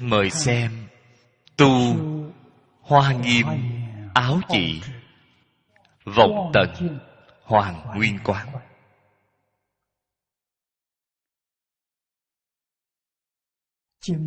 [0.00, 0.88] Mời xem.
[1.56, 1.96] Tu
[2.80, 3.46] hoa nghiêm
[4.14, 4.82] áo chỉ.
[6.04, 6.98] Vọng tận
[7.42, 8.48] hoàng nguyên quán.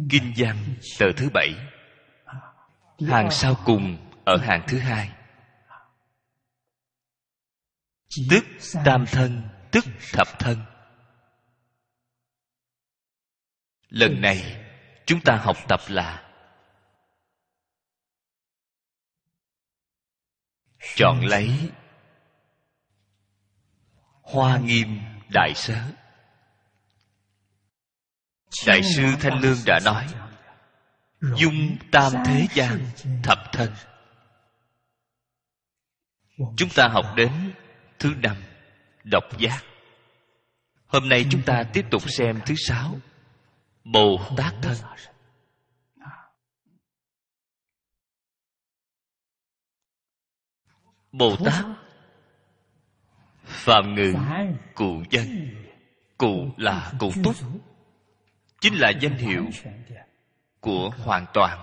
[0.09, 1.49] Kinh văn tờ thứ bảy.
[3.07, 5.11] Hàng sau cùng ở hàng thứ hai.
[8.29, 8.43] Tức
[8.85, 10.57] tam thân, tức thập thân.
[13.89, 14.64] Lần này
[15.05, 16.21] chúng ta học tập là
[20.95, 21.69] chọn lấy
[24.21, 25.81] hoa nghiêm đại sớ.
[28.67, 30.07] Đại sư thanh lương đã nói,
[31.35, 32.85] dung tam thế gian
[33.23, 33.73] thập thân.
[36.37, 37.53] Chúng ta học đến
[37.99, 38.35] thứ năm,
[39.03, 39.63] độc giác.
[40.87, 42.99] Hôm nay chúng ta tiếp tục xem thứ sáu
[43.85, 44.75] bồ tát thân.
[51.11, 51.65] Bồ tát,
[53.43, 54.13] phạm ngữ
[54.75, 55.55] cụ dân
[56.17, 57.35] cụ là cụ túc,
[58.61, 59.45] chính là danh hiệu
[60.59, 61.59] của hoàn toàn,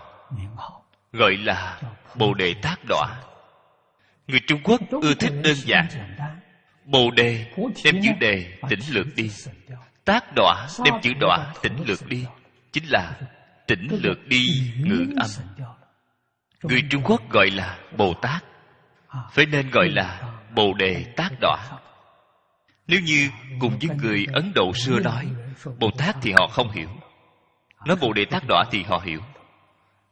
[1.13, 1.81] gọi là
[2.19, 3.23] bồ đề Tát đọa
[4.27, 5.87] người trung quốc ưa thích đơn giản.
[6.85, 7.53] Bồ đề
[7.85, 9.31] đem chữ đề tỉnh lược đi
[10.05, 12.27] tác đọa đem chữ đọa tỉnh lược đi.
[12.73, 13.13] chính là
[13.67, 14.43] tỉnh lược đi
[14.77, 15.31] ngữ âm.
[16.63, 18.45] Người trung quốc gọi là bồ tát.
[19.33, 20.23] Phải nên gọi là
[20.55, 21.59] bồ đề tác đọa.
[22.87, 23.29] Nếu như
[23.61, 25.29] cùng với người ấn độ xưa nói
[25.79, 26.89] bồ tát thì họ không hiểu.
[27.87, 29.21] Nói bồ đề tác đọa thì họ hiểu.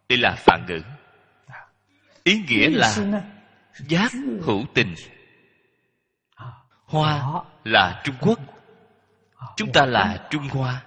[0.08, 0.82] Đây là phản ngữ.
[2.24, 2.96] Ý nghĩa là
[3.86, 4.94] giác hữu tình.
[6.84, 7.22] Hoa
[7.64, 8.38] là trung quốc
[9.56, 10.86] chúng ta là trung hoa.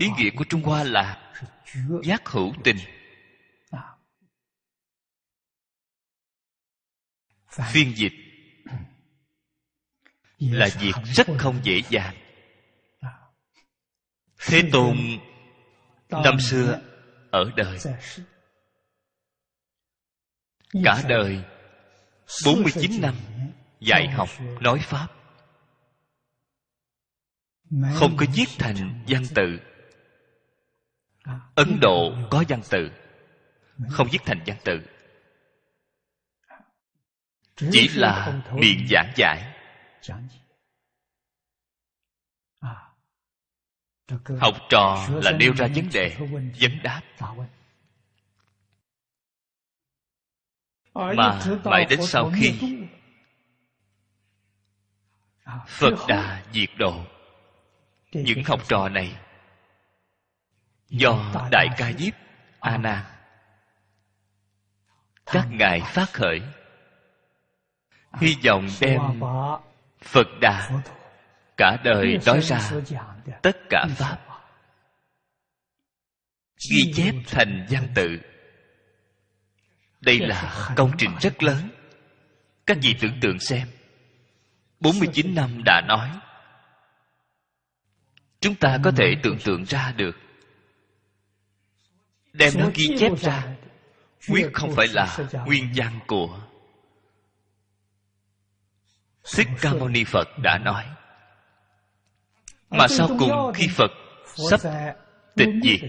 [0.00, 1.32] Ý nghĩa của trung hoa là
[2.02, 2.76] giác hữu tình.
[7.48, 8.12] Phiên dịch.
[10.38, 12.14] Là việc rất không dễ dàng.
[14.38, 14.96] Thế tôn
[16.10, 16.80] năm xưa
[17.30, 17.78] ở đời.
[20.84, 21.44] cả đời
[22.44, 23.14] 49 năm
[23.80, 24.28] dạy học
[24.60, 25.17] nói pháp
[27.70, 29.60] không có viết thành văn tự.
[31.54, 32.90] ấn độ có văn tự.
[33.90, 34.80] Không viết thành văn tự.
[37.56, 39.54] Chỉ là miệng giảng giải
[44.40, 46.16] học trò là nêu ra vấn đề
[46.60, 47.02] vấn đáp.
[50.94, 52.78] mà mãi đến sau khi
[55.66, 57.04] phật đà diệt độ
[58.12, 59.16] những học trò này.
[60.88, 62.14] Do đại ca diếp
[62.60, 63.04] a nan
[65.32, 66.40] các ngài phát khởi.
[68.20, 69.00] Hy vọng đem
[70.02, 70.70] phật đà
[71.56, 72.70] cả đời nói ra
[73.42, 74.18] tất cả pháp.
[76.70, 78.18] Ghi chép thành văn tự.
[80.00, 81.70] Đây là công trình rất lớn.
[82.66, 83.68] Các vị tưởng tượng xem.
[84.80, 86.10] 49 năm đã nói
[88.40, 90.16] chúng ta có thể tưởng tượng ra được.
[92.32, 93.56] Đem nó ghi chép ra.
[94.28, 96.40] Quyết không phải là nguyên văn của
[99.36, 100.84] thích ca mâu ni phật đã nói.
[102.70, 103.90] Mà sau cùng khi phật
[104.50, 104.60] sắp
[105.36, 105.80] tịch diệt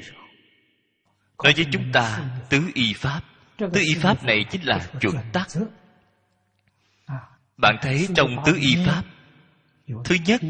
[1.44, 3.22] nói với chúng ta tứ y pháp
[3.58, 5.48] tứ y pháp này chính là chuẩn tắc.
[7.58, 9.04] Bạn thấy trong tứ y pháp
[10.06, 10.42] thứ nhất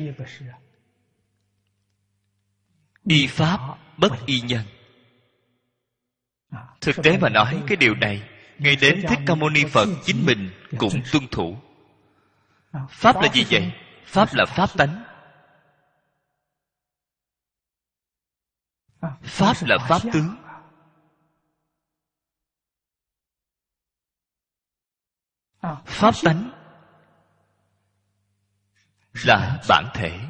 [3.10, 3.60] y pháp
[3.98, 4.66] bất y nhân.
[6.82, 10.26] Thực tế mà nói, cái điều này, ngay đến thích ca mâu ni phật chính
[10.26, 11.58] mình cũng tuân thủ.
[12.90, 13.72] Pháp là gì vậy?
[14.06, 15.04] Pháp là pháp tánh.
[19.24, 20.36] Pháp là pháp tướng
[25.86, 26.52] pháp tánh
[29.14, 30.29] là bản thể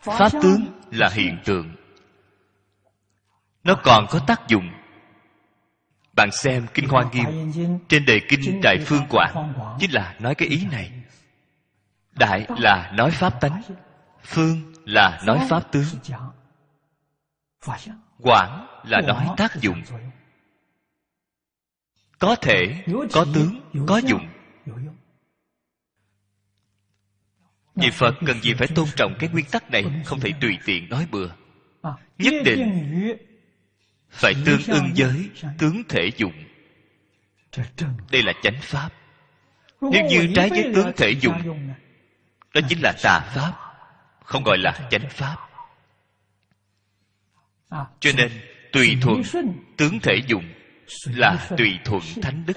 [0.00, 1.74] pháp tướng là hiện tượng.
[3.64, 4.70] Nó còn có tác dụng.
[6.16, 7.52] Bạn xem kinh hoa nghiêm
[7.88, 10.92] trên đề kinh đại phương quảng chính là nói cái ý này.
[12.12, 13.62] Đại là nói pháp tánh,
[14.22, 15.84] phương là nói pháp tướng.
[18.22, 19.82] Quảng là nói tác dụng.
[22.18, 24.28] Có thể, có tướng, có dụng.
[27.78, 30.88] Vì Phật cần gì phải tôn trọng cái nguyên tắc này Không thể tùy tiện
[30.88, 31.28] nói bừa.
[32.18, 33.16] Nhất định
[34.10, 36.32] Phải tương ưng với tướng thể dụng.
[38.10, 38.90] Đây là chánh pháp.
[39.80, 41.68] Nếu như trái với tướng thể dụng
[42.54, 43.52] Đó chính là tà pháp
[44.24, 45.36] Không gọi là chánh pháp.
[48.00, 48.30] Cho nên
[48.72, 49.22] Tùy thuận
[49.76, 50.44] tướng thể dụng
[51.04, 52.54] Là tùy thuận thánh đức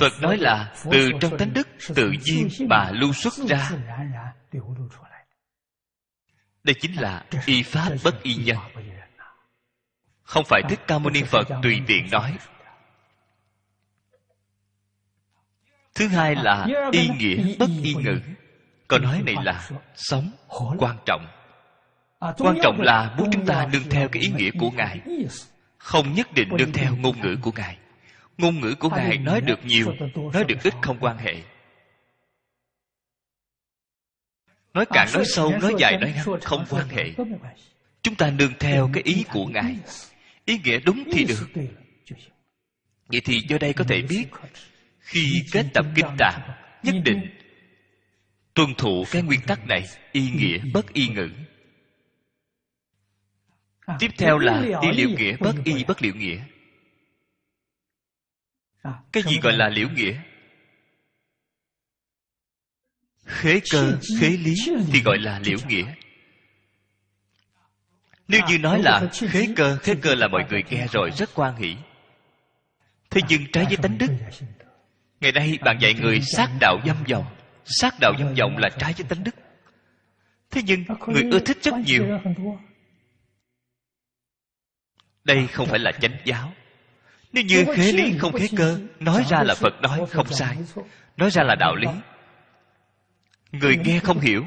[0.00, 3.70] Phật nói là từ trong tánh đức tự nhiên mà lưu xuất ra
[6.64, 8.56] Đây chính là y pháp bất y nhân
[10.22, 12.38] Không phải Thích Ca Mâu Ni Phật tùy tiện nói
[15.94, 18.20] Thứ hai là y nghĩa bất y ngữ
[18.88, 20.30] Câu nói này là sống
[20.78, 21.26] quan trọng
[22.20, 25.00] Quan trọng là muốn chúng ta nương theo cái ý nghĩa của Ngài
[25.78, 27.78] Không nhất định nương theo ngôn ngữ của Ngài
[28.38, 29.94] ngôn ngữ của ngài nói được nhiều
[30.32, 31.42] nói được ít không quan hệ.
[34.74, 37.12] Nói cạn nói sâu nói dài nói ngắn không quan hệ.
[38.02, 39.76] Chúng ta nương theo cái ý của ngài.
[40.44, 41.48] ý nghĩa đúng thì được.
[43.08, 44.24] vậy thì do đây có thể biết
[44.98, 46.40] khi kết tập kinh tạng
[46.82, 47.30] nhất định
[48.54, 51.28] tuân thủ cái nguyên tắc này y nghĩa bất y ngữ.
[53.98, 56.38] Tiếp theo là y liệu nghĩa bất y bất liệu nghĩa
[59.12, 60.14] cái gì gọi là liễu nghĩa?
[63.24, 64.54] Khế cơ khế lý
[64.92, 65.94] thì gọi là liễu nghĩa.
[68.28, 71.56] Nếu như nói là khế cơ khế cơ là mọi người nghe rồi rất quan
[71.56, 71.76] hỷ.
[73.10, 74.06] Thế nhưng trái với tánh đức
[75.20, 77.36] ngày nay bạn dạy người sát đạo dâm vọng.
[77.64, 79.34] Sát đạo dâm vọng là trái với tánh đức.
[80.50, 82.20] Thế nhưng người ưa thích rất nhiều.
[85.24, 86.52] đây không phải là chánh giáo
[87.32, 88.80] nếu như khế lý không khế cơ.
[89.00, 90.56] Nói ra là Phật nói không sai.
[91.16, 91.88] Nói ra là đạo lý.
[93.52, 94.44] Người nghe không hiểu.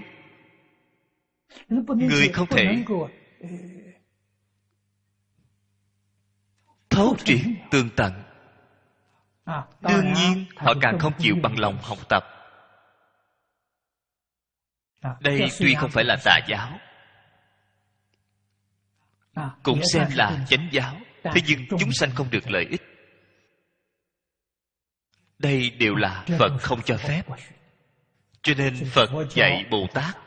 [1.87, 2.83] Người không thể
[6.89, 8.13] Thấu triển tương tận.
[9.81, 12.23] Đương nhiên họ càng không chịu bằng lòng học tập.
[15.19, 16.79] Đây tuy không phải là tà giáo.
[19.63, 20.95] Cũng xem là chánh giáo
[21.33, 22.81] thế nhưng chúng sanh không được lợi ích.
[25.39, 27.23] Đây đều là phật không cho phép.
[28.41, 30.17] cho nên phật dạy bồ tát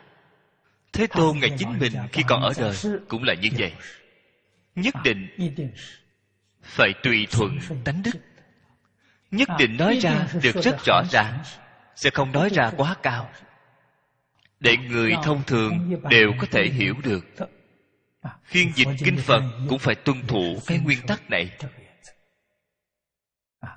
[0.93, 2.75] thế tôn ngài chính mình khi còn ở đời
[3.07, 3.73] cũng là như vậy.
[4.75, 5.27] nhất định
[6.61, 8.19] phải tùy thuận tánh đức.
[9.31, 11.39] nhất định nói ra được rất rõ ràng
[11.95, 13.29] sẽ không nói ra quá cao.
[14.59, 17.25] để người thông thường đều có thể hiểu được
[18.43, 21.57] phiên dịch kinh phật cũng phải tuân thủ cái nguyên tắc này.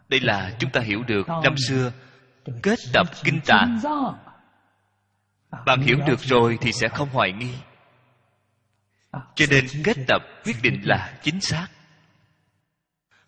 [0.08, 1.92] đây là chúng ta hiểu được năm xưa
[2.62, 3.80] kết tập kinh tạng.
[5.66, 7.54] bạn hiểu được rồi thì sẽ không hoài nghi.
[9.34, 11.68] Cho nên kết tập quyết định là chính xác.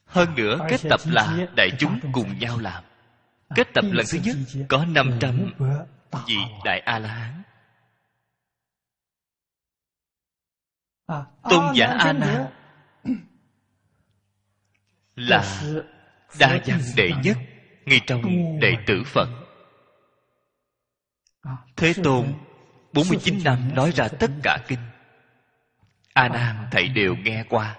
[0.05, 2.85] Hơn nữa kết tập là đại chúng cùng nhau làm.
[3.55, 4.37] Kết tập lần thứ nhất
[4.69, 5.53] có 500
[6.27, 7.45] vị đại a la hán
[10.87, 10.94] À,
[11.51, 12.47] tôn giả a nan
[15.17, 15.63] là
[16.39, 17.37] đa văn đệ nhất
[17.87, 18.23] ngay trong
[18.61, 19.29] đệ tử phật
[21.43, 22.35] à, thế tôn
[22.93, 24.79] 49 năm nói ra tất cả kinh
[26.15, 27.79] a nan thảy đều nghe qua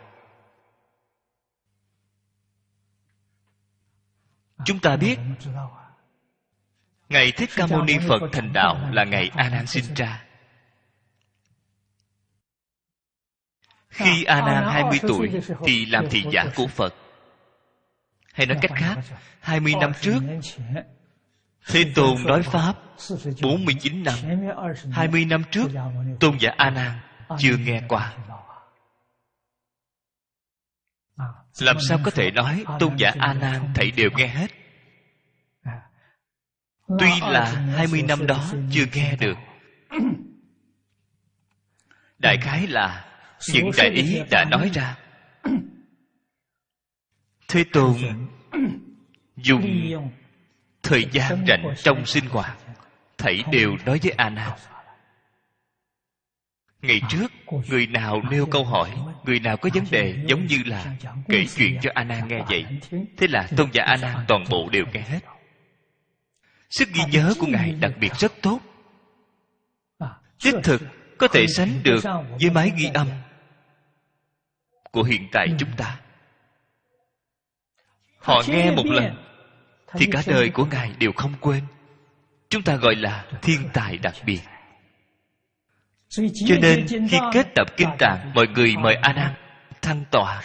[4.65, 5.17] chúng ta biết
[7.09, 10.24] ngày thích ca mâu ni phật thành đạo là ngày a nan sinh ra
[13.95, 15.31] Khi A Nan 20 tuổi
[15.65, 16.95] thì làm thị giả của Phật.
[18.33, 18.95] Hay nói cách khác,
[19.39, 20.19] 20 năm trước
[21.67, 22.75] Thế Tôn nói Pháp
[23.41, 24.15] 49 năm
[24.91, 25.67] 20 năm trước
[26.19, 26.99] Tôn giả A Nan
[27.37, 28.13] chưa nghe qua
[31.59, 34.51] Làm sao có thể nói Tôn giả A Nan thảy đều nghe hết
[36.99, 39.37] Tuy là 20 năm đó chưa nghe được
[42.19, 43.04] Đại khái là
[43.53, 44.97] những đại ý đã nói ra.
[47.47, 47.95] Thế tôn
[49.37, 49.91] dùng
[50.83, 52.57] thời gian rảnh trong sinh hoạt
[53.17, 54.51] thảy đều nói với a nan
[56.81, 57.31] ngày trước
[57.69, 58.91] người nào nêu câu hỏi
[59.23, 60.95] người nào có vấn đề giống như là
[61.27, 62.65] kể chuyện cho a nan nghe vậy.
[63.17, 63.27] thế.
[63.27, 65.19] Là tôn giả a nan toàn bộ đều nghe hết
[66.69, 68.59] sức ghi nhớ của ngài đặc biệt rất tốt.
[70.43, 70.81] đích thực
[71.17, 72.03] có thể sánh được
[72.41, 73.07] với máy ghi âm
[74.91, 75.99] của hiện tại chúng ta.
[78.17, 79.15] Họ nghe một lần
[79.93, 81.63] thì cả đời của ngài đều không quên.
[82.49, 84.41] Chúng ta gọi là thiên tài đặc biệt.
[86.47, 89.33] cho nên khi kết tập kinh tạng mọi người mời a nan
[89.81, 90.41] thăng tọa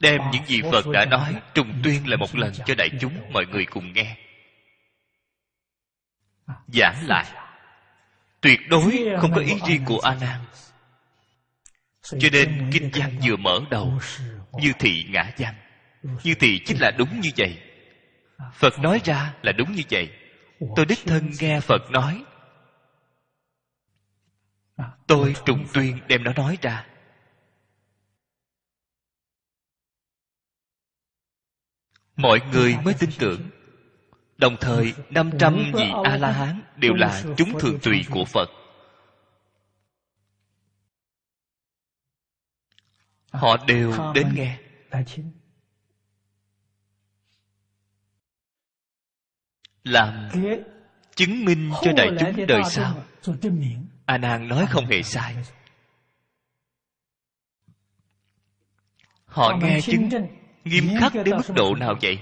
[0.00, 3.46] đem những gì phật đã nói trùng tuyên lại một lần cho đại chúng mọi
[3.46, 4.16] người cùng nghe.
[6.66, 7.26] Giảng lại
[8.40, 10.40] tuyệt đối không có ý riêng của a nan
[12.02, 14.00] cho nên kinh văn vừa mở đầu
[14.52, 15.54] như thị ngã văn
[16.02, 17.62] như thị chính là đúng như vậy.
[18.54, 20.12] Phật nói ra là đúng như vậy.
[20.76, 22.24] Tôi đích thân nghe phật nói.
[25.06, 26.86] Tôi trùng tuyên đem nó nói ra.
[32.16, 33.50] Mọi người mới tin tưởng
[34.40, 38.48] đồng thời 500 vị A-la-hán đều là chúng thường tùy của Phật.
[43.32, 44.58] Họ đều đến nghe.
[49.84, 50.28] Làm
[51.14, 53.04] chứng minh cho đại chúng đời sau.
[54.06, 55.36] A Nan nói không hề sai.
[59.24, 60.08] Họ nghe chứng
[60.64, 62.18] nghiêm khắc đến mức độ nào vậy?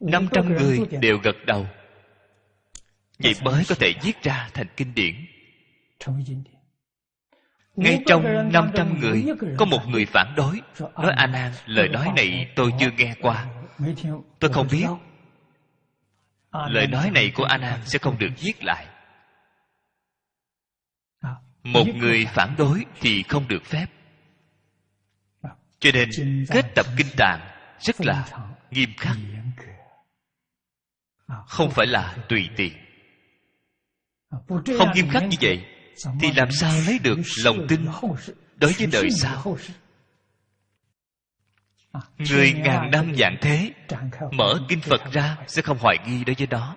[0.00, 1.66] 500 người đều gật đầu.
[3.18, 5.26] Vậy mới có thể viết ra thành kinh điển.
[7.76, 9.26] Ngay trong 500 người
[9.58, 13.46] Có một người phản đối Nói A Nan lời nói này tôi chưa nghe qua.
[14.38, 14.86] Tôi không biết.
[16.52, 18.86] Lời nói này của A Nan sẽ không được viết lại.
[21.62, 23.86] Một người phản đối thì không được phép.
[25.78, 26.10] Cho nên
[26.50, 27.40] kết tập kinh tạng
[27.80, 28.28] rất là
[28.70, 29.16] nghiêm khắc
[31.46, 32.72] không phải là tùy tiện.
[34.78, 35.64] Không nghiêm khắc như vậy,
[36.20, 37.86] thì làm sao lấy được lòng tin
[38.56, 39.56] đối với đời sau?
[42.18, 43.72] Người ngàn năm dạng thế,
[44.32, 46.76] mở kinh phật ra sẽ không hoài nghi đối với đó.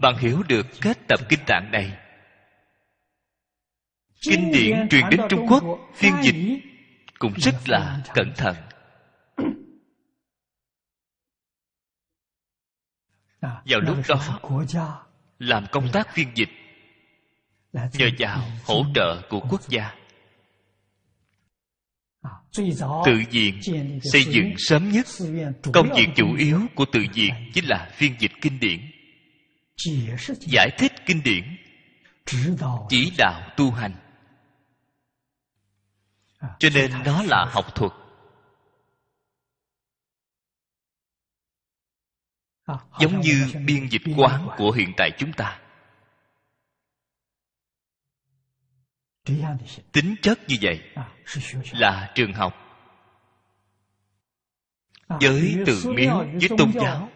[0.00, 1.92] Bạn hiểu được kết tập kinh tạng này.
[4.20, 5.64] Kinh điển truyền đến trung quốc,
[5.94, 6.60] phiên dịch
[7.18, 8.56] cũng rất là cẩn thận.
[13.40, 14.38] Vào lúc đó
[15.38, 16.48] làm công tác phiên dịch.
[17.72, 19.94] Nhờ vào hỗ trợ của quốc gia.
[23.04, 23.60] Tự viện
[24.12, 25.06] xây dựng sớm nhất.
[25.72, 28.80] công việc chủ yếu của tự viện chính là phiên dịch kinh điển.
[30.40, 31.56] Giải thích kinh điển.
[32.88, 33.94] Chỉ đạo tu hành.
[36.58, 37.92] Cho nên nó là học thuật
[43.00, 45.60] giống như biên dịch quán của hiện tại chúng ta.
[49.92, 50.80] Tính chất như vậy
[51.72, 52.54] là trường học.
[55.08, 57.10] Với tự miếu với tôn giáo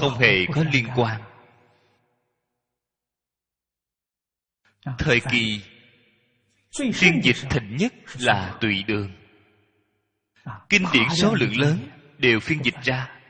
[0.00, 1.22] không hề có liên quan.
[4.98, 5.62] Thời kỳ
[6.72, 9.12] phiên dịch thịnh nhất là tùy đường.
[10.68, 13.21] Kinh điển số lượng lớn đều phiên dịch ra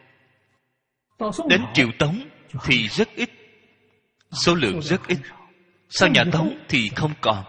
[1.48, 2.20] đến triều tống
[2.64, 3.30] thì rất ít.
[4.32, 5.18] Số lượng rất ít.
[5.88, 7.44] sau nhà tống thì không còn.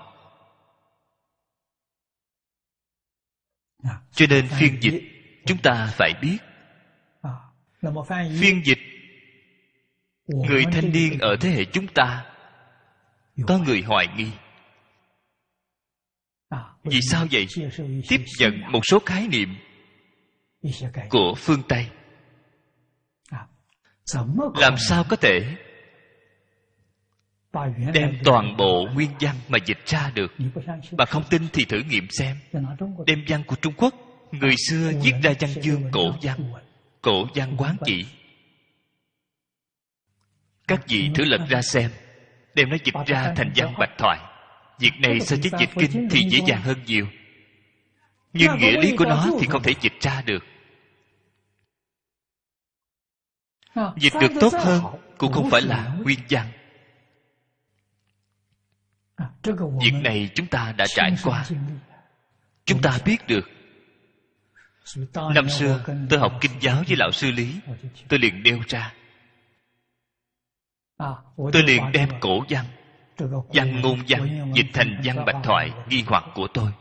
[4.12, 5.04] Cho nên phiên dịch
[5.46, 6.38] chúng ta phải biết.
[8.40, 8.80] Phiên dịch
[10.28, 12.26] người thanh niên ở thế hệ chúng ta
[13.48, 14.32] có người hoài nghi.
[16.84, 17.48] Vì sao vậy?
[18.10, 19.56] tiếp nhận một số khái niệm
[21.10, 21.88] của phương tây
[24.56, 25.56] làm sao có thể?
[27.94, 30.32] Đem toàn bộ nguyên văn mà dịch ra được.
[30.92, 32.38] Bà không tin thì thử nghiệm xem.
[33.06, 33.96] Đem văn của trung quốc
[34.32, 36.54] người xưa viết ra văn chương cổ văn.
[37.02, 38.06] cổ văn quán chỉ
[40.68, 41.92] các vị thử lật ra xem.
[42.56, 44.20] Đem nó dịch ra thành văn bạch thoại.
[44.80, 47.08] Việc này so với dịch kinh thì dễ dàng hơn nhiều.
[48.34, 50.44] Nhưng nghĩa lý của nó thì không thể dịch ra được
[53.98, 54.84] dịch được tốt hơn
[55.18, 56.52] cũng không phải là nguyên văn.
[59.82, 61.46] Việc này chúng ta đã trải qua.
[62.66, 63.50] chúng ta biết được.
[65.36, 67.60] Năm xưa tôi học kinh giáo với lão sư lý.
[68.10, 68.94] Tôi liền đeo ra.
[71.38, 72.66] Tôi liền đem cổ văn
[73.54, 76.72] văn ngôn văn dịch thành văn bạch thoại nghi hoặc của tôi.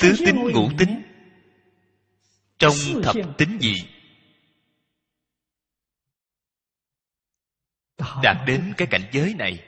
[0.00, 1.02] tứ tính ngũ tính
[2.58, 3.74] trong thập tính gì
[8.22, 9.64] đạt đến cái cảnh giới này.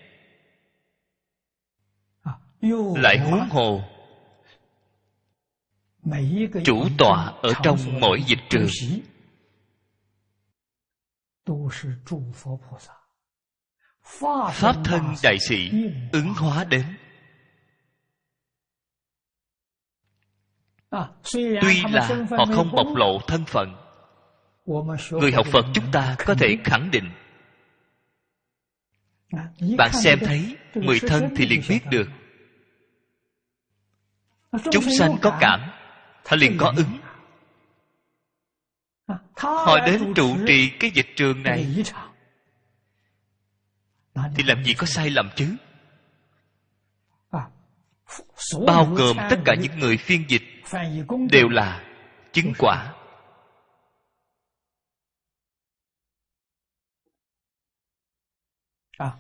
[2.97, 3.83] Lại huống hồ
[6.65, 8.69] chủ tọa ở trong mỗi dịch trường.
[14.53, 15.71] Pháp thân đại sĩ
[16.13, 16.97] ứng hóa đến.
[21.33, 23.75] Tuy là họ không bộc lộ thân phận
[25.11, 27.11] người học phật chúng ta có thể khẳng định
[29.77, 32.09] bạn xem thấy mười thân thì liền biết được.
[34.73, 35.61] Chúng sanh có cảm
[36.25, 36.99] họ liền có ứng.
[39.37, 41.85] họ đến trụ trì cái dịch trường này.
[44.15, 45.57] thì làm gì có sai lầm chứ?
[48.67, 50.43] Bao gồm tất cả những người phiên dịch
[51.31, 51.85] đều là
[52.33, 52.93] chứng quả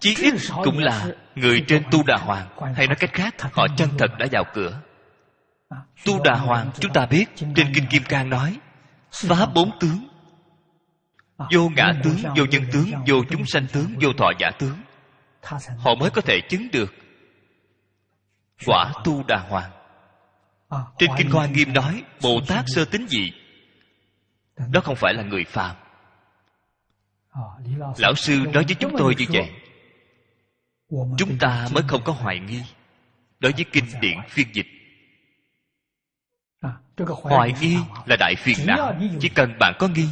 [0.00, 2.46] chí ít cũng là người trên tu đà hoàng.
[2.76, 4.80] hay nói cách khác họ chân thật đã vào cửa.
[6.04, 8.58] Tu đà hoàng chúng ta biết trên kinh kim cang nói
[9.12, 10.08] phá bốn tướng.
[11.52, 14.82] Vô ngã tướng vô nhân tướng vô chúng sanh tướng vô thọ giả tướng.
[15.78, 16.94] Họ mới có thể chứng được
[18.66, 19.70] quả tu đà hoàng.
[20.98, 23.32] Trên kinh hoa nghiêm nói bồ tát sơ tính gì
[24.72, 25.76] đó không phải là người phàm.
[27.98, 29.50] Lão sư nói với chúng tôi như vậy
[30.90, 32.62] chúng ta mới không có hoài nghi.
[33.40, 34.66] Đối với kinh điển phiên dịch.
[37.06, 37.76] Hoài nghi
[38.06, 40.08] là đại phiền não chỉ cần bạn có nghi,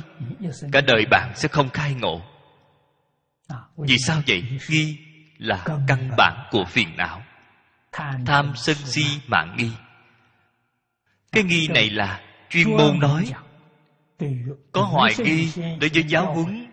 [0.72, 2.22] cả đời bạn sẽ không khai ngộ.
[3.76, 4.44] Vì sao vậy?
[4.68, 4.98] Nghi
[5.38, 7.22] là căn bản của phiền não.
[8.26, 9.70] Tham sân si mạng nghi.
[11.32, 13.32] Cái nghi này là chuyên môn nói.
[14.72, 16.72] Có hoài nghi đối với giáo huấn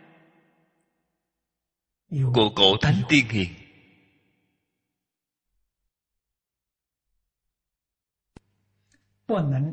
[2.34, 3.50] của cổ thánh tiên hiền.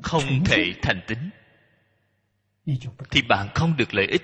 [0.02, 1.30] Không thể thành tính
[3.10, 4.22] thì bạn không được lợi ích.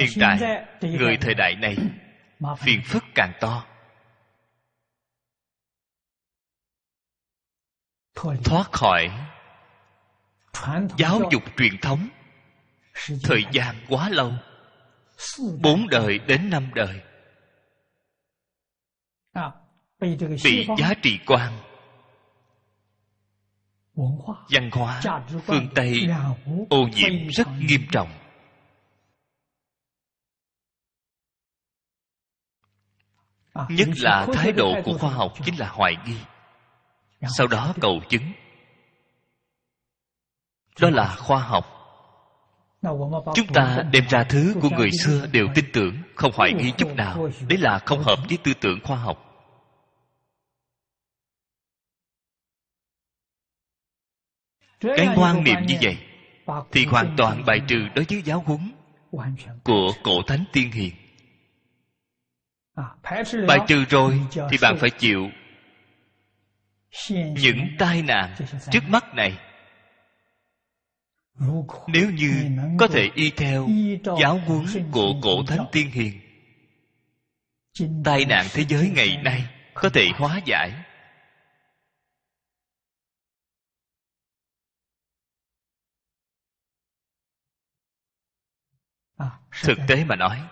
[0.00, 0.38] Hiện tại
[0.82, 1.76] người thời đại này
[2.58, 3.66] phiền phức càng to.
[8.44, 9.10] Thoát khỏi
[10.98, 12.08] giáo dục truyền thống.
[13.22, 14.32] thời gian quá lâu.
[15.62, 17.02] Bốn đời đến năm đời
[20.44, 21.52] bị giá trị quan
[24.50, 25.00] văn hóa
[25.46, 26.08] phương tây
[26.70, 28.08] ô nhiễm rất nghiêm trọng.
[33.68, 36.18] Nhất là thái độ của khoa học chính là hoài nghi.
[37.36, 38.32] Sau đó cầu chứng.
[40.80, 41.66] Đó là khoa học.
[43.34, 46.88] Chúng ta đem ra thứ của người xưa đều tin tưởng không hoài nghi chút
[46.96, 47.28] nào.
[47.48, 49.31] đấy là không hợp với tư tưởng khoa học
[54.82, 55.96] cái quan niệm như vậy
[56.72, 58.72] thì hoàn toàn bài trừ đối với giáo huấn
[59.64, 60.92] của cổ thánh tiên hiền.
[63.48, 65.30] Bài trừ rồi thì bạn phải chịu
[67.10, 68.34] những tai nạn
[68.70, 69.38] trước mắt này.
[71.86, 72.32] Nếu như
[72.78, 73.68] có thể y theo
[74.20, 76.20] giáo huấn của cổ thánh tiên hiền
[78.04, 80.72] tai nạn thế giới ngày nay có thể hóa giải
[89.62, 90.42] thực tế mà nói,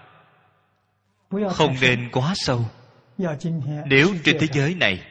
[1.52, 2.64] không nên quá sâu.
[3.86, 5.06] Nếu trên thế giới này,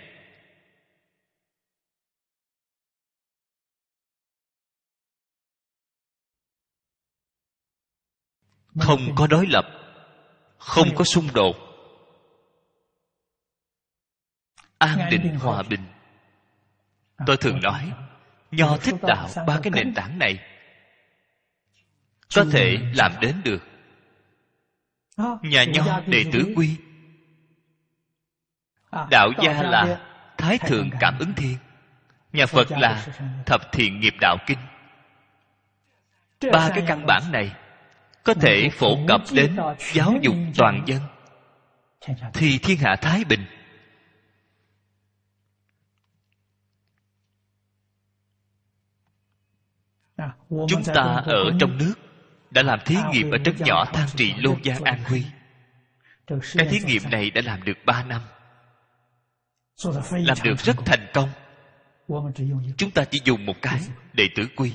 [8.79, 9.65] không có đối lập,
[10.57, 11.55] không có xung đột,
[14.77, 15.85] an định hòa bình.
[17.25, 17.93] Tôi thường nói,
[18.51, 20.39] nho thích đạo ba cái nền tảng này,
[22.35, 23.68] có thể làm đến được
[25.41, 26.77] nhà nho đệ tử quy.
[28.91, 30.05] Đạo gia là
[30.37, 31.57] thái thượng cảm ứng thiên.
[32.33, 33.05] Nhà phật là
[33.45, 34.57] thập thiện nghiệp đạo kinh.
[36.51, 37.55] Ba cái căn bản này
[38.23, 39.57] có thể phổ cập đến
[39.93, 41.01] giáo dục toàn dân.
[42.33, 43.45] Thì thiên hạ thái bình.
[50.49, 51.93] Chúng ta ở trong nước
[52.51, 55.23] đã làm thí nghiệm ở trấn nhỏ than trị lô gia an huy.
[56.27, 58.21] cái thí nghiệm này đã làm được ba năm.
[60.11, 61.29] Làm được rất thành công.
[62.77, 63.81] Chúng ta chỉ dùng một cái
[64.13, 64.73] đệ tử quy.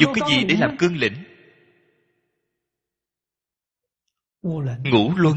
[0.00, 1.24] Dùng cái gì để làm cương lĩnh?
[4.84, 5.36] Ngũ luân.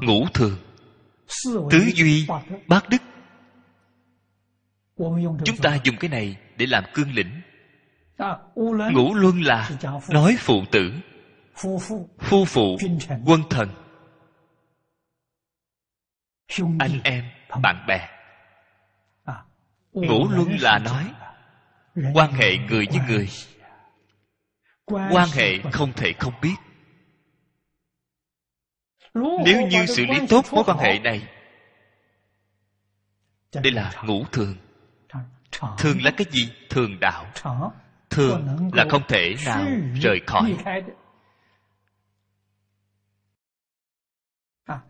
[0.00, 0.58] Ngũ thường.
[1.70, 2.26] Tứ duy.
[2.66, 3.02] Bát đức
[5.44, 7.40] chúng ta dùng cái này để làm cương lĩnh.
[8.92, 9.70] Ngũ luân là
[10.08, 10.92] nói phụ tử,
[12.18, 12.78] phu phụ,
[13.26, 13.68] quân thần.
[16.78, 17.24] Anh em,
[17.62, 18.08] bạn bè.
[19.92, 21.12] Ngũ luân là nói
[22.14, 23.28] quan hệ người với người.
[24.86, 26.54] Quan hệ không thể không biết.
[29.14, 31.28] Nếu như xử lý tốt mối quan hệ này,
[33.52, 34.56] đây là ngũ thường
[35.78, 36.52] thường là cái gì?
[36.70, 37.26] Thường đạo.
[38.10, 39.66] Thường là không thể nào
[40.02, 40.56] rời khỏi.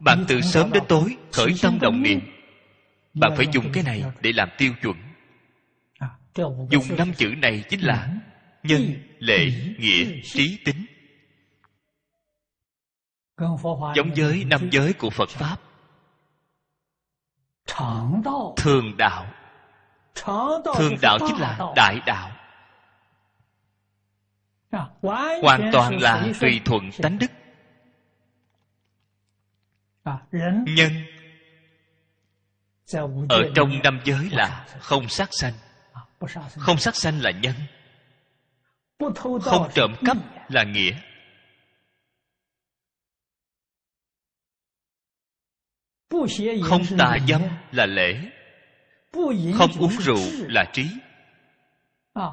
[0.00, 2.20] Bạn từ sớm đến tối khởi tâm động niệm.
[3.14, 4.96] Bạn phải dùng cái này để làm tiêu chuẩn.
[6.70, 8.14] Dùng năm chữ này chính là
[8.62, 8.82] nhân
[9.18, 9.46] lệ
[9.78, 10.86] nghĩa trí tính.
[13.94, 15.56] Giống với năm giới của phật pháp.
[18.56, 19.32] Thường đạo
[20.76, 22.30] thường đạo chính là đại đạo.
[25.42, 27.30] Hoàn toàn là tùy thuận tánh đức.
[30.66, 30.92] Nhân
[33.28, 35.52] ở trong năm giới là không sát sanh.
[36.58, 37.54] Không sát sanh là nhân.
[39.42, 40.16] Không trộm cắp
[40.48, 40.96] là nghĩa.
[46.64, 48.30] Không tà dâm là lễ
[49.54, 50.86] không uống rượu là trí.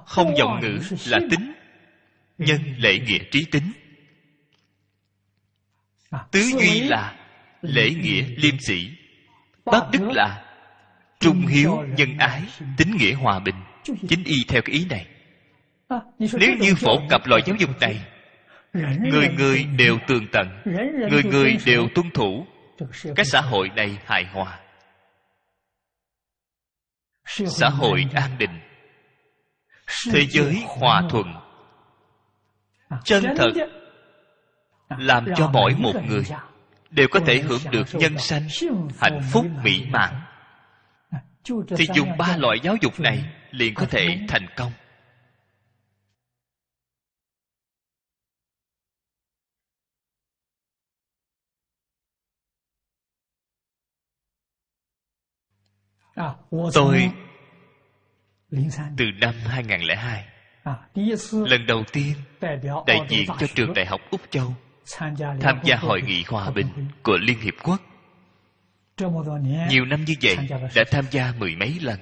[0.05, 1.53] không giọng ngữ là tính.
[2.37, 3.71] nhân lễ nghĩa trí tính.
[6.31, 7.15] Tứ duy là
[7.61, 8.89] lễ nghĩa liêm sĩ.
[9.65, 10.45] Bát đức là
[11.19, 12.41] trung hiếu nhân ái
[12.77, 13.55] tính nghĩa hòa bình.
[13.83, 15.07] Chính y theo cái ý này.
[16.19, 17.99] Nếu như phổ cập loại giáo dục này
[18.99, 20.47] người người đều tường tận
[21.09, 22.45] người người đều tuân thủ.
[23.15, 24.59] Cái xã hội này hài hòa
[27.25, 28.59] xã hội an định.
[30.11, 31.33] Thế giới hòa thuận.
[33.03, 33.51] Chân thật.
[34.97, 36.23] làm cho mỗi một người
[36.89, 38.47] đều có thể hưởng được nhân sanh
[38.99, 40.13] hạnh phúc mỹ mãn.
[41.77, 44.71] Thì dùng ba loại giáo dục này liền có thể thành công
[56.73, 57.11] Tôi
[58.97, 60.25] từ năm 2002
[61.31, 62.13] lần đầu tiên
[62.87, 64.55] đại diện cho trường đại học Úc Châu
[65.41, 66.67] tham gia hội nghị hòa bình
[67.03, 67.81] của Liên Hiệp Quốc.
[69.69, 70.37] nhiều năm như vậy
[70.75, 71.99] đã tham gia mười mấy lần.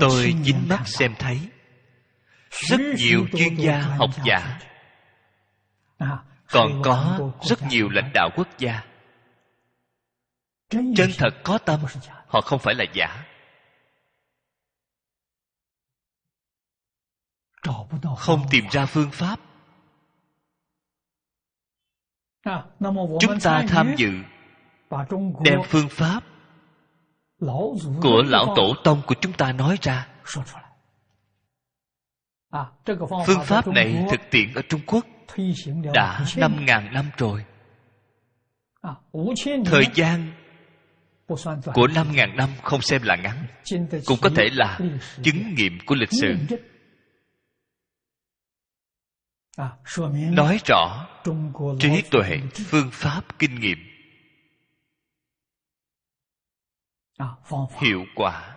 [0.00, 1.38] Tôi chính mắt xem thấy
[2.50, 4.58] rất nhiều chuyên gia học giả
[6.50, 8.84] còn có rất nhiều lãnh đạo quốc gia.
[10.70, 11.80] Chân thật có tâm
[12.26, 13.24] họ không phải là giả.
[18.18, 19.40] Không tìm ra phương pháp.
[23.20, 24.10] Chúng ta tham dự
[25.44, 26.24] đem phương pháp
[28.02, 30.08] của lão tổ tông của chúng ta nói ra.
[33.26, 35.06] Phương pháp này thực tiễn ở trung quốc
[35.94, 37.44] đã năm ngàn năm rồi.
[39.64, 40.32] Thời gian
[41.74, 43.46] của năm ngàn năm không xem là ngắn
[44.06, 44.78] cũng có thể là
[45.22, 46.36] chứng nghiệm của lịch sử.
[50.30, 51.08] Nói rõ
[51.80, 53.78] trí tuệ phương pháp kinh nghiệm.
[57.80, 58.56] Hiệu quả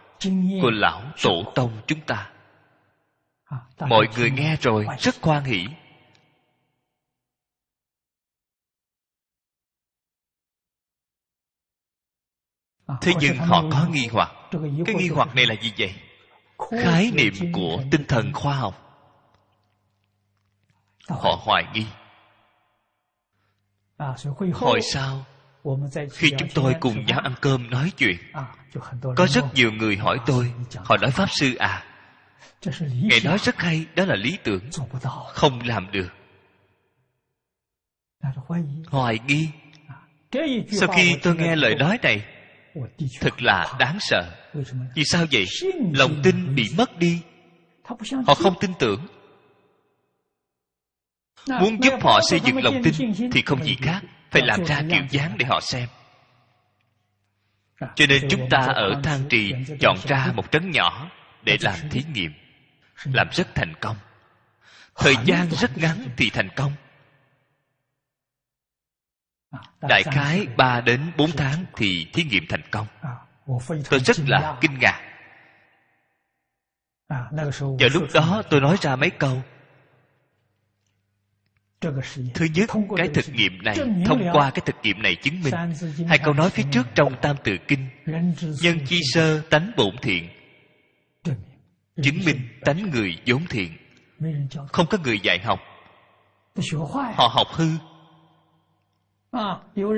[0.61, 2.31] của lão tổ tông chúng ta.
[3.79, 5.67] Mọi người nghe rồi rất khoan hỷ
[13.01, 14.31] thế nhưng họ có nghi hoặc.
[14.85, 15.93] Cái nghi hoặc này là gì vậy?
[16.83, 18.83] Khái niệm của tinh thần khoa học.
[21.09, 21.85] Họ hoài nghi.
[24.53, 25.25] Hồi sau
[26.11, 28.17] khi chúng tôi cùng nhau ăn cơm nói chuyện
[29.15, 30.53] có rất nhiều người hỏi tôi.
[30.83, 31.83] họ nói pháp sư à.
[32.79, 34.69] Ngài nói rất hay đó là lý tưởng.
[35.33, 36.09] Không làm được.
[38.89, 39.49] Hoài nghi.
[40.71, 42.25] Sau khi tôi nghe lời nói này
[43.19, 44.31] thật là đáng sợ.
[44.95, 45.45] vì sao vậy?
[45.93, 47.21] lòng tin bị mất đi.
[48.27, 49.07] họ không tin tưởng.
[51.47, 54.01] Muốn giúp họ xây dựng lòng tin thì không gì khác.
[54.31, 55.87] phải làm ra kiểu dáng để họ xem.
[57.95, 61.11] Cho nên chúng ta ở thang trì chọn ra một trấn nhỏ
[61.43, 62.31] để làm thí nghiệm
[63.03, 63.95] làm rất thành công.
[64.95, 66.73] Thời gian rất ngắn thì thành công
[69.81, 72.87] đại khái ba đến bốn tháng thì thí nghiệm thành công.
[73.89, 75.01] Tôi rất là kinh ngạc.
[77.59, 79.41] Vào lúc đó tôi nói ra mấy câu.
[82.33, 85.53] Thứ nhất cái thực nghiệm này thông qua cái thực nghiệm này chứng minh.
[86.07, 87.89] Hai câu nói phía trước trong tam tự kinh.
[88.61, 90.29] Nhân chi sơ tánh bổn thiện.
[92.03, 93.77] Chứng minh tánh người vốn thiện.
[94.71, 95.59] Không có người dạy học.
[97.15, 97.69] Họ học hư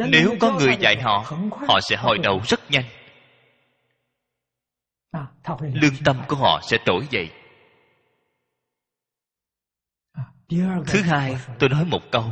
[0.10, 1.26] nếu có người dạy họ
[1.68, 2.86] họ sẽ hồi đầu rất nhanh.
[5.60, 7.30] Lương tâm của họ sẽ trỗi dậy.
[10.88, 12.24] Thứ hai tôi nói một câu.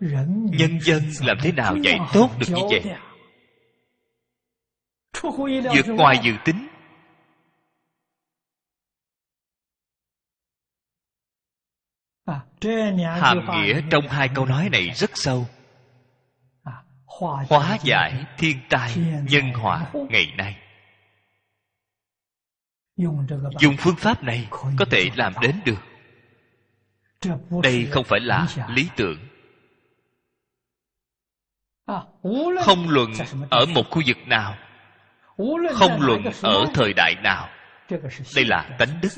[0.00, 2.96] Nhân dân làm thế nào dạy tốt được như vậy?
[5.74, 6.66] vượt ngoài dự tính.
[13.20, 15.46] Hàm nghĩa trong hai câu nói này rất sâu
[17.20, 18.96] hóa giải thiên tai
[19.30, 20.56] nhân họa ngày nay.
[23.60, 24.48] Dùng phương pháp này
[24.78, 25.82] có thể làm đến được.
[27.62, 29.18] Đây không phải là lý tưởng.
[32.64, 33.12] Không luận
[33.50, 34.56] ở một khu vực nào.
[35.74, 37.48] Không luận ở thời đại nào.
[38.34, 39.08] Đây là tánh đức.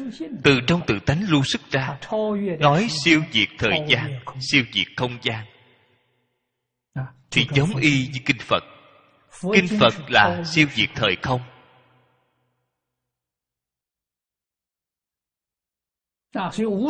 [0.44, 1.98] từ trong tự tánh lưu sức ra.
[2.58, 5.44] Nói siêu diệt thời gian siêu diệt không gian
[7.30, 8.64] thì giống y như kinh phật.
[9.52, 11.40] Kinh phật là siêu diệt thời không?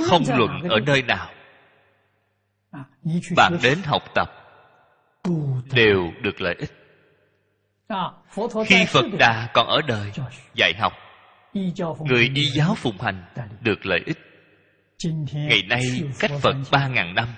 [0.09, 1.31] Không luận ở nơi nào.
[3.37, 4.29] Bạn đến học tập
[5.72, 6.72] đều được lợi ích.
[8.66, 10.12] Khi phật đà còn ở đời
[10.55, 10.92] dạy học
[12.05, 13.24] người y giáo phụng hành
[13.61, 13.87] được.
[13.87, 14.18] lợi ích.
[15.33, 15.83] Ngày nay
[16.18, 17.29] cách phật ba ngàn năm.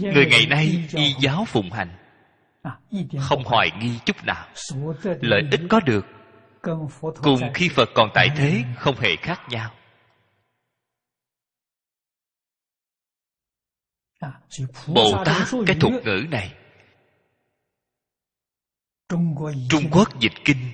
[0.00, 1.97] Người ngày nay y giáo phụng hành
[3.20, 4.48] không hoài nghi chút nào.
[5.20, 6.06] Lợi ích có được
[7.22, 9.70] cùng khi phật còn tại thế không hề khác nhau.
[14.86, 16.54] Bồ tát cái thuật ngữ này.
[19.68, 20.72] Trung quốc dịch kinh.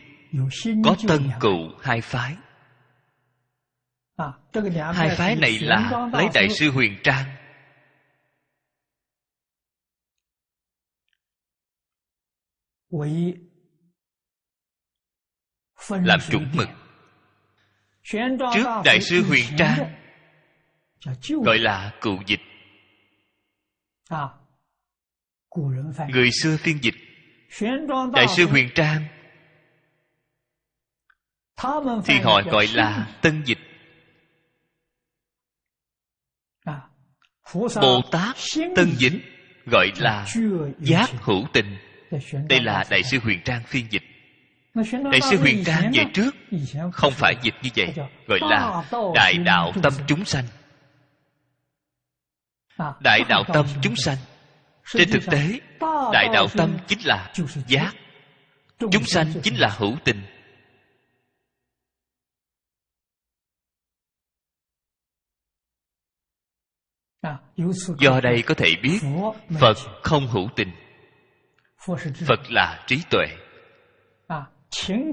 [0.85, 2.37] Có tân cựu hai phái.
[4.95, 7.25] Hai phái này là lấy đại sư huyền trang
[15.89, 16.69] làm chuẩn mực.
[18.55, 19.95] trước đại sư huyền trang
[21.45, 22.41] gọi là cụ dịch.
[24.09, 24.29] À
[26.09, 26.95] người xưa phiên dịch.
[28.13, 29.07] Đại sư huyền trang.
[32.05, 33.59] Thì họ gọi là tân dịch.
[36.65, 36.81] À,
[37.55, 38.37] bồ tát
[38.77, 39.13] tân dịch
[39.67, 40.27] gọi là
[40.79, 41.77] giác hữu tình
[42.49, 44.03] đây là đại sư huyền trang phiên dịch.
[45.13, 46.35] Đại sư huyền trang về trước
[46.93, 47.95] không phải dịch như vậy
[48.27, 50.45] gọi là đại đạo tâm chúng sanh.
[52.77, 54.17] à, đại đạo tâm chúng sanh.
[54.87, 55.61] trên thực tế
[56.13, 57.33] đại đạo tâm chính là
[57.69, 57.93] giác.
[58.79, 60.23] Chúng sanh chính là hữu tình.
[67.21, 67.39] À,
[67.99, 68.99] do đây có thể biết
[69.61, 70.84] phật không hữu tình
[72.27, 73.27] phật là trí tuệ.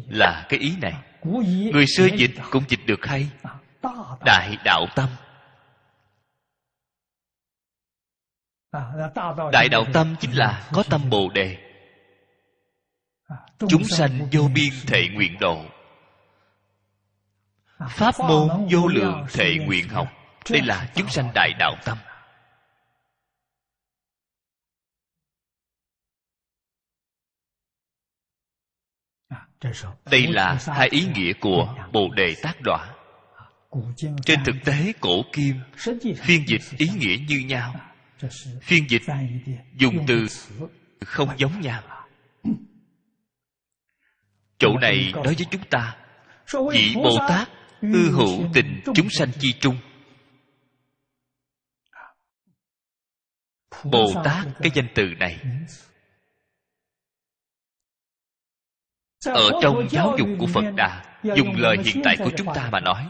[0.09, 0.95] Là cái ý này.
[1.73, 3.29] Người xưa dịch cũng dịch được hay.
[4.25, 5.09] Đại đạo tâm.
[9.53, 11.57] Đại đạo tâm chính là có tâm bồ đề.
[13.69, 15.65] chúng sanh vô biên thệ nguyện độ.
[17.89, 20.09] pháp môn vô lượng thệ nguyện học.
[20.51, 21.99] đây là chúng sanh đại đạo tâm
[30.11, 32.97] đây là hai ý nghĩa của bồ đề tác đọa
[34.25, 35.57] trên thực tế, cổ kim,
[36.17, 37.75] phiên dịch ý nghĩa như nhau.
[38.63, 39.03] Phiên dịch
[39.77, 40.27] dùng từ
[41.07, 41.83] không giống nhau.
[44.59, 45.97] Chỗ này nói với chúng ta,
[46.73, 47.49] vị bồ tát
[47.81, 49.77] ư hữu tình chúng sanh chi trung.
[53.85, 55.41] Bồ tát, cái danh từ này
[59.27, 62.81] ở trong giáo dục của phật đà dùng lời hiện tại của chúng ta mà
[62.81, 63.09] nói.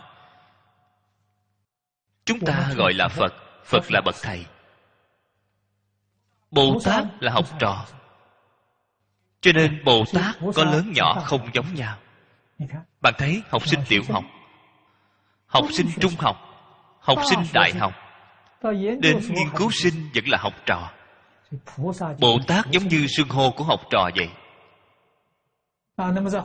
[2.25, 3.35] Chúng ta gọi là phật.
[3.65, 4.47] Phật là bậc thầy.
[6.51, 7.87] Bồ tát là học trò.
[9.41, 11.97] cho nên bồ tát có lớn nhỏ không giống nhau.
[13.01, 14.25] Bạn thấy học sinh tiểu học
[15.47, 16.37] học sinh trung học
[17.01, 17.93] học sinh đại học.
[19.01, 20.91] Đến nghiên cứu sinh vẫn là học trò.
[22.21, 24.29] Bồ tát giống như xưng hô của học trò vậy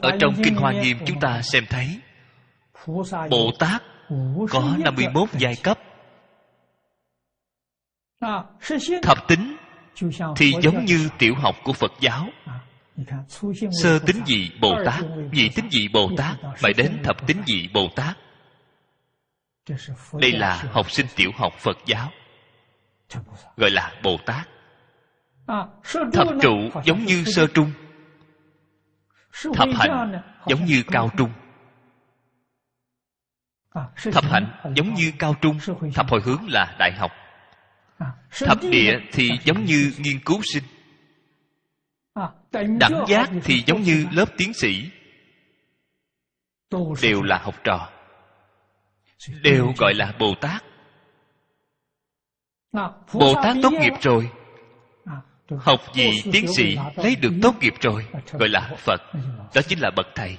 [0.02, 2.00] ở trong kinh hoa nghiêm chúng ta xem thấy
[3.30, 3.84] bồ tát
[4.50, 5.80] có 51 giai cấp.
[9.02, 9.56] Thập tính
[10.36, 12.28] thì giống như tiểu học của phật giáo.
[13.82, 17.68] Sơ tính dị bồ tát nhị tính dị bồ tát phải đến thập tính dị
[17.74, 18.18] bồ tát.
[20.14, 22.12] Đây là học sinh tiểu học phật giáo
[23.58, 24.48] gọi là bồ tát.
[26.14, 27.72] Thập trụ giống như sơ trung
[29.34, 31.32] thập hạnh giống như cao trung.
[34.14, 35.60] Thập hạnh giống như cao trung
[35.96, 37.12] thập hồi hướng là đại học.
[38.32, 40.64] Thập địa thì giống như nghiên cứu sinh.
[42.80, 44.90] Đẳng giác thì giống như lớp tiến sĩ.
[47.02, 47.90] Đều là học trò.
[49.42, 50.64] Đều gọi là bồ tát.
[53.14, 54.32] Bồ tát tốt nghiệp rồi
[55.60, 59.02] học gì tiến sĩ lấy được tốt nghiệp rồi gọi là phật.
[59.54, 60.38] Đó chính là bậc thầy.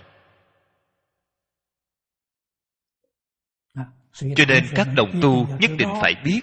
[4.12, 6.40] Cho nên các đồng tu nhất định phải biết.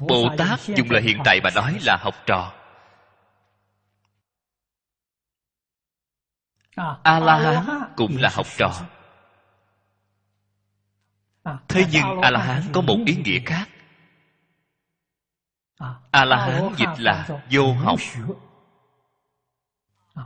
[0.00, 2.52] Bồ tát dùng lời hiện tại mà nói là học trò.
[7.02, 8.86] A la hán cũng là học trò.
[11.68, 13.68] thế nhưng a la hán có một ý nghĩa khác
[16.10, 17.98] a la hán dịch là vô học.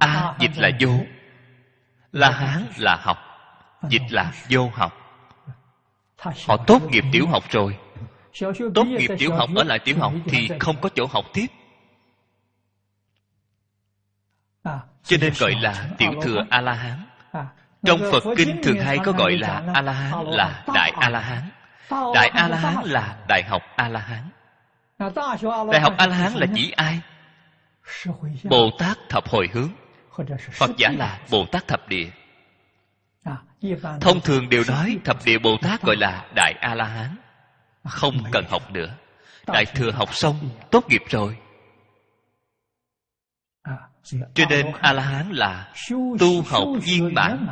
[0.00, 0.50] a dịch.
[0.56, 0.90] Là vô.
[2.12, 3.18] La hán là học.
[3.88, 4.92] Dịch là vô học.
[6.46, 7.44] Họ tốt nghiệp tiểu học.
[7.50, 7.78] rồi.
[8.74, 11.46] Tốt nghiệp tiểu học ở lại tiểu học thì không có chỗ học tiếp.
[15.04, 17.06] Cho nên gọi là tiểu thừa a la hán
[17.84, 21.20] trong phật kinh thường hay có gọi là a la hán là đại a la
[21.20, 21.50] hán
[22.14, 24.30] đại a la hán là đại học a la hán
[24.98, 27.00] đại học a la hán là chỉ ai?
[28.44, 29.70] Bồ tát thập hồi hướng.
[30.58, 32.10] Hoặc giả là bồ tát thập địa.
[34.00, 37.16] Thông thường đều nói thập địa bồ tát gọi là đại a la hán
[37.84, 38.94] không cần học nữa.
[39.46, 41.36] Đại thừa học xong tốt nghiệp rồi.
[44.34, 45.72] Cho nên a la hán là
[46.18, 47.46] tu học viên mãn.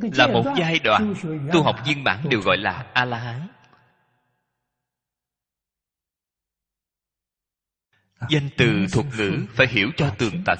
[0.00, 1.14] Là một giai đoạn
[1.52, 3.48] tu học viên mãn đều gọi là a la hán
[8.28, 10.58] danh từ thuật ngữ phải hiểu cho tường tận.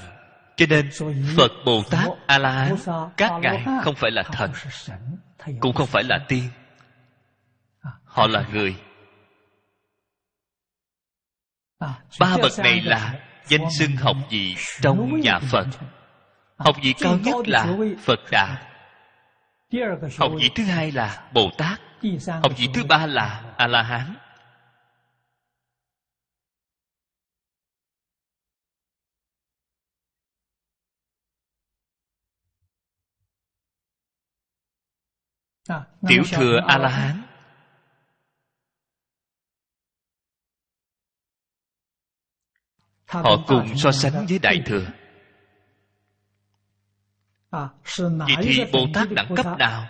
[0.55, 0.89] Cho nên,
[1.37, 2.75] phật bồ tát a la hán
[3.17, 4.51] các ngài không phải là thần,
[5.59, 6.43] cũng không phải là tiên.
[8.03, 8.75] Họ là người.
[12.19, 15.67] Ba bậc này là danh xưng học vị trong nhà phật.
[16.57, 17.67] Học vị cao nhất là
[18.03, 18.57] phật đà.
[20.17, 21.79] Học vị thứ hai là bồ tát.
[22.27, 24.15] Học vị thứ ba là a la hán
[36.07, 37.23] tiểu thừa a la hán
[43.07, 44.85] họ cùng so sánh với đại thừa.
[47.51, 49.87] Vậy thì bồ tát đẳng cấp nào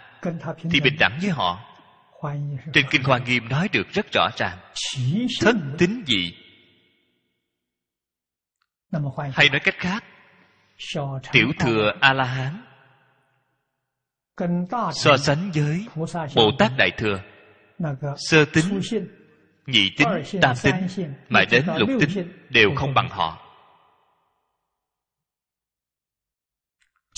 [0.71, 1.65] thì bình đẳng với họ?
[2.73, 4.57] Trên kinh hoa nghiêm nói được rất rõ ràng.
[5.41, 6.34] Thất tính gì?
[9.34, 10.03] Hay nói cách khác
[11.32, 12.68] tiểu thừa a la hán
[14.94, 15.86] so sánh với
[16.36, 17.22] bồ tát đại thừa
[18.18, 18.80] sơ tính
[19.66, 20.08] nhị tính
[20.42, 20.76] tam tính
[21.30, 23.46] mà đến lục tính đều không bằng họ.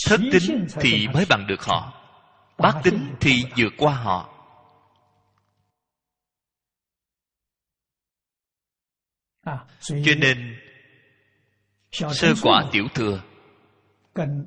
[0.08, 1.98] Thất tính thì mới bằng được họ.
[2.58, 4.28] bát tính thì vượt qua họ.
[9.82, 10.60] Cho nên
[11.92, 13.22] sơ quả tiểu thừa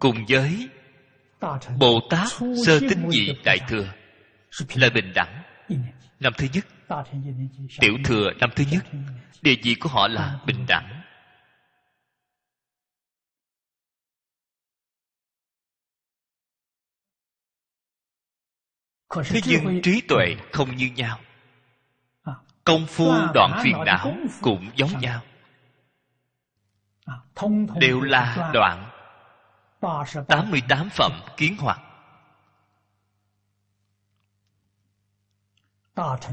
[0.00, 0.68] cùng với
[1.78, 2.28] bồ tát
[2.66, 3.92] sơ tính nhị đại thừa
[4.74, 5.42] là bình đẳng.
[6.20, 6.66] Năm thứ nhất
[7.80, 8.84] tiểu thừa năm thứ nhất
[9.42, 11.00] địa vị của họ là bình đẳng.
[19.24, 21.20] Thế nhưng trí tuệ không như nhau.
[22.64, 25.22] Công phu đoạn phiền não cũng giống nhau.
[27.80, 28.93] đều là đoạn
[30.28, 31.80] 88 phẩm kiến hoạt.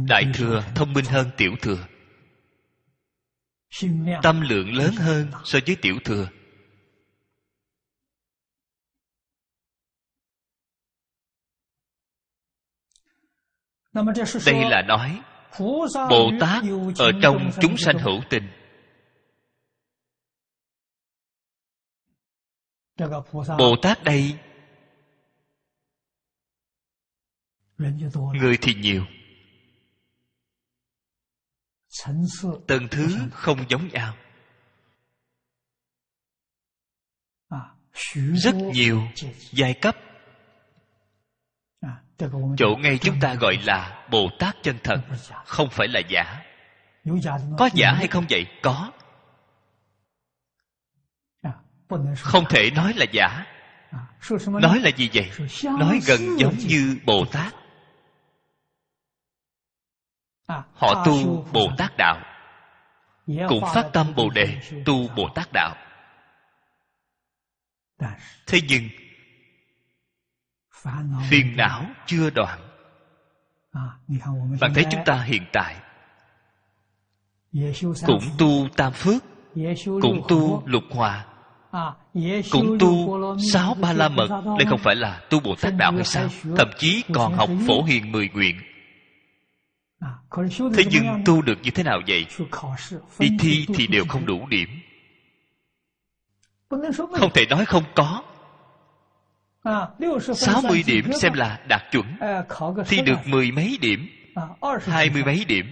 [0.07, 1.87] Đại thừa thông minh hơn tiểu thừa.
[4.23, 6.27] Tâm lượng lớn hơn so với tiểu thừa.
[14.45, 15.21] Đây là nói,
[16.09, 16.63] Bồ Tát
[16.97, 18.60] ở trong chúng sanh hữu tình.
[23.57, 24.37] Bồ Tát đây.
[28.33, 29.05] Người thì nhiều.
[32.67, 34.13] Tầng thứ không giống nhau.
[38.13, 39.07] Rất nhiều
[39.51, 39.95] giai cấp.
[42.57, 45.01] Chỗ ngay chúng ta gọi là Bồ Tát chân thật
[45.45, 46.43] Không phải là giả.
[47.57, 48.45] Có giả hay không vậy?
[48.61, 48.91] Có
[52.17, 53.45] không thể nói là giả.
[54.47, 55.31] Nói là gì vậy?
[55.79, 57.55] nói gần giống như bồ tát.
[60.73, 62.21] Họ tu bồ tát đạo.
[63.25, 65.75] Cũng phát tâm bồ đề tu bồ tát đạo.
[68.47, 68.83] Thế nhưng
[71.29, 72.59] phiền não chưa đoạn.
[74.59, 75.75] Bạn thấy chúng ta hiện tại
[78.05, 79.23] cũng tu tam phước
[80.01, 81.25] cũng tu lục hòa
[82.51, 83.19] cũng tu
[83.53, 84.27] sáu ba la mật
[84.59, 86.29] đây không phải là tu bồ tát đạo hay sao?
[86.57, 88.61] thậm chí còn học phổ hiền mười nguyện.
[90.73, 92.25] Thế nhưng tu được như thế nào vậy?
[93.19, 94.69] Đi thi thì đều không đủ điểm.
[96.99, 98.23] Không thể nói không có.
[100.35, 102.05] Sáu mươi điểm xem là đạt chuẩn.
[102.87, 104.07] Thi được mười mấy điểm.
[104.85, 105.65] Hai mươi mấy điểm.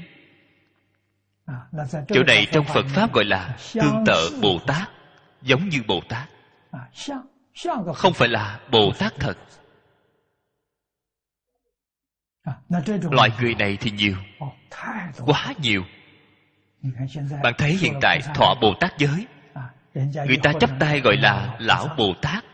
[2.07, 4.89] Chỗ này trong phật pháp gọi là tương tự bồ tát
[5.41, 6.29] giống như bồ tát.
[7.95, 9.37] Không phải là bồ tát thật.
[13.11, 14.15] Loại người này thì nhiều
[15.25, 15.83] quá nhiều.
[17.43, 19.27] Bạn thấy hiện tại thọ bồ tát giới.
[19.93, 22.45] Người ta chấp tay gọi là lão bồ tát.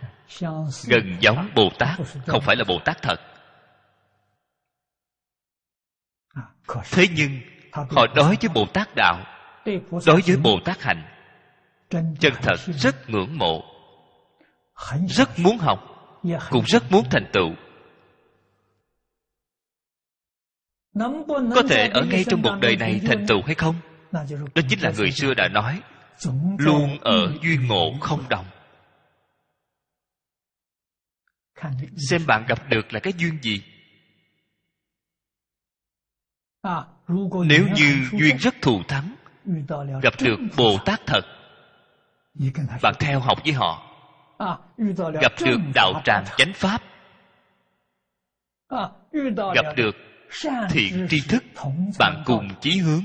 [0.87, 3.17] Gần giống bồ tát không phải là bồ tát thật.
[6.91, 7.39] Thế nhưng
[7.71, 9.23] họ đối với bồ tát đạo
[10.05, 11.14] đối với bồ tát hạnh
[12.19, 13.63] chân thật rất ngưỡng mộ.
[15.09, 15.79] Rất muốn học
[16.49, 17.49] cũng rất muốn thành tựu.
[21.55, 23.75] Có thể ở ngay trong một đời này thành tựu hay không?
[24.55, 25.81] Đó chính là người xưa đã nói
[26.57, 28.45] luôn ở duyên ngộ không đồng.
[32.09, 33.63] Xem bạn gặp được là cái duyên gì?
[37.45, 39.15] Nếu như duyên rất thù thắng
[40.01, 41.21] gặp được bồ tát thật
[42.81, 43.81] bạn theo học với họ.
[45.21, 46.81] Gặp được đạo tràng chánh pháp.
[49.55, 49.95] Gặp được
[50.69, 51.43] thiện tri thức
[51.99, 53.03] bạn cùng chí hướng.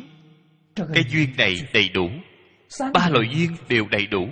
[0.76, 2.08] Cái duyên này đầy đủ.
[2.94, 4.28] ba loại duyên đều đầy đủ.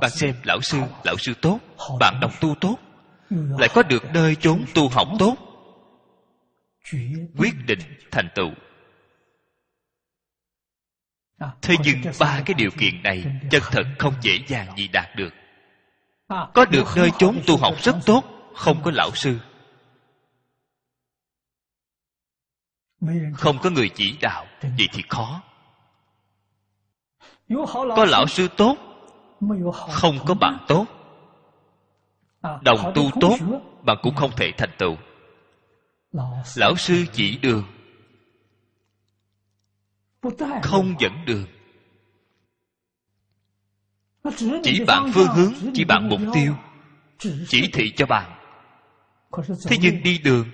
[0.00, 1.58] bạn xem lão sư lão sư tốt.
[2.00, 2.76] Bạn đồng tu tốt.
[3.30, 5.36] lại có được nơi chốn tu học tốt.
[7.38, 7.78] quyết định
[8.10, 8.50] thành tựu
[11.38, 15.34] thế nhưng ba cái điều kiện này chân thật không dễ dàng gì đạt được.
[16.28, 18.24] Có được nơi chốn tu học rất tốt
[18.54, 19.38] không có lão sư.
[23.34, 25.42] Không có người chỉ đạo vậy thì khó.
[27.70, 28.76] Có lão sư tốt
[29.92, 30.86] không có bạn tốt.
[32.42, 33.36] Đồng tu tốt
[33.82, 34.96] bạn cũng không thể thành tựu.
[36.56, 37.64] Lão sư chỉ đường
[40.62, 41.46] không dẫn đường.
[44.62, 46.54] Chỉ bạn phương hướng chỉ bạn mục tiêu
[47.48, 48.32] chỉ thị cho bạn.
[49.68, 50.50] Thế nhưng đi đường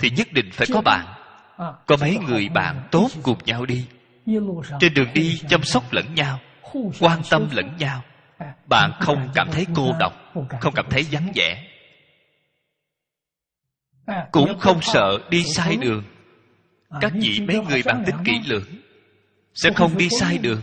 [0.00, 1.06] thì nhất định phải có bạn.
[1.86, 3.86] Có mấy người bạn tốt cùng nhau đi.
[4.80, 6.40] trên đường đi chăm sóc lẫn nhau
[7.00, 8.02] quan tâm lẫn nhau.
[8.68, 10.12] Bạn không cảm thấy cô độc
[10.60, 11.62] không cảm thấy vắng vẻ.
[14.32, 16.04] Cũng không sợ đi sai đường.
[17.00, 18.85] Các vị mấy người bạn tính kỹ lưỡng
[19.56, 20.62] sẽ không đi sai đường.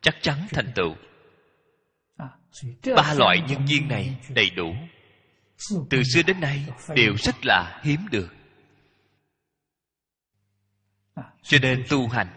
[0.00, 0.94] Chắc chắn thành tựu.
[2.96, 4.74] Ba loại nhân viên này đầy đủ.
[5.90, 8.28] Từ xưa đến nay đều rất là hiếm được.
[11.42, 12.28] Cho nên tu hành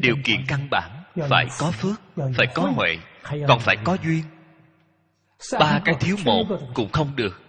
[0.00, 2.98] điều kiện căn bản phải có phước phải có huệ
[3.48, 4.22] còn phải có duyên.
[5.60, 6.44] Ba cái thiếu một
[6.74, 7.40] cũng không được.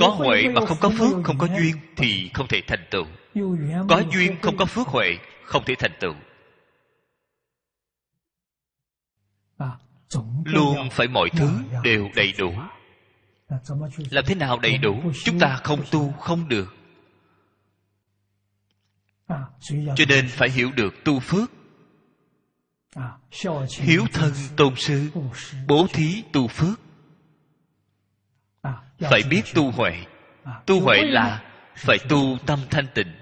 [0.00, 3.06] Có huệ mà không có phước không có duyên thì không thể thành tựu
[3.88, 6.14] có duyên không có phước huệ, không thể thành tựu.
[10.44, 11.50] Luôn phải mọi thứ
[11.82, 12.52] đều đầy đủ.
[14.10, 16.74] Làm thế nào đầy đủ, chúng ta không tu không được.
[19.96, 21.50] Cho nên phải hiểu được tu phước.
[23.70, 25.10] Hiếu thân tôn sư,
[25.66, 26.80] bố thí tu phước.
[28.98, 30.04] Phải biết tu huệ.
[30.66, 33.19] Tu huệ là phải tu tâm thanh tịnh.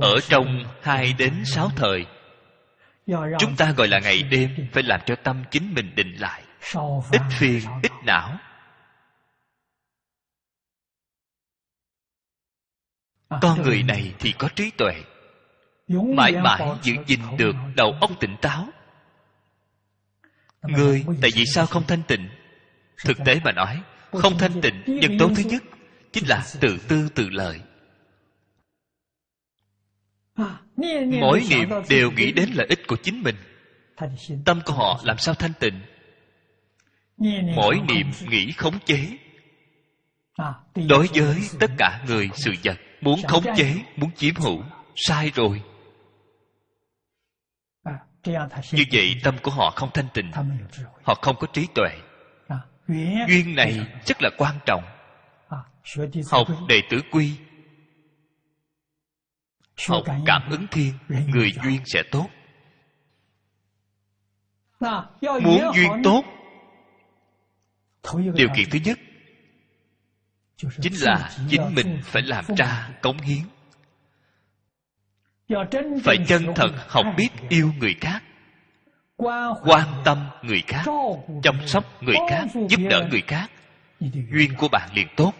[0.00, 2.06] Ở trong hai đến sáu thời
[3.38, 6.42] chúng ta gọi là ngày đêm phải làm cho tâm chính mình định lại.
[7.12, 8.38] Ít phiền ít não.
[13.28, 14.94] Con người này thì có trí tuệ
[15.88, 18.68] mãi mãi giữ gìn được đầu óc tỉnh táo.
[20.62, 22.28] Người tại vì sao không thanh tịnh?
[23.04, 23.82] Thực tế mà nói
[24.12, 25.62] không thanh tịnh nhân tố thứ nhất
[26.12, 27.60] chính là tự tư tự lợi
[31.20, 33.36] mỗi niệm đều nghĩ đến lợi ích của chính mình.
[34.44, 35.80] Tâm của họ làm sao thanh tịnh?
[37.56, 39.08] Mỗi niệm nghĩ khống chế.
[40.88, 44.62] Đối với tất cả người sự vật muốn khống chế muốn chiếm hữu
[44.96, 45.62] sai rồi.
[48.72, 50.30] Như vậy tâm của họ không thanh tịnh.
[51.02, 51.90] Họ không có trí tuệ.
[53.28, 54.84] Duyên này rất là quan trọng.
[56.30, 57.32] Học đệ tử quy
[59.88, 62.28] học cảm ứng thiên người duyên sẽ tốt.
[65.20, 66.24] Muốn duyên tốt.
[68.34, 68.98] Điều kiện thứ nhất
[70.80, 73.42] chính là chính mình phải làm ra cống hiến.
[76.04, 78.22] Phải chân thật học biết yêu người khác
[79.64, 80.84] quan tâm người khác
[81.42, 83.50] chăm sóc người khác giúp đỡ người khác.
[84.00, 85.32] Duyên của bạn liền tốt.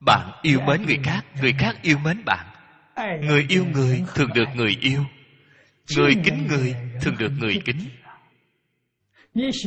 [0.00, 2.46] Bạn yêu mến người khác người khác yêu mến bạn
[2.96, 5.04] người yêu người thường được người yêu.
[5.96, 7.88] người kính người thường được người kính.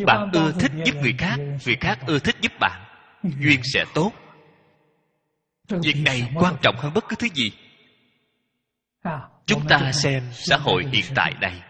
[0.05, 2.82] Bạn ưa thích giúp người khác người khác ưa thích giúp bạn.
[3.23, 4.11] Duyên sẽ tốt.
[5.69, 7.51] Việc này quan trọng hơn bất cứ thứ gì.
[9.45, 11.61] Chúng ta xem xã hội hiện tại này.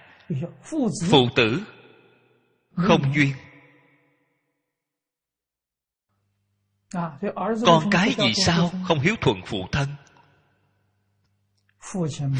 [1.09, 1.61] Phụ tử
[2.75, 3.33] không duyên.
[7.65, 9.87] Con cái vì sao không hiếu thuận phụ thân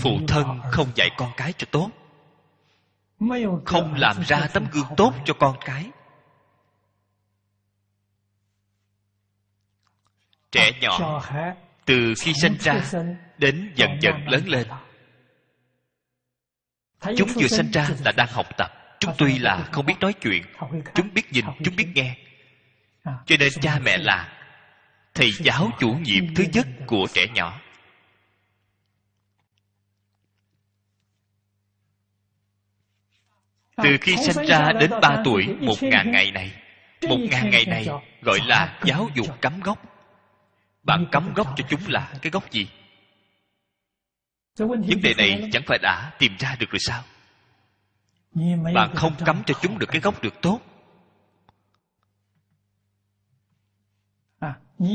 [0.02, 1.90] phụ thân không dạy con cái cho tốt.
[3.66, 5.92] Không làm ra tấm gương tốt cho con cái.
[10.52, 11.22] Trẻ nhỏ
[11.86, 12.84] từ khi sinh ra
[13.38, 14.68] đến dần dần lớn lên.
[17.18, 18.72] chúng vừa sinh ra là đang học tập.
[19.00, 20.44] Chúng tuy là không biết nói chuyện
[20.96, 22.18] chúng biết nhìn chúng biết nghe.
[23.04, 24.32] Cho nên cha mẹ là
[25.14, 27.62] thầy giáo chủ nhiệm thứ nhất của trẻ nhỏ
[33.78, 36.52] từ khi sinh ra đến ba tuổi một ngàn ngày này
[37.10, 37.88] một ngàn ngày này
[38.22, 39.80] gọi là giáo dục cắm gốc.
[40.84, 42.68] Bạn cắm gốc cho chúng là cái gốc gì?
[44.58, 47.04] Vấn đề này chẳng phải đã tìm ra được rồi sao?
[48.74, 50.60] Bạn không cắm cho chúng được cái gốc được tốt.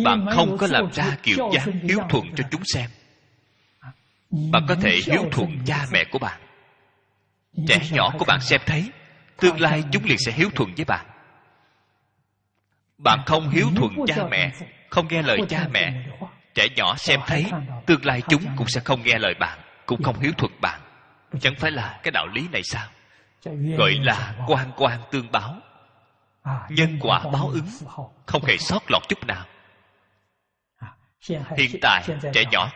[0.05, 2.91] Bạn không có làm ra kiểu dáng hiếu thuận cho chúng xem.
[4.53, 6.50] Bạn có thể hiếu thuận cha mẹ của bạn
[7.69, 8.91] trẻ nhỏ của bạn xem thấy,
[9.37, 11.07] tương lai chúng liền sẽ hiếu thuận với bạn.
[12.99, 14.53] Bạn không hiếu thuận cha mẹ,
[14.91, 16.07] không nghe lời cha mẹ.
[16.55, 17.47] Trẻ nhỏ xem thấy,
[17.87, 20.81] tương lai chúng cũng sẽ không nghe lời bạn, cũng không hiếu thuận bạn.
[21.41, 22.89] Chẳng phải là cái đạo lý này sao?
[23.79, 25.57] Gọi là quan quan tương báo.
[26.69, 27.69] Nhân quả báo ứng,
[28.27, 29.47] không hề sót lọt chút nào.
[31.57, 32.03] Hiện tại,
[32.35, 32.71] trẻ nhỏ,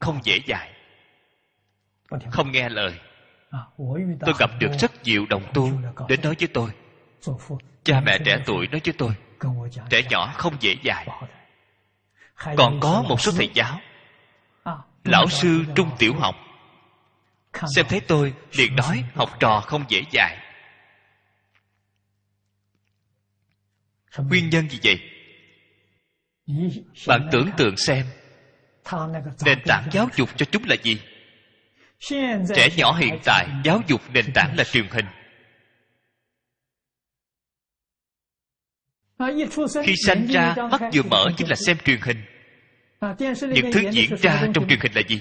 [0.00, 0.72] không dễ dàng,
[2.30, 2.98] không nghe lời
[4.20, 5.70] tôi gặp được rất nhiều đồng tu
[6.08, 6.70] đến nói với tôi.
[7.84, 9.12] Cha mẹ trẻ tuổi nói với tôi.
[9.90, 11.08] Trẻ nhỏ không dễ dàng.
[12.56, 13.80] Còn có một số thầy giáo.
[15.04, 16.34] Lão sư trung tiểu học.
[17.76, 20.38] Xem thấy tôi liền nói học trò không dễ dàng.
[24.18, 25.00] Nguyên nhân gì vậy?
[27.08, 28.06] Bạn tưởng tượng xem
[29.44, 31.00] nền tảng giáo dục cho chúng là gì
[32.00, 35.06] trẻ nhỏ hiện tại giáo dục nền tảng là truyền hình.
[39.84, 42.24] Khi sanh ra mắt vừa mở chính là xem truyền hình.
[43.40, 45.20] Những thứ diễn ra trong truyền hình là gì?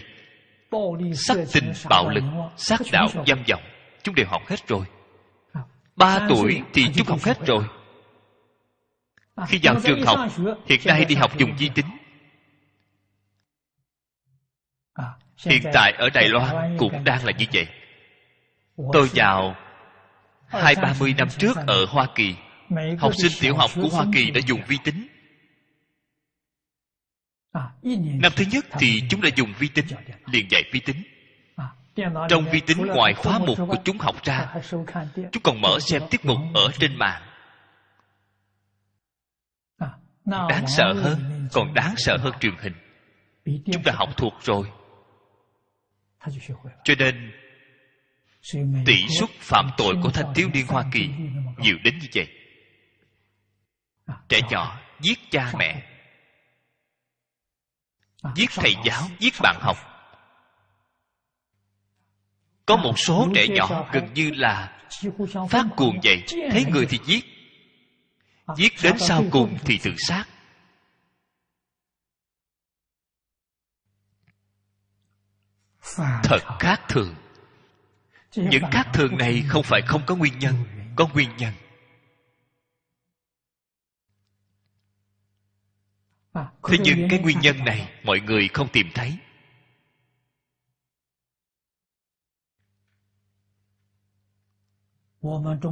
[1.16, 2.24] Sắc tình bạo lực
[2.58, 3.62] sát đạo dâm vọng.
[4.04, 4.86] Chúng đều học hết rồi.
[5.96, 7.64] Ba tuổi thì chúng học hết rồi.
[9.48, 10.20] Khi vào trường học
[10.66, 11.86] hiện nay đi học dùng vi tính
[15.46, 17.68] hiện tại ở đài loan cũng đang là như vậy.
[18.94, 19.56] Tôi vào
[20.48, 22.36] hai ba mươi năm trước ở hoa kỳ.
[23.00, 25.08] Học sinh tiểu học của hoa kỳ đã dùng vi tính.
[28.22, 29.86] Năm thứ nhất thì chúng đã dùng vi tính
[30.26, 31.04] liền dạy vi tính.
[32.30, 34.54] Trong vi tính ngoài khóa mục của chúng học ra
[35.32, 37.22] chúng còn mở xem tiết mục ở trên mạng.
[40.26, 42.74] Đáng sợ hơn còn đáng sợ hơn truyền hình.
[43.46, 44.68] Chúng ta học thuộc rồi
[46.84, 47.32] cho nên
[48.86, 51.10] tỷ suất phạm tội của thanh thiếu niên hoa kỳ
[51.58, 52.28] nhiều đến như vậy.
[54.30, 55.84] Trẻ nhỏ giết cha mẹ,
[58.36, 59.78] giết thầy giáo, giết bạn học.
[62.66, 64.82] Có một số trẻ nhỏ gần như là
[65.50, 67.26] phát cuồng vậy thấy người thì giết.
[68.58, 70.26] Giết đến sau cùng thì tự sát.
[76.24, 77.16] Thật khác thường.
[78.36, 80.54] Những khác thường này không phải không có nguyên nhân
[80.96, 81.54] có nguyên nhân.
[86.64, 89.18] Thế nhưng cái nguyên nhân này mọi người không tìm thấy.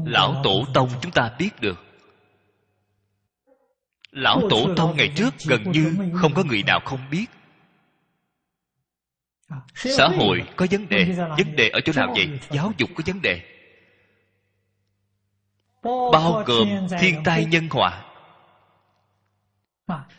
[0.06, 1.78] Lão tổ tông chúng ta biết được.
[4.12, 7.26] Lão tổ tông ngày trước gần như không có người nào không biết
[9.76, 11.06] xã hội có vấn đề
[11.38, 12.40] vấn đề ở chỗ nào vậy?
[12.50, 13.42] giáo dục có vấn đề.
[15.84, 18.04] Bao gồm thiên tai nhân họa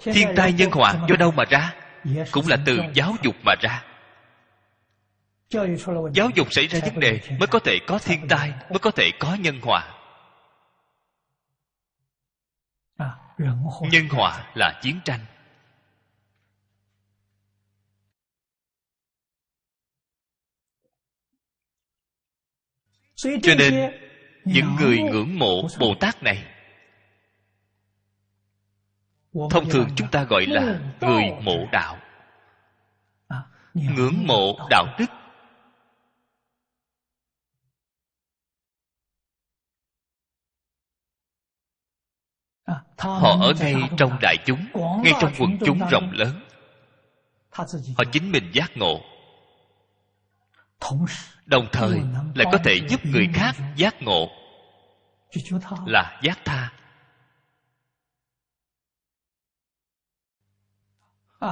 [0.00, 1.74] thiên tai nhân họa do đâu mà ra?
[2.30, 3.84] Cũng là từ giáo dục mà ra.
[6.14, 9.10] Giáo dục xảy ra vấn đề mới có thể có thiên tai mới có thể
[9.18, 9.92] có nhân họa
[13.80, 15.20] nhân họa là chiến tranh
[23.16, 23.92] cho nên
[24.44, 26.44] những người ngưỡng mộ bồ tát này
[29.50, 31.98] thông thường chúng ta gọi là người mộ đạo.
[33.74, 35.06] Ngưỡng mộ đạo đức.
[42.98, 44.66] Họ ở ngay trong đại chúng
[45.04, 46.40] ngay trong quần chúng rộng lớn.
[47.50, 49.00] Họ chính mình giác ngộ
[51.46, 52.00] đồng thời
[52.34, 54.28] lại có thể giúp người khác giác ngộ
[55.86, 56.72] là giác tha.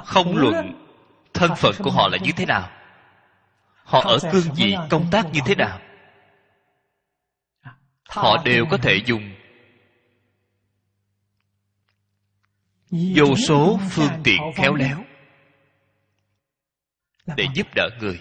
[0.05, 0.89] Không luận
[1.35, 2.71] thân phận của họ là như thế nào,
[3.75, 5.81] họ ở cương vị công tác như thế nào,
[8.09, 9.35] họ đều có thể dùng
[13.17, 15.05] vô số phương tiện khéo léo
[17.37, 18.21] để giúp đỡ người.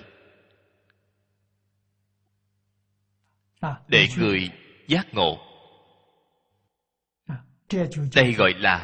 [3.88, 4.50] Để người
[4.88, 5.38] giác ngộ.
[8.16, 8.84] Đây gọi là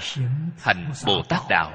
[0.60, 1.72] hành bồ tát đạo.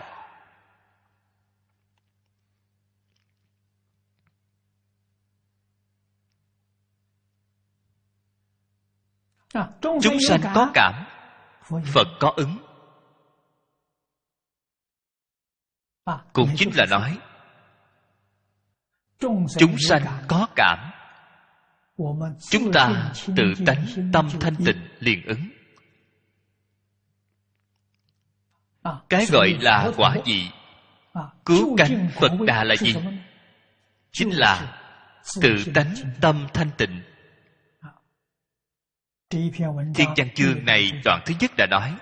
[9.83, 11.07] Chúng sanh có cảm
[11.85, 12.59] phật có ứng.
[16.33, 17.19] Cũng chính là nói
[19.59, 20.91] chúng sanh có cảm
[22.51, 25.49] chúng ta tự tánh tâm thanh tịnh liền ứng.
[29.09, 30.51] Cái gọi là quả gì
[31.45, 32.95] cứu cánh phật đà là gì
[34.13, 34.81] chính là
[35.41, 37.03] tự tánh tâm thanh tịnh.
[39.31, 41.95] Thiên văn chương này đoạn thứ nhất đã nói,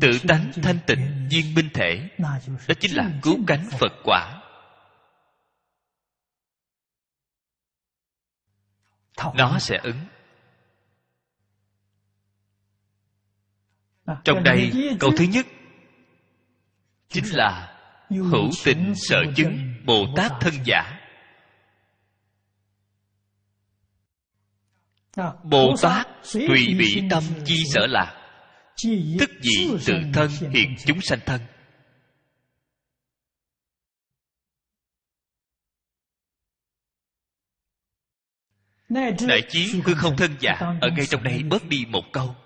[0.00, 2.08] tự tánh thanh tịnh viên minh thể,
[2.68, 4.41] đó chính là cứu cánh phật quả.
[9.34, 9.98] Nó sẽ ứng.
[14.24, 15.46] Trong đây câu thứ nhất
[17.08, 17.78] chính là
[18.10, 20.98] hữu tình sở chứng bồ tát thân giả.
[25.42, 28.18] Bồ tát tùy bị tâm chi sở lạc.
[29.20, 31.40] Tức dị tự thân hiện chúng sanh thân
[39.28, 42.36] đại chí hư không thân giả ở ngay trong đây bớt đi một câu.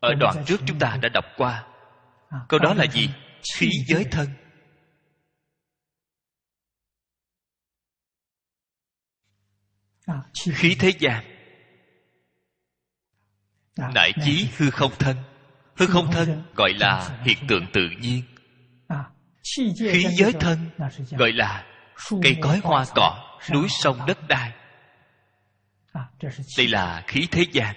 [0.00, 1.66] Ở đoạn trước chúng ta đã đọc qua.
[2.48, 3.08] Câu đó là gì?
[3.58, 4.28] Khí giới thân.
[10.54, 11.24] Khí thế gian
[13.94, 15.16] đại chí hư không thân.
[15.76, 18.22] Hư không thân gọi là hiện tượng tự nhiên.
[19.92, 20.58] Khí giới thân
[21.10, 21.66] gọi là
[22.22, 24.52] cây cối hoa cỏ núi sông đất đai
[26.58, 27.76] đây là khí thế gian.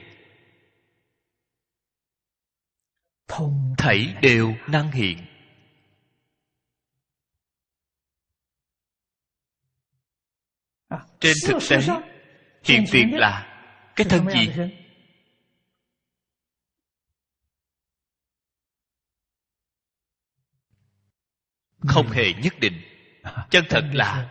[3.77, 5.25] Thảy đều năng hiện.
[11.19, 11.79] Trên thực tế
[12.63, 13.47] hiện tiền là
[13.95, 14.49] cái thân gì?
[21.87, 22.81] không hề nhất định.
[23.49, 24.29] Chân thật là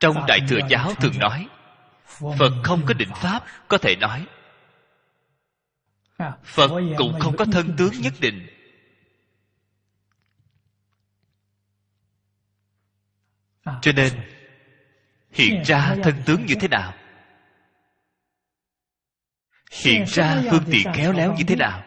[0.00, 1.48] trong đại thừa giáo thường nói
[2.38, 4.26] phật không có định pháp có thể nói.
[6.44, 8.46] Phật cũng không có thân tướng nhất định.
[13.64, 14.12] Cho nên
[15.30, 16.94] hiện ra thân tướng như thế nào?
[19.70, 21.82] Hiện ra phương tiện khéo léo như thế nào?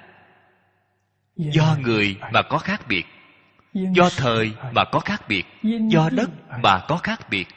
[1.35, 3.03] Do người mà có khác biệt.
[3.73, 5.43] do thời mà có khác biệt.
[5.63, 6.29] do đất
[6.63, 7.47] mà có khác biệt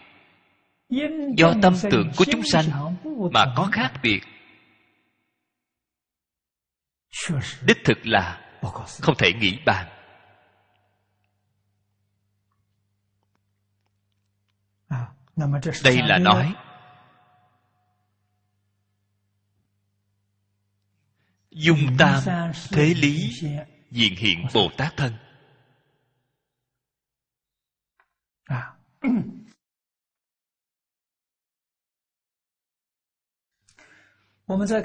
[1.36, 2.64] do tâm tưởng của chúng sanh
[3.32, 4.20] mà có khác biệt.
[7.66, 8.51] Đích thực là
[9.01, 9.89] không thể nghĩ bàn.
[15.84, 16.55] Đây là nói
[21.51, 22.22] dung tam
[22.72, 23.30] thế lý
[23.91, 25.12] diện hiện bồ tát thân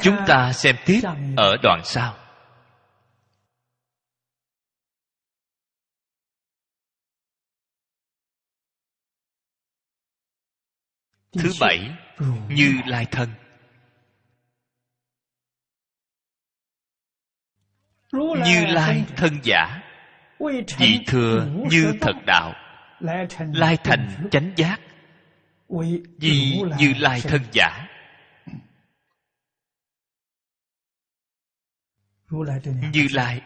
[0.01, 1.01] chúng ta xem tiếp
[1.37, 2.17] ở đoạn sau.
[11.33, 11.89] Thứ bảy
[12.49, 13.29] như lai thân.
[18.45, 19.81] Như lai thân giả
[20.77, 22.53] vì thừa như thật đạo
[23.37, 24.79] lai thành chánh giác
[26.19, 27.92] vì như lai thân giả
[32.91, 33.41] như lai.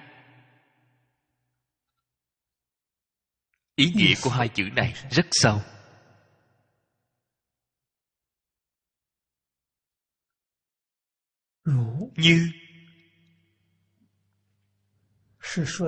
[3.76, 5.62] Ý nghĩa của hai chữ này rất sâu.
[12.16, 12.50] Như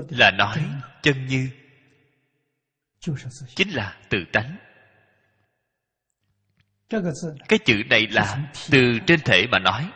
[0.10, 1.50] là nói chân như.
[3.56, 4.58] Chính là tự tánh.
[7.47, 9.91] Cái chữ này là từ trên thể mà nói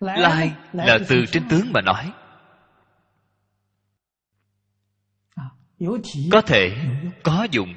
[0.00, 2.12] lai là từ trên tướng mà nói.
[6.32, 6.76] Có thể
[7.22, 7.74] có dụng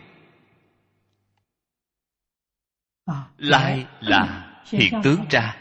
[3.38, 5.58] lai là hiện tướng ra.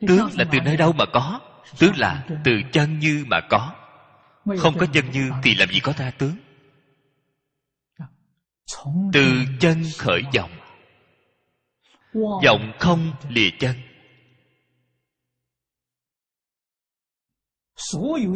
[0.00, 1.40] Tướng là từ nơi đâu mà có?
[1.78, 3.74] Tướng là từ chân như mà có.
[4.58, 6.36] Không có chân như thì làm gì có ta tướng?
[9.12, 10.50] Từ chân khởi vọng.
[12.44, 13.85] vọng không lìa chân.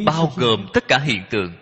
[0.07, 1.53] Bao gồm tất cả hiện tượng.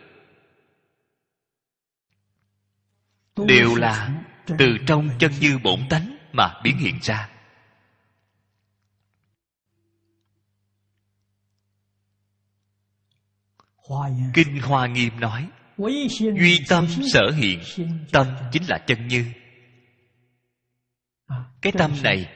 [3.37, 7.31] Đều là từ trong chân như bổn tánh mà biến hiện ra.
[14.35, 15.49] Kinh hoa nghiêm nói
[16.19, 17.61] duy tâm sở hiện
[18.13, 19.25] tâm chính là chân như.
[21.61, 22.35] Cái tâm này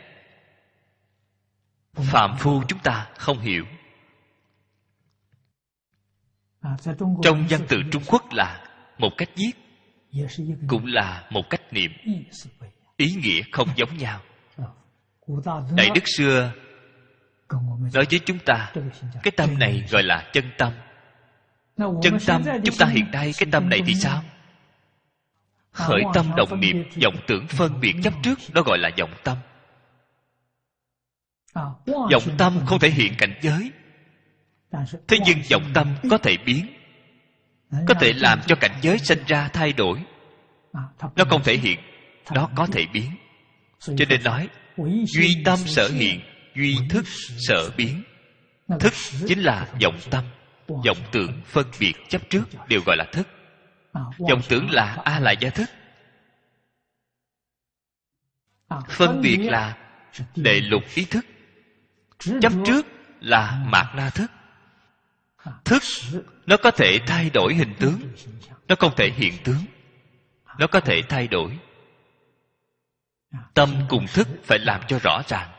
[1.95, 3.65] phạm phu chúng ta không hiểu
[7.23, 8.65] trong văn tự trung quốc là
[8.99, 9.53] một cách viết
[10.69, 11.93] cũng là một cách niệm.
[12.97, 14.21] ý nghĩa không giống nhau.
[15.77, 16.53] đại đức xưa
[17.95, 18.73] nói với chúng ta
[19.23, 20.73] cái tâm này gọi là chân tâm.
[21.77, 24.23] chân tâm chúng ta hiện nay cái tâm này thì sao?
[25.73, 29.37] khởi tâm động niệm vọng tưởng phân biệt chấp trước đó gọi là vọng tâm.
[31.87, 33.71] vọng tâm không thể hiện cảnh giới
[35.09, 36.66] thế nhưng vọng tâm có thể biến,
[37.89, 40.03] có thể làm cho cảnh giới sinh ra thay đổi.
[41.16, 41.79] Nó không thể hiện,
[42.33, 43.11] nó có thể biến.
[43.79, 44.49] Cho nên nói,
[45.07, 46.20] duy tâm sở hiện,
[46.57, 47.05] duy thức
[47.49, 48.03] sở biến.
[48.81, 48.93] Thức
[49.29, 50.25] chính là vọng tâm.
[50.68, 53.29] Vọng tưởng phân biệt chấp trước đều gọi là thức.
[54.18, 55.70] Vọng tưởng là a la gia thức.
[58.89, 59.77] Phân biệt là
[60.37, 61.27] đệ lục ý thức.
[62.18, 62.87] Chấp trước
[63.20, 64.31] là mạt na thức
[65.64, 65.82] thức
[66.47, 68.01] nó có thể thay đổi hình tướng.
[68.68, 69.64] Nó không thể hiện tướng.
[70.59, 71.59] Nó có thể thay đổi.
[73.55, 75.51] Tâm cùng thức phải làm cho rõ ràng.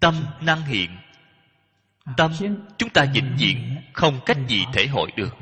[0.00, 0.96] Tâm năng hiện.
[2.16, 2.32] Tâm
[2.78, 5.36] chúng ta vĩnh diện không cách gì thể hội được.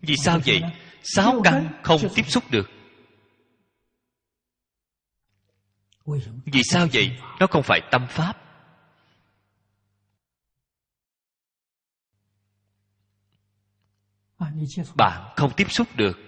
[0.00, 0.62] Vì sao vậy?
[1.02, 2.70] Sáu căn không tiếp xúc được.
[6.44, 7.18] Vì sao vậy?
[7.40, 8.47] Nó không phải tâm pháp.
[14.96, 16.18] Bạn không tiếp xúc được.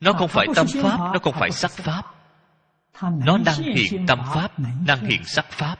[0.00, 2.02] Nó không phải tâm pháp nó không phải sắc pháp.
[3.02, 5.76] Nó năng hiện tâm pháp năng hiện sắc pháp.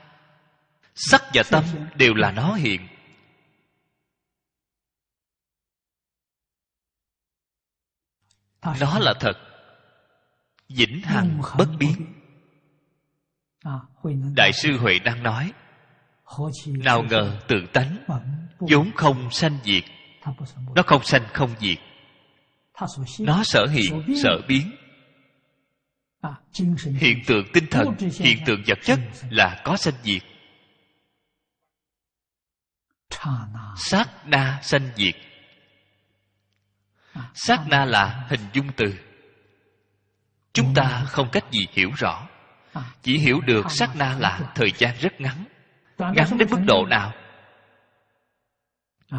[0.95, 1.65] Sắc và tâm
[1.95, 2.89] đều là nó hiện.
[8.63, 9.33] Nó là thật.
[10.69, 12.15] Vĩnh hằng bất biến.
[14.37, 15.53] Đại sư huệ đang nói
[16.67, 17.97] nào ngờ tự tánh
[18.59, 19.85] vốn không sanh diệt.
[20.75, 21.79] Nó không sanh không diệt.
[23.19, 24.71] Nó sở hiện, sở biến.
[26.99, 27.87] Hiện tượng tinh thần,
[28.19, 28.99] hiện tượng vật chất
[29.31, 30.23] là có sanh diệt.
[33.77, 35.15] Sát na sanh diệt.
[37.35, 38.95] Sát na là hình dung từ.
[40.53, 42.29] Chúng ta không cách gì hiểu rõ.
[43.03, 45.45] Chỉ hiểu được sát na là thời gian rất ngắn
[45.99, 47.13] ngắn đến mức độ nào?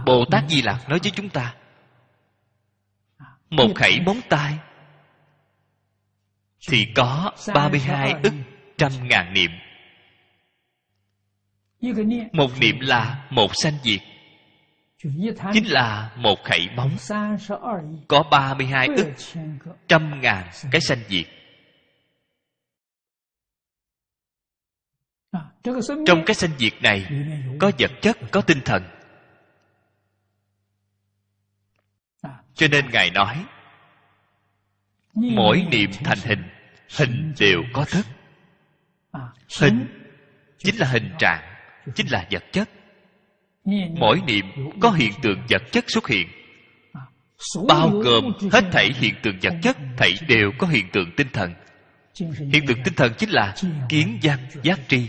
[0.05, 1.55] Bồ tát di lặc nói với chúng ta
[3.49, 4.57] một khẩy móng tay
[6.69, 8.33] thì có 32 ức
[8.77, 9.51] trăm ngàn niệm.
[12.33, 13.99] Một niệm là một sanh diệt
[15.53, 16.91] chính là một khẩy móng.
[18.07, 19.13] Có 32 ức
[19.87, 21.25] trăm ngàn cái sanh diệt
[26.05, 27.07] trong cái sanh diệt này
[27.59, 28.83] có vật chất có tinh thần.
[32.53, 33.45] Cho nên ngài nói
[35.13, 36.43] mỗi niệm thành hình
[36.97, 38.05] hình đều có thức.
[39.59, 39.87] Hình
[40.57, 41.55] chính là hình trạng
[41.95, 42.69] chính là vật chất.
[43.99, 44.45] Mỗi niệm
[44.79, 46.27] có hiện tượng vật chất xuất hiện.
[47.67, 51.53] Bao gồm hết thảy hiện tượng vật chất thảy đều có hiện tượng tinh thần.
[52.53, 53.55] Hiện tượng tinh thần chính là
[53.89, 55.07] kiến văn giác tri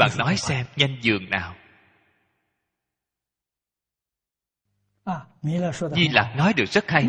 [0.00, 1.56] bạn nói xem nhanh giường nào.
[5.96, 7.08] Di lặc nói được rất hay.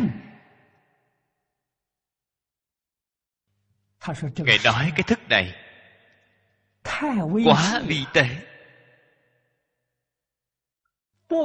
[4.36, 5.54] Ngài nói cái thức này.
[7.44, 8.26] Quá vi tế.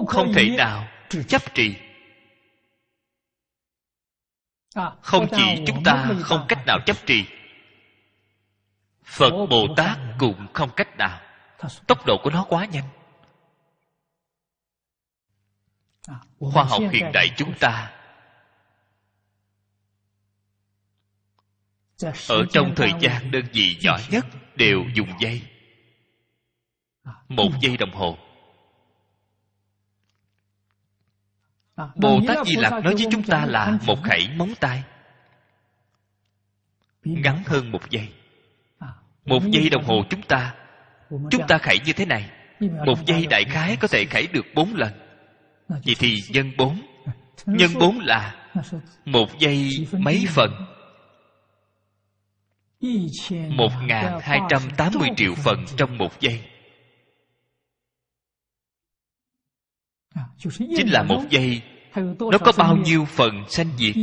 [0.08, 0.88] Không thể nào
[1.28, 1.76] chấp trì.
[5.02, 7.26] không chỉ chúng ta không cách nào chấp trì.
[9.04, 11.27] Phật bồ tát cũng không cách nào
[11.88, 12.90] tốc độ của nó quá nhanh.
[16.40, 17.94] Khoa học hiện đại chúng ta
[22.30, 25.42] ở trong thời gian đơn vị nhỏ nhất đều dùng dây.
[27.28, 28.18] Một giây đồng hồ.
[31.96, 34.84] Bồ tát di lặc nói với chúng ta là một khẩy móng tay,
[37.04, 38.14] ngắn hơn một giây.
[39.26, 40.67] Một giây đồng hồ chúng ta
[41.10, 42.30] chúng ta khẩy như thế này.
[42.60, 44.94] Một giây đại khái có thể khẩy được bốn lần.
[45.68, 46.82] Vậy thì nhân bốn.
[47.46, 48.50] Nhân bốn là
[49.06, 50.52] một giây mấy phần?
[53.50, 56.42] Một ngàn hai trăm tám mươi triệu phần trong một giây.
[60.58, 61.62] Chính là một giây.
[62.32, 63.96] Nó có bao nhiêu phần sanh diệt?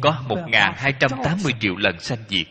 [0.00, 2.46] Có một ngàn hai trăm tám mươi triệu lần sanh diệt.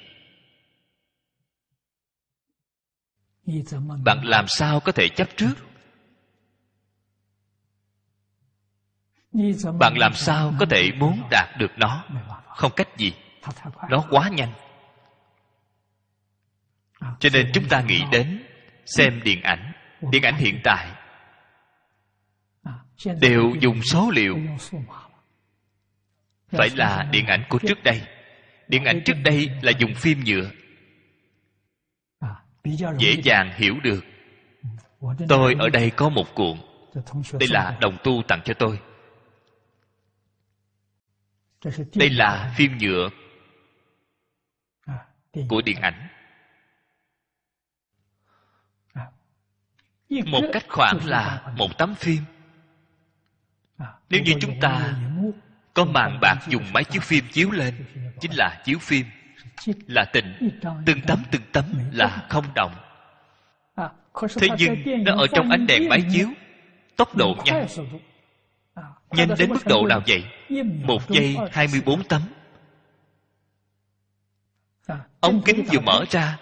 [4.04, 5.54] Bạn làm sao có thể chấp trước?
[9.80, 12.04] Bạn làm sao có thể muốn đạt được nó?
[12.48, 13.14] Không cách gì.
[13.90, 14.54] Nó quá nhanh.
[17.20, 18.44] Cho nên chúng ta nghĩ đến
[18.86, 19.72] xem điện ảnh
[20.12, 20.88] điện ảnh hiện tại.
[23.20, 24.38] Đều dùng số liệu.
[26.48, 28.02] Phải là điện ảnh của trước đây.
[28.68, 30.50] Điện ảnh trước đây là dùng phim nhựa
[32.98, 34.06] dễ dàng hiểu được.
[35.30, 36.58] tôi ở đây có một cuộn.
[37.40, 38.80] Đây là đồng tu tặng cho tôi.
[41.96, 43.10] Đây là phim nhựa
[45.50, 46.08] của điện ảnh.
[50.10, 52.24] Một cách khoảng là một tấm phim.
[54.10, 55.00] Nếu như chúng ta
[55.74, 57.86] có màn bạc dùng máy chiếu phim chiếu lên
[58.20, 59.06] chính là chiếu phim
[59.88, 62.72] là tịnh từng tấm từng tấm là không động
[64.18, 66.28] thế nhưng nó ở trong ánh đèn máy chiếu,
[66.96, 67.68] tốc độ nhanh.
[69.12, 70.24] Nhanh đến mức độ nào vậy?
[70.64, 72.22] Một giây hai mươi bốn tấm.
[75.20, 76.38] Ống kính vừa mở ra,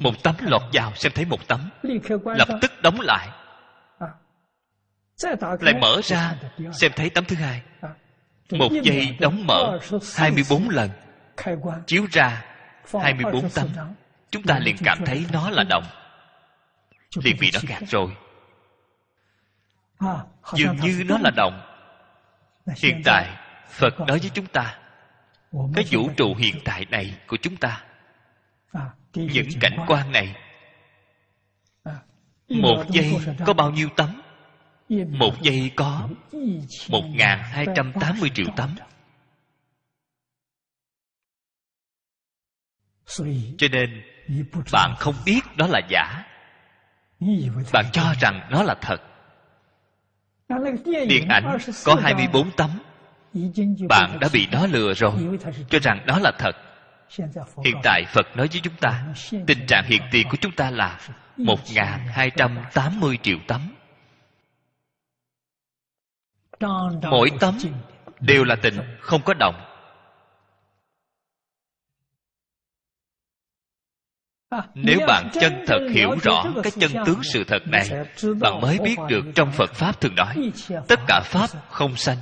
[0.00, 1.70] một tấm lọt vào xem thấy một tấm.
[2.24, 3.28] Lập tức đóng lại.
[5.60, 6.34] Lại mở ra,
[6.72, 7.62] xem thấy tấm thứ hai.
[8.50, 9.78] Một giây đóng mở
[10.16, 10.90] 24 lần
[11.86, 12.44] chiếu ra
[13.00, 13.68] 24 tấm
[14.30, 15.84] chúng ta liền cảm thấy nó là đồng.
[17.22, 18.16] Liền bị nó gạt rồi.
[20.52, 21.60] Dường như nó là đồng.
[22.76, 23.36] Hiện tại
[23.70, 24.78] phật nói với chúng ta
[25.74, 27.84] cái vũ trụ hiện tại này của chúng ta
[29.12, 30.34] những cảnh quan này
[32.48, 33.16] một giây
[33.46, 34.22] có bao nhiêu tấm?
[35.08, 36.08] Một giây có
[36.88, 38.74] một ngàn hai trăm tám mươi triệu tấm
[43.58, 44.02] cho nên
[44.72, 46.24] bạn không biết đó là giả.
[47.72, 49.02] Bạn cho rằng nó là thật.
[51.08, 52.70] Điện ảnh có 24 tấm.
[53.88, 55.12] Bạn đã bị nó lừa rồi
[55.70, 56.52] cho rằng đó là thật.
[57.64, 59.04] Hiện tại phật nói với chúng ta
[59.46, 60.98] tình trạng hiện tiền của chúng ta là
[61.36, 63.60] một ngàn hai trăm tám mươi triệu tấm.
[67.10, 67.58] Mỗi tấm
[68.20, 69.69] đều là tịnh không có động
[74.74, 77.88] nếu bạn chân thật hiểu rõ cái chân tướng sự thật này
[78.40, 80.52] bạn mới biết được trong phật pháp thường nói
[80.88, 82.18] tất cả pháp không sanh.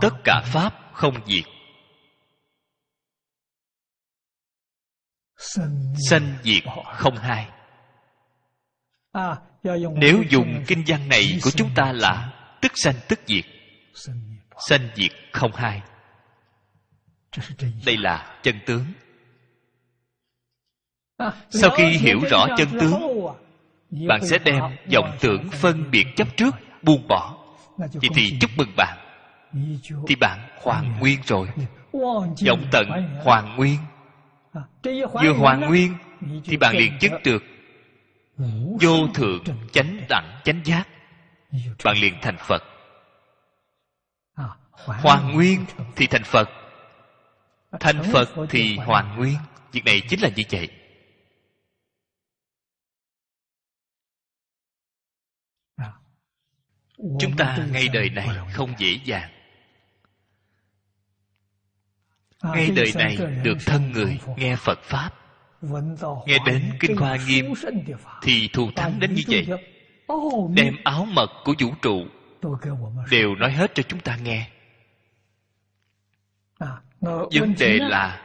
[0.00, 1.44] Tất cả pháp không diệt.
[6.10, 6.62] Sanh diệt
[6.96, 7.48] không hai.
[9.94, 13.44] Nếu dùng kinh văn này của chúng ta là tức sanh tức diệt.
[14.68, 15.82] Sanh diệt không hai.
[17.86, 18.84] Đây là chân tướng
[21.50, 23.02] sau khi hiểu rõ chân tướng
[24.08, 24.62] bạn sẽ đem
[24.92, 27.36] vọng tưởng phân biệt chấp trước buông bỏ.
[27.76, 28.98] Vậy thì chúc mừng bạn.
[30.06, 31.48] Thì bạn hoàn nguyên rồi.
[32.46, 32.90] Vọng tận
[33.24, 33.78] hoàn nguyên.
[35.22, 35.94] Vừa hoàn nguyên
[36.44, 37.42] thì bạn liền chứng được
[38.80, 40.88] vô thượng chánh đẳng chánh giác.
[41.84, 42.62] Bạn liền thành phật.
[44.72, 45.64] Hoàn nguyên
[45.96, 46.48] thì thành phật.
[47.80, 49.36] Thành phật thì hoàn nguyên.
[49.72, 50.68] Việc này chính là như vậy
[57.20, 59.30] chúng ta ngay đời này không dễ dàng.
[62.42, 65.10] Ngay đời này được thân người nghe phật pháp.
[66.26, 67.52] Nghe đến kinh hoa nghiêm
[68.22, 69.46] thì thù thắng đến như vậy.
[70.54, 72.06] Đem áo mật của vũ trụ
[73.10, 74.50] đều nói hết cho chúng ta nghe.
[77.00, 78.22] Vấn đề là,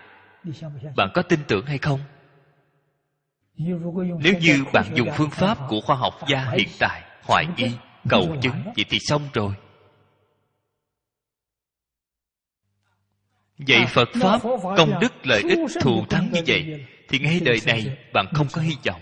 [0.95, 1.99] bạn có tin tưởng hay không?
[4.19, 7.71] Nếu như bạn dùng phương pháp của khoa học gia hiện tại hoài nghi
[8.09, 9.53] cầu chứng vậy thì xong rồi.
[13.57, 14.41] Vậy phật pháp
[14.77, 18.61] công đức lợi ích thù thắng như vậy thì ngay đời này bạn không có
[18.61, 19.01] hy vọng.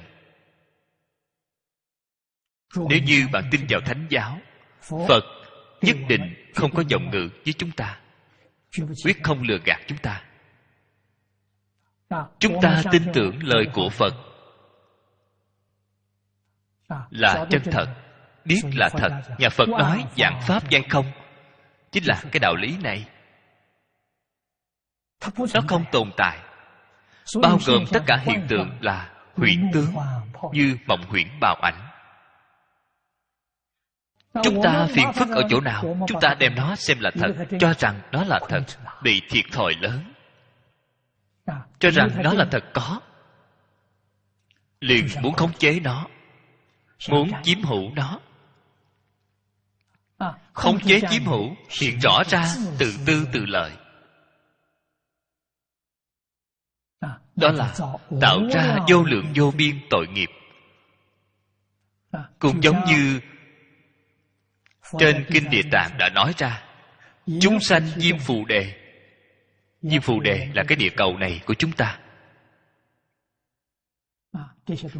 [2.75, 4.39] Nếu như bạn tin vào thánh giáo
[4.81, 5.23] phật
[5.81, 8.01] nhất định không có giọng ngữ với chúng ta.
[9.03, 10.23] Quyết không lừa gạt chúng ta.
[12.39, 14.13] Chúng ta tin tưởng lời của phật
[17.09, 18.06] là chân thật
[18.47, 21.05] biết là thật nhà phật nói dạng pháp gian không.
[21.91, 23.05] Chính là cái đạo lý này.
[25.53, 26.39] Nó không tồn tại.
[27.41, 29.93] Bao gồm tất cả hiện tượng là huyễn tướng
[30.51, 31.87] như mộng huyễn bào ảnh.
[34.43, 35.97] Chúng ta phiền phức ở chỗ nào?
[36.07, 38.63] chúng ta đem nó xem là thật cho rằng nó là thật
[39.03, 40.13] bị thiệt thòi lớn.
[41.79, 42.99] Cho rằng nó là thật có.
[44.79, 46.07] Liền muốn khống chế nó
[47.09, 48.19] muốn chiếm hữu nó
[50.53, 53.71] khống chế chiếm hữu hiện rõ ra từ tư từ lợi.
[57.35, 57.73] Đó là
[58.21, 60.29] tạo ra vô lượng vô biên tội nghiệp.
[62.39, 63.19] Cũng giống như
[64.99, 66.63] trên kinh địa tạng đã nói ra
[67.41, 68.73] chúng sanh diêm phù đề.
[69.81, 71.99] Diêm phù đề là cái địa cầu này của chúng ta.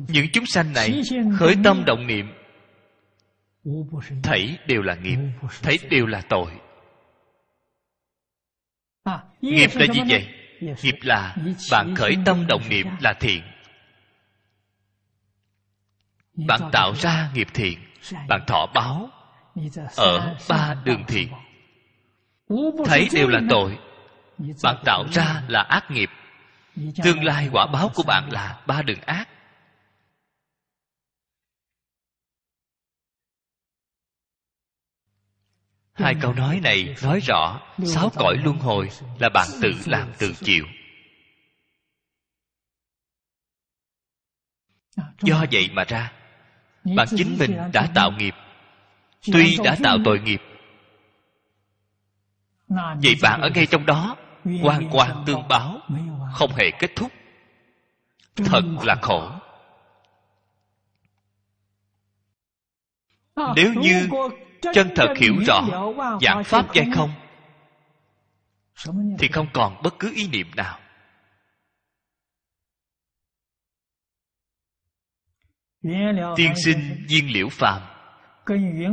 [0.07, 1.01] Những chúng sanh này
[1.39, 2.36] khởi tâm động niệm
[4.23, 5.17] thấy đều là nghiệp,
[5.61, 6.51] thấy đều là tội.
[9.41, 10.27] Nghiệp là gì vậy?
[10.61, 11.35] Nghiệp là
[11.71, 13.43] bạn khởi tâm động niệm là thiện.
[16.47, 17.79] Bạn tạo ra nghiệp thiện,
[18.27, 19.09] bạn thọ báo
[19.95, 21.29] ở ba đường thiện.
[22.85, 23.77] Thấy đều là tội,
[24.63, 26.09] bạn tạo ra là ác nghiệp.
[27.03, 29.29] Tương lai quả báo của bạn là ba đường ác.
[35.97, 38.89] Hai câu nói này nói rõ sáu cõi luân hồi
[39.19, 40.65] là bạn tự làm tự chịu
[45.21, 46.11] do vậy mà ra,
[46.95, 48.35] bạn chính mình đã tạo nghiệp,
[49.33, 50.41] tuy đã tạo tội nghiệp.
[53.03, 54.17] Vậy bạn ở ngay trong đó
[54.63, 55.79] quan quan tương báo,
[56.33, 57.11] không hề kết thúc.
[58.35, 59.31] Thật là khổ.
[63.55, 64.09] Nếu như
[64.73, 65.61] chân thật hiểu rõ
[66.21, 67.09] giảng pháp hay không,
[69.19, 70.79] thì không còn bất cứ ý niệm nào.
[76.35, 77.81] Tiên sinh viên liễu phàm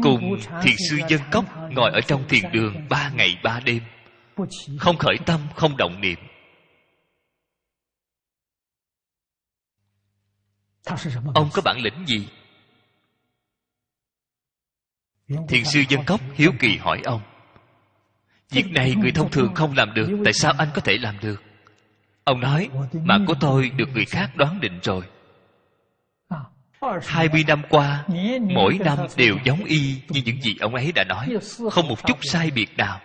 [0.03, 3.83] cùng thiền sư dân cốc ngồi ở trong thiền đường ba ngày ba đêm,
[4.79, 6.19] không khởi tâm, không động niệm.
[11.35, 12.29] Ông có bản lĩnh gì?
[15.49, 17.21] Thiền sư dân cốc hiếu kỳ hỏi ông
[18.51, 21.43] việc này người thông thường không làm được tại sao anh có thể làm được?
[22.25, 22.69] Ông nói
[23.05, 25.05] mạng của tôi được người khác đoán định rồi.
[27.03, 28.05] Hai mươi năm qua
[28.41, 31.29] mỗi năm đều giống y như những gì ông ấy đã nói
[31.71, 33.01] không một chút sai biệt nào.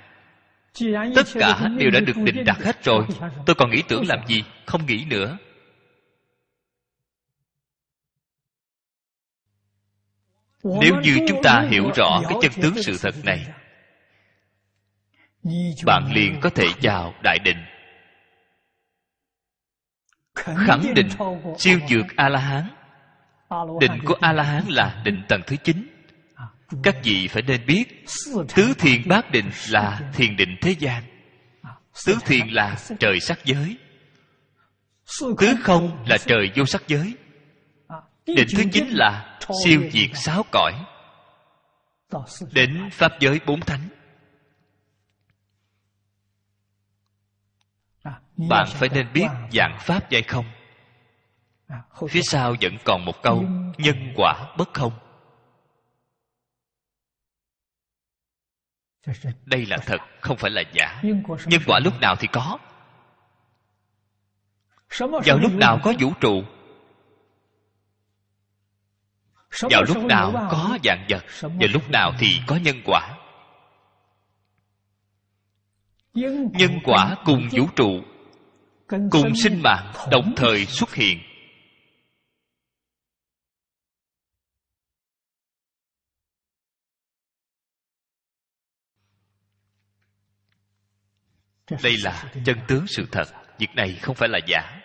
[1.15, 3.05] Tất cả đều đã được định đặt hết rồi.
[3.45, 5.37] Tôi còn nghĩ tưởng làm gì không nghĩ nữa
[10.63, 13.47] nếu như chúng ta hiểu rõ cái chân tướng sự thật này
[15.85, 17.57] bạn liền có thể vào đại định.
[20.35, 21.07] Khẳng định
[21.57, 22.69] siêu dược a la hán
[23.81, 25.87] định của a la hán là định tầng thứ chín.
[26.83, 28.05] Các vị phải nên biết
[28.55, 31.03] tứ thiền bát định là thiền định thế gian.
[32.05, 33.77] Tứ thiền là trời sắc giới.
[35.19, 37.13] Tứ không là trời vô sắc giới
[38.35, 40.73] định thứ chín là siêu diệt sáu cõi,
[42.51, 43.89] đến pháp giới bốn thánh.
[48.49, 50.45] Bạn phải nên biết dạng pháp hay không?
[52.09, 53.43] Phía sau vẫn còn một câu,
[53.77, 54.93] nhân quả bất không?
[59.45, 61.01] Đây là thật, không phải là giả.
[61.45, 62.57] Nhân quả lúc nào thì có.
[64.99, 66.43] Vào lúc nào có vũ trụ
[69.51, 73.15] vào lúc nào có dạng vật và lúc nào thì có nhân quả.
[76.53, 78.01] Nhân quả cùng vũ trụ
[79.11, 81.19] cùng sinh mạng đồng thời xuất hiện.
[91.83, 93.25] Đây là chân tướng sự thật
[93.59, 94.79] việc này không phải là giả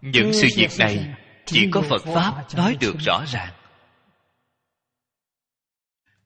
[0.00, 1.14] những sự việc này
[1.46, 3.54] chỉ có phật pháp nói được rõ ràng.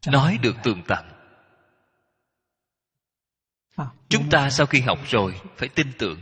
[0.06, 1.06] Nói được tường tận.
[4.08, 6.20] Chúng ta sau khi học rồi phải tin tưởng.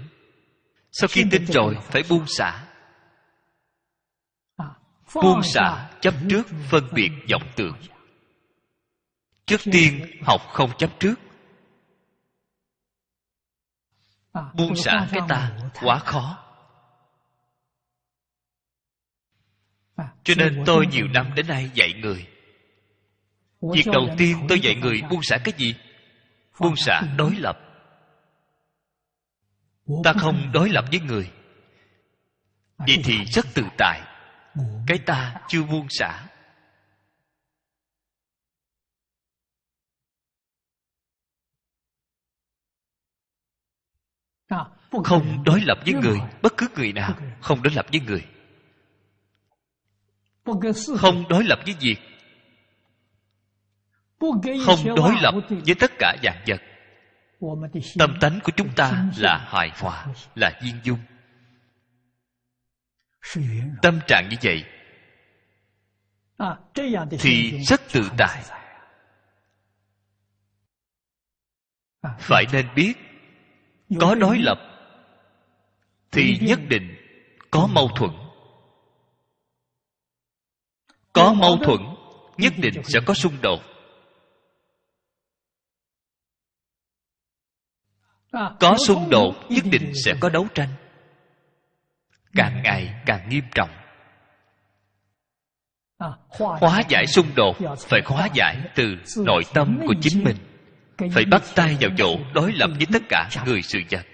[0.92, 2.66] Sau khi tin rồi phải buông xả.
[5.14, 7.76] Buông xả chấp trước phân biệt vọng tưởng.
[9.46, 11.14] Trước tiên học không chấp trước.
[14.54, 16.49] Buông xả cái ta quá khó
[20.24, 22.26] cho nên tôi nhiều năm đến nay dạy người.
[23.60, 25.74] Việc đầu tiên tôi dạy người buông xả cái gì?
[26.60, 27.58] Buông xả đối lập.
[30.04, 31.30] Ta không đối lập với người.
[32.78, 34.00] Vậy thì rất tự tại.
[34.86, 36.26] Cái ta chưa buông xả.
[45.04, 48.26] Không đối lập với người bất cứ người nào không đối lập với người
[50.98, 51.96] không đối lập với việc
[54.66, 56.60] không đối lập với tất cả dạng vật.
[57.98, 60.98] tâm tánh của chúng ta là hài hòa là viên dung.
[63.82, 64.64] tâm trạng như vậy
[67.20, 68.42] thì rất tự tại.
[72.18, 72.92] phải nên biết
[74.00, 74.58] có đối lập
[76.12, 76.96] thì nhất định
[77.50, 78.10] có mâu thuẫn
[81.12, 81.80] có mâu thuẫn
[82.36, 83.60] nhất định sẽ có xung đột.
[88.60, 90.68] Có xung đột nhất định sẽ có đấu tranh.
[92.34, 93.70] Càng ngày càng nghiêm trọng.
[96.38, 98.84] Hóa giải xung đột phải hóa giải từ
[99.16, 100.36] nội tâm của chính mình.
[101.14, 104.06] Phải bắt tay vào chỗ đối lập với tất cả người sự vật.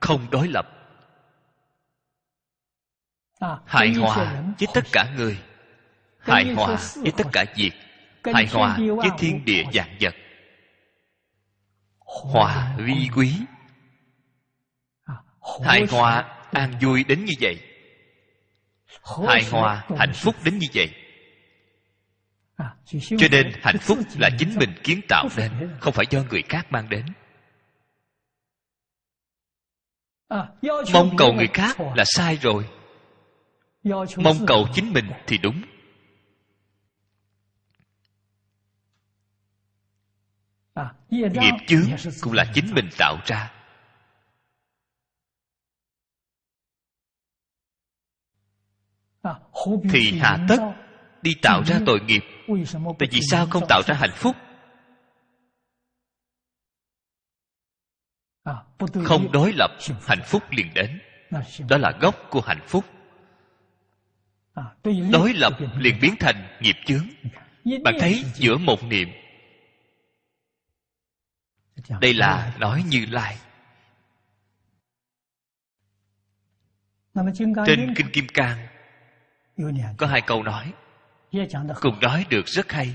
[0.00, 0.66] Không đối lập.
[3.66, 5.38] Hài hòa với tất cả người
[6.28, 7.70] hài hòa với tất cả việc
[8.24, 10.14] hài hòa với thiên địa vạn vật.
[11.98, 13.32] Hòa vi quý.
[15.64, 17.60] Hài hòa an vui đến như vậy.
[19.26, 20.94] Hài hòa hạnh phúc đến như vậy.
[23.18, 26.66] Cho nên hạnh phúc là chính mình kiến tạo nên không phải do người khác
[26.72, 27.06] mang đến.
[30.92, 32.68] Mong cầu người khác là sai rồi.
[34.16, 35.62] Mong cầu chính mình thì đúng
[41.10, 43.52] nghiệp chướng cũng là chính mình tạo ra.
[49.90, 50.58] Thì hà tất
[51.22, 52.20] đi tạo ra tội nghiệp.
[52.98, 54.36] tại vì sao không tạo ra hạnh phúc?
[59.04, 59.70] Không đối lập
[60.06, 61.00] hạnh phúc liền đến.
[61.68, 62.84] Đó là gốc của hạnh phúc.
[65.12, 67.08] Đối lập liền biến thành nghiệp chướng.
[67.84, 69.08] Bạn thấy giữa một niệm
[72.00, 73.38] đây là nói như lai.
[77.66, 78.66] Trên kinh kim cang
[79.96, 80.72] có hai câu nói.
[81.80, 82.94] Cùng nói được rất hay.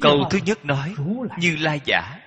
[0.00, 0.94] Câu thứ nhất nói
[1.38, 2.20] như lai giả.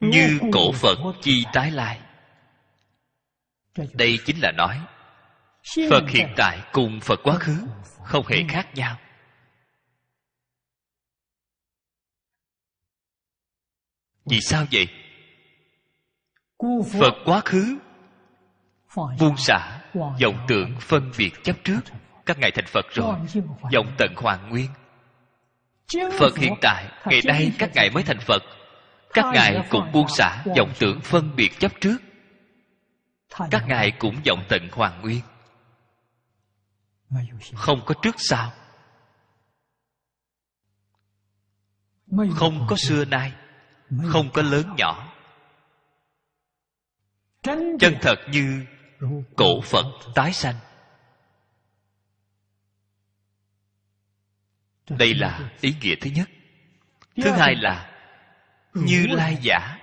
[0.00, 2.00] Như cổ phật chi tái lai.
[3.92, 4.80] Đây chính là nói
[5.90, 7.66] phật hiện tại cùng phật quá khứ
[8.04, 8.98] không hề khác nhau
[14.24, 14.86] vì sao vậy?
[17.00, 17.78] Phật quá khứ
[18.96, 21.80] buông xả vọng tưởng phân biệt chấp trước.
[22.26, 23.16] các ngài thành phật rồi
[23.74, 24.70] vọng tận hoàn nguyên.
[26.18, 28.42] Phật hiện tại ngày nay các ngài mới thành phật.
[29.12, 31.96] Các ngài cũng buông xả vọng tưởng phân biệt chấp trước.
[33.50, 35.20] Các ngài cũng vọng tận hoàn nguyên.
[37.54, 38.52] Không có trước sau.
[42.36, 43.32] Không có xưa nay
[44.06, 45.14] không có lớn nhỏ.
[47.42, 48.66] Chân thật như
[49.36, 50.56] cổ phật tái sanh.
[54.88, 56.28] Đây là ý nghĩa thứ nhất.
[57.16, 57.88] Thứ hai là
[58.74, 59.78] như lai giả.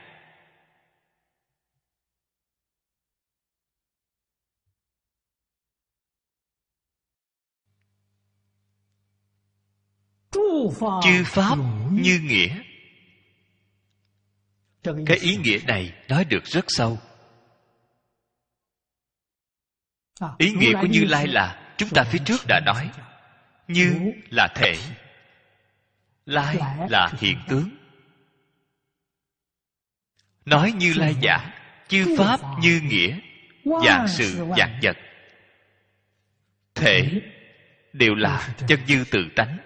[11.04, 11.56] Chư pháp
[11.92, 12.69] như nghĩa
[15.06, 15.94] cái ý nghĩa này.
[16.08, 17.00] nói được rất sâu.
[20.38, 22.92] Ý nghĩa của như lai là chúng ta phía trước đã nói
[23.68, 24.76] như là thể.
[26.26, 26.58] Lai
[26.90, 27.70] là hiện tướng.
[30.46, 31.54] Nói như lai giả
[31.88, 33.20] chư pháp như nghĩa
[33.84, 34.98] dạng sự dạng vật.
[36.76, 37.22] Thể
[37.94, 39.58] đều là chân như tự tánh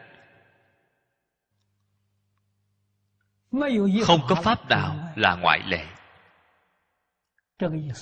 [4.04, 5.86] không có pháp nào là ngoại lệ.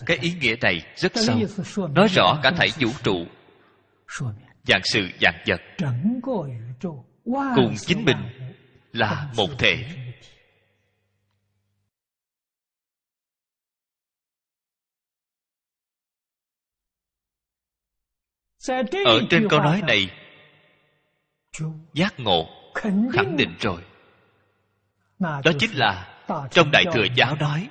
[0.06, 1.88] Cái ý nghĩa này rất sâu.
[1.88, 3.26] Nói rõ cả thảy vũ trụ.
[4.64, 5.62] Dạng sự dạng vật
[7.56, 8.18] cùng chính mình
[8.92, 9.86] là một thể.
[19.06, 20.12] Ở trên câu nói này
[21.94, 22.46] giác ngộ
[23.14, 23.82] khẳng định rồi
[25.22, 26.08] đó chính là
[26.52, 27.70] trong đại thừa giáo nói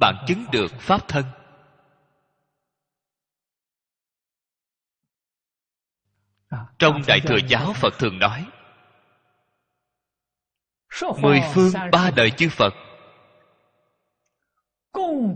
[0.00, 1.24] bạn chứng được pháp thân.
[6.78, 8.46] Trong đại thừa giáo phật thường nói
[11.20, 12.74] mười phương ba đời chư phật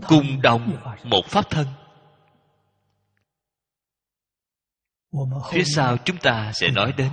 [0.07, 1.67] cùng đồng một pháp thân.
[5.51, 7.11] Phía sau chúng ta sẽ nói đến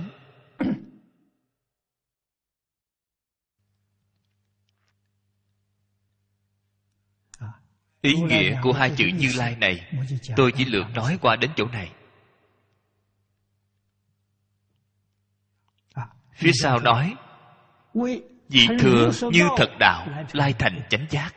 [8.03, 9.91] ý nghĩa của hai chữ như lai này
[10.35, 11.91] tôi chỉ lược nói qua đến chỗ này.
[16.33, 17.15] Phía sau nói
[18.49, 21.35] vị thừa như thật đạo lai thành chánh giác.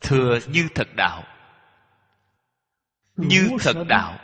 [0.00, 1.24] Thừa như thật đạo.
[3.16, 4.18] Như thật đạo.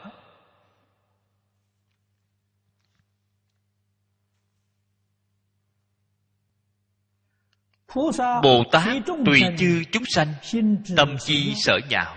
[8.42, 8.88] Bồ tát
[9.26, 10.34] tùy chư chúng sanh
[10.96, 12.16] tâm chi sở nhạo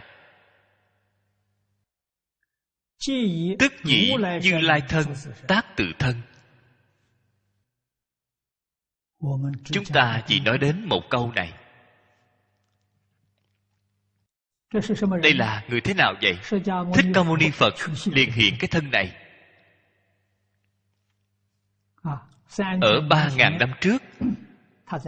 [3.59, 5.05] tức nhị như lai thân
[5.47, 6.21] tác tự thân.
[9.63, 11.53] Chúng ta chỉ nói đến một câu này.
[15.21, 16.37] Đây là người thế nào vậy?
[16.93, 17.73] Thích ca mâu ni phật
[18.05, 19.15] liền hiện cái thân này.
[22.81, 24.03] Ở ba ngàn năm trước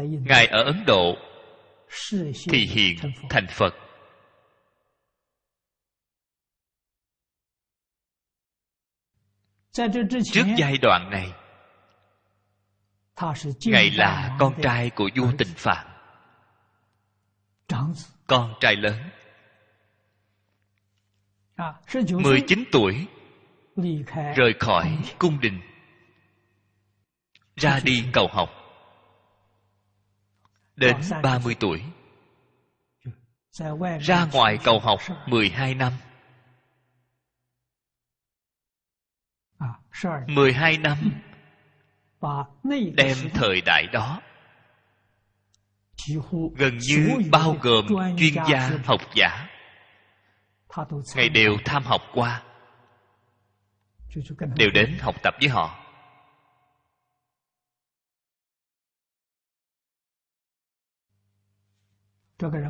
[0.01, 1.15] ngài ở ấn độ
[2.49, 2.97] thì hiện
[3.29, 3.75] thành phật
[9.71, 11.33] trước giai đoạn này
[13.65, 15.87] ngài là con trai của vua tình phạm.
[18.27, 19.09] Con trai lớn.
[22.23, 23.07] 19 tuổi.
[24.35, 25.61] Rời khỏi cung đình.
[27.55, 28.49] Ra đi cầu học.
[30.75, 31.83] Đến 30 tuổi.
[33.99, 35.93] Ra ngoài cầu học 12 năm
[40.27, 40.97] 12 năm
[42.95, 44.21] đem thời đại đó
[46.55, 47.85] gần như bao gồm
[48.17, 49.47] chuyên gia học giả.
[51.15, 52.43] Ngài đều tham học qua.
[54.55, 55.85] Đều đến học tập với họ.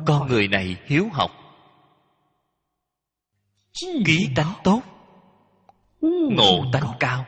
[0.06, 1.30] Con người này hiếu học
[4.06, 4.82] ký tánh tốt
[6.00, 7.26] ngộ tánh cao.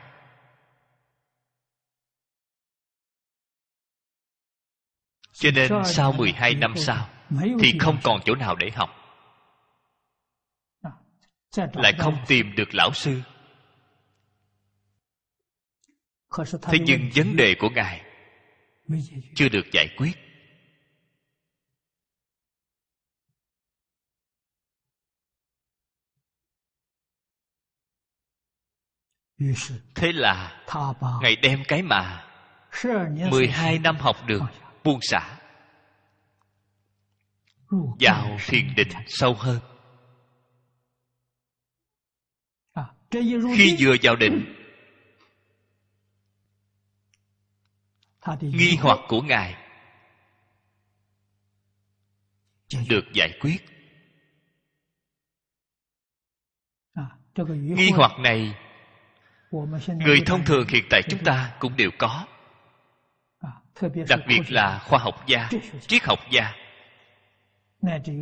[5.33, 7.09] Cho nên sau 12 năm sau
[7.59, 8.89] thì không còn chỗ nào để học.
[11.73, 13.21] Lại không tìm được lão sư.
[16.61, 18.01] Thế nhưng vấn đề của ngài
[19.35, 20.32] chưa được giải quyết
[29.95, 30.63] thế là
[31.21, 32.25] ngài đem cái mà
[33.31, 34.41] 12 năm học được
[34.83, 35.39] buông xả.
[37.99, 39.59] vào thiền định sâu hơn.
[43.57, 44.55] khi vừa vào định
[48.41, 49.55] nghi hoặc của ngài
[52.89, 53.57] được giải quyết.
[57.49, 58.55] nghi hoặc này
[59.97, 62.27] người thông thường hiện tại chúng ta cũng đều có.
[64.09, 65.49] Đặc biệt là khoa học gia
[65.87, 66.53] triết học gia.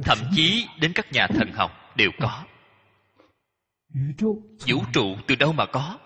[0.03, 2.45] Thậm chí đến các nhà thần học đều có.
[4.67, 5.99] Vũ trụ từ đâu mà có?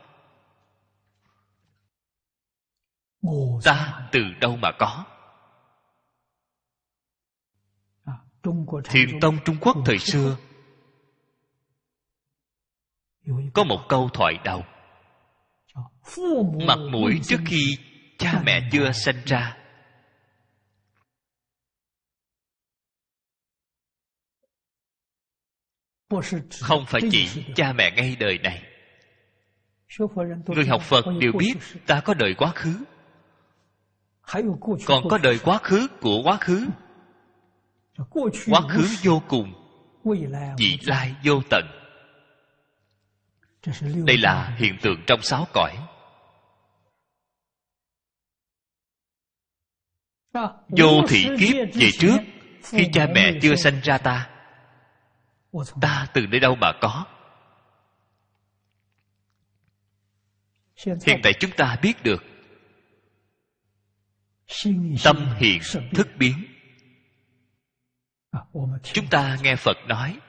[3.64, 5.06] Ta từ đâu mà có?
[8.84, 10.38] Thiền tông trung quốc thời xưa.
[13.54, 14.64] Có một câu thoại đầu
[16.68, 17.78] mặt mũi trước khi
[18.18, 19.58] cha mẹ chưa sanh ra.
[26.62, 28.64] Không phải chỉ cha mẹ ngay đời này.
[30.48, 31.54] Người học phật đều biết
[31.86, 32.86] ta có đời quá khứ.
[34.86, 36.68] Còn có đời quá khứ của quá khứ.
[38.48, 39.54] Quá khứ vô cùng.
[40.58, 41.66] Vị lai vô tận.
[44.06, 45.78] Đây là hiện tượng trong sáu cõi
[50.68, 52.18] vô thị kiếp về trước
[52.64, 54.30] khi cha mẹ chưa sanh ra ta
[55.82, 57.06] ta từ nơi đâu mà có?
[60.86, 62.24] Hiện tại chúng ta biết được.
[65.04, 65.62] Tâm hiện
[65.94, 66.46] thức biến.
[68.84, 70.20] Chúng ta nghe phật nói.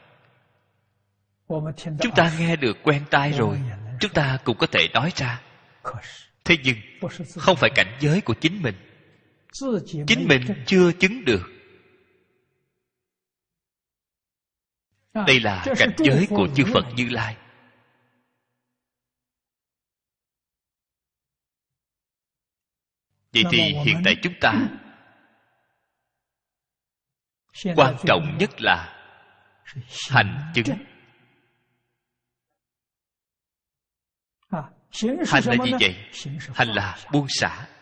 [2.00, 3.60] Chúng ta nghe được quen tai rồi.
[4.00, 5.42] chúng ta cũng có thể nói ra.
[6.44, 6.76] Thế nhưng
[7.38, 8.74] không phải cảnh giới của chính mình
[10.06, 11.42] chính mình chưa chứng được.
[15.14, 17.36] Đây là cảnh giới của chư phật như lai.
[23.32, 24.68] Vậy thì hiện tại chúng ta
[27.76, 28.92] quan trọng nhất là
[30.10, 30.66] hành chứng.
[35.26, 35.96] hành là gì vậy?
[36.54, 37.75] Hành là buông xả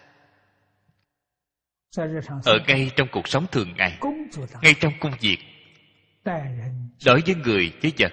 [2.45, 3.99] ở ngay trong cuộc sống thường ngày
[4.63, 5.39] ngay trong công việc
[7.05, 8.13] đối với người với vật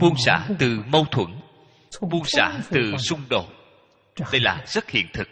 [0.00, 1.40] buông xả từ mâu thuẫn
[2.00, 3.46] buông xả từ xung đột.
[4.32, 5.28] Đây là rất hiện thực.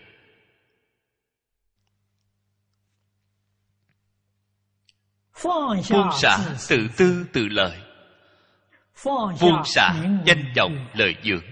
[5.91, 6.39] Buông xả
[6.69, 7.79] tự tư tự lợi
[9.41, 9.95] buông xả
[10.27, 11.45] danh vọng lợi dưỡng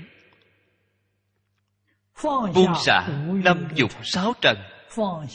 [2.54, 3.08] buông xả
[3.44, 4.56] năm dục sáu trần.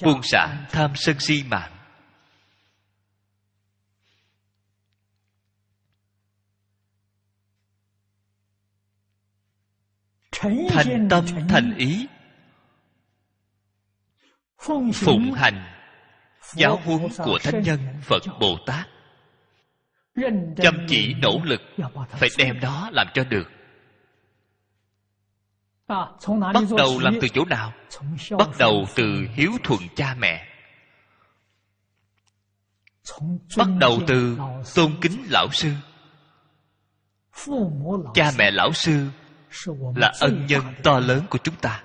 [0.03, 1.78] Buông xả tham sân si mạng
[10.69, 12.07] thành tâm thành ý.
[14.93, 15.65] Phụng hành
[16.53, 18.87] giáo huấn của thánh nhân phật bồ tát
[20.57, 21.61] chăm chỉ nỗ lực
[22.09, 23.49] phải đem đó làm cho được.
[25.87, 27.73] Bắt đầu làm từ chỗ nào?
[28.37, 30.45] bắt đầu từ hiếu thuận cha mẹ.
[33.57, 34.37] Bắt đầu từ
[34.75, 35.71] tôn kính lão sư.
[38.13, 39.07] Cha mẹ lão sư
[39.95, 41.83] là ân nhân to lớn của chúng ta.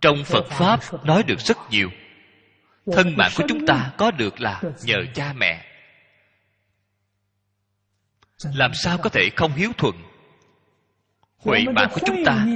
[0.00, 1.90] Trong phật pháp nói được rất nhiều.
[2.92, 5.64] Thân mạng của chúng ta có được là nhờ cha mẹ.
[8.54, 9.94] Làm sao có thể không hiếu thuận?
[11.36, 12.46] Huệ mạng của chúng ta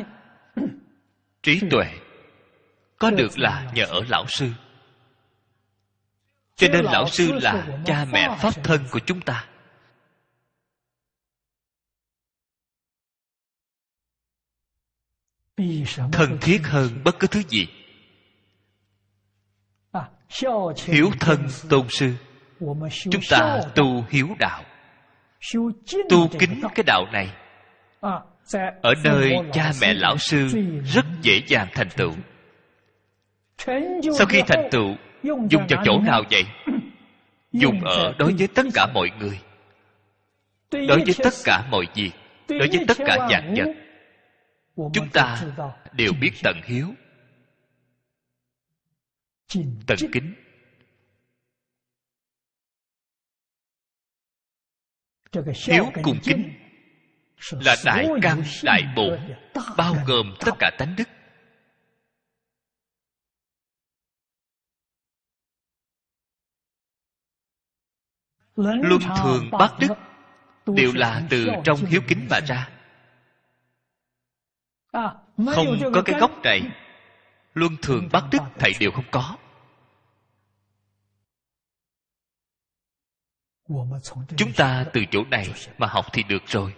[1.42, 1.86] trí tuệ
[2.98, 4.50] có được là nhờ ở lão sư.
[6.56, 9.44] Cho nên lão sư là cha mẹ pháp thân của chúng ta
[16.12, 17.66] thân thiết hơn bất cứ thứ gì.
[20.86, 22.14] Hiểu thân tôn sư.
[23.10, 24.62] Chúng ta tu hiếu đạo.
[26.08, 27.28] Tu kính cái đạo này.
[28.82, 30.48] Ở nơi cha mẹ lão sư
[30.84, 32.12] Rất dễ dàng thành tựu.
[34.18, 36.44] Sau khi thành tựu Dùng vào chỗ nào vậy?
[37.52, 39.38] Dùng ở đối với tất cả mọi người.
[40.70, 42.10] Đối với tất cả mọi việc.
[42.48, 43.74] Đối với tất cả dạng vật
[44.76, 45.44] chúng ta
[45.92, 46.94] đều biết tận hiếu.
[49.86, 50.34] Tận kính.
[55.66, 56.52] Hiếu cùng kính
[57.50, 59.20] là đại căn đại bổn
[59.76, 61.08] bao gồm tất cả tánh đức.
[68.56, 69.94] Luân thường bát đức
[70.66, 72.79] đều là từ trong hiếu kính mà ra
[74.92, 76.62] không có cái gốc này.
[77.54, 79.36] Luân thường bát đức thầy đều không có.
[84.36, 86.74] Chúng ta từ chỗ này mà học thì được rồi.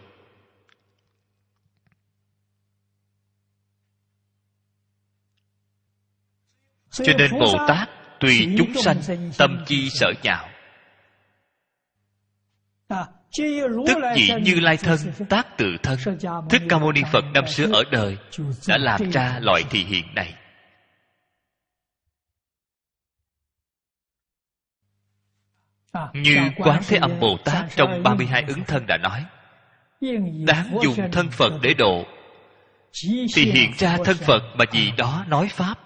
[6.91, 7.89] Cho nên bồ tát
[8.21, 10.49] tùy chúng sanh tâm chi sở nhạo
[13.37, 14.99] tức dĩ như lai thân
[15.29, 15.99] tác tự thân.
[16.51, 18.19] Thích ca mâu ni phật năm xưa ở đời
[18.69, 20.35] đã làm ra loại thị hiện này.
[26.15, 29.25] Như quán thế âm bồ tát trong 32 ứng thân đã nói
[30.47, 32.05] đáng dùng thân phật để độ.
[33.35, 35.79] Thì hiện ra thân phật mà gì đó nói pháp.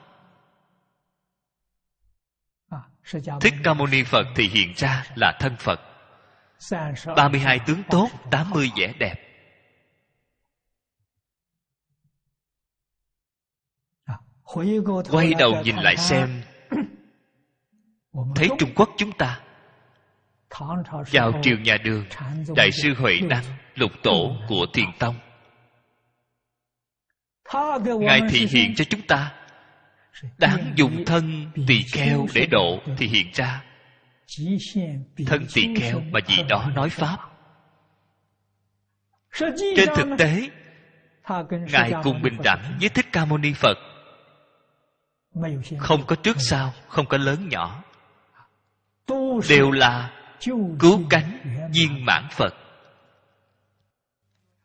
[3.41, 5.81] Thích ca mâu ni phật thì hiện ra là thân phật
[7.17, 9.15] 32 tướng tốt 80 vẻ đẹp.
[15.11, 16.43] Quay đầu nhìn lại xem,
[18.37, 19.41] thấy trung quốc chúng ta.
[21.13, 22.05] Vào triều nhà đường,
[22.57, 25.17] đại sư huệ năng lục tổ của thiền tông.
[28.01, 29.33] Ngài thị hiện cho chúng ta.
[30.39, 33.65] Đáng dùng thân tỳ kheo để độ thì hiện ra
[35.27, 37.19] thân tỳ kheo mà gì đó nói pháp.
[39.77, 40.51] Trên thực tế
[41.73, 43.77] ngài cùng bình đẳng với thích ca mâu ni phật.
[45.79, 47.83] Không có trước sau không có lớn nhỏ.
[49.49, 50.13] Đều là
[50.79, 51.39] cứu cánh
[51.75, 52.55] viên mãn phật.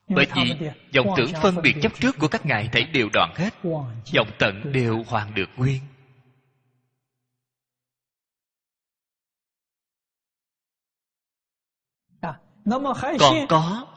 [0.07, 3.49] Bởi vì dòng tưởng phân biệt chấp trước của các ngài thấy đều đoạn hết.
[4.05, 5.81] Dòng tận đều hoàn được nguyên
[13.19, 13.88] còn có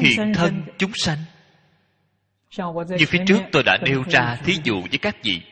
[0.00, 1.18] hiện thân chúng sanh.
[2.98, 5.42] Như phía trước tôi đã nêu ra thí dụ với các vị.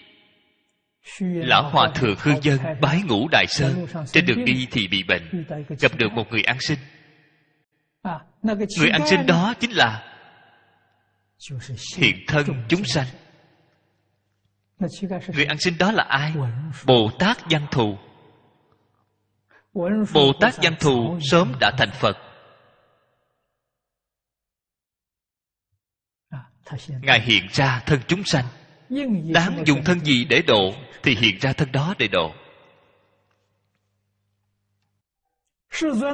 [1.20, 3.86] Lão hòa thượng hư dân bái ngũ đại sơn.
[4.12, 5.44] Trên đường đi thì bị bệnh.
[5.80, 6.78] Gặp được một người ăn sinh.
[8.78, 10.04] Người ăn sinh đó chính là
[11.96, 13.06] hiện thân chúng sanh.
[15.34, 16.32] người ăn sinh đó là ai?
[16.86, 17.98] bồ tát văn thù
[20.14, 22.16] bồ tát danh thù sớm đã thành phật.
[27.02, 28.44] Ngài hiện ra thân chúng sanh.
[29.34, 32.34] Đáng dùng thân gì để độ thì hiện ra thân đó để độ.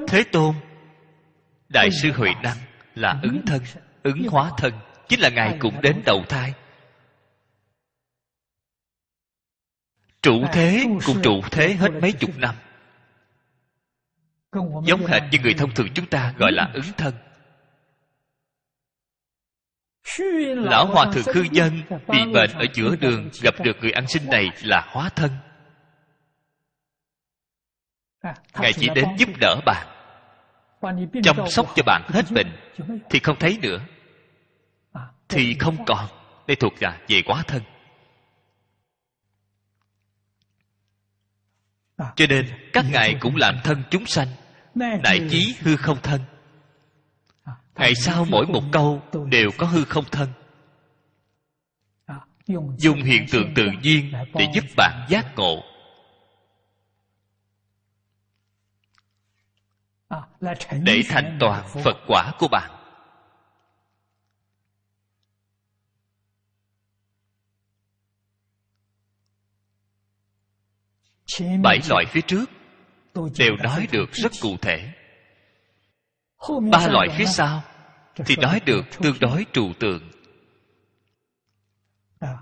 [0.08, 0.54] Thế tôn,
[1.68, 2.56] đại sư huệ năng
[2.94, 3.62] là ứng thân,
[4.02, 4.72] ứng hóa thân,
[5.08, 6.54] chính là ngài cũng đến đầu thai.
[10.22, 12.54] Trụ thế cùng trụ thế hết mấy chục năm
[14.84, 17.14] giống hệt như người thông thường chúng ta gọi là ứng thân.
[20.56, 24.30] Lão hòa thượng khư dân bị bệnh ở giữa đường gặp được người ăn sinh
[24.30, 25.30] này là hóa thân.
[28.60, 29.86] Ngài chỉ đến giúp đỡ bạn
[31.22, 32.56] chăm sóc cho bạn hết bệnh
[33.10, 33.78] thì không thấy nữa.
[35.28, 36.08] Thì không còn
[36.46, 37.62] đây thuộc là về quá thân.
[41.98, 44.28] Cho nên các ngài cũng làm thân chúng sanh
[44.74, 46.20] đại chí hư không thân.
[47.74, 50.28] Ngày sau mỗi một câu đều có hư không thân?
[52.78, 55.62] Dùng hiện tượng tự nhiên để giúp bạn giác ngộ.
[60.82, 62.70] Để thành toàn phật quả của bạn.
[71.62, 72.44] Bảy loại phía trước
[73.14, 74.92] đều nói được rất cụ thể.
[76.72, 77.62] Ba loại phía sau
[78.16, 80.10] thì nói được tương đối trụ tượng.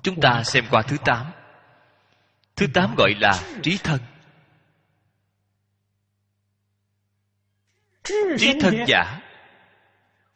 [0.02, 1.26] Chúng ta xem qua thứ tám.
[2.56, 4.00] Thứ tám gọi là trí thân.
[8.38, 9.20] Trí thân giả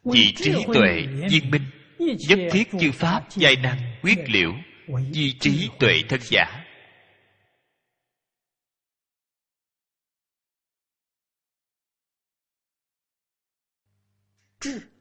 [0.03, 1.69] vì trí tuệ viên minh
[1.99, 4.51] nhất thiết chư pháp giai năng quyết liễu
[5.11, 6.66] di trí tuệ thân giả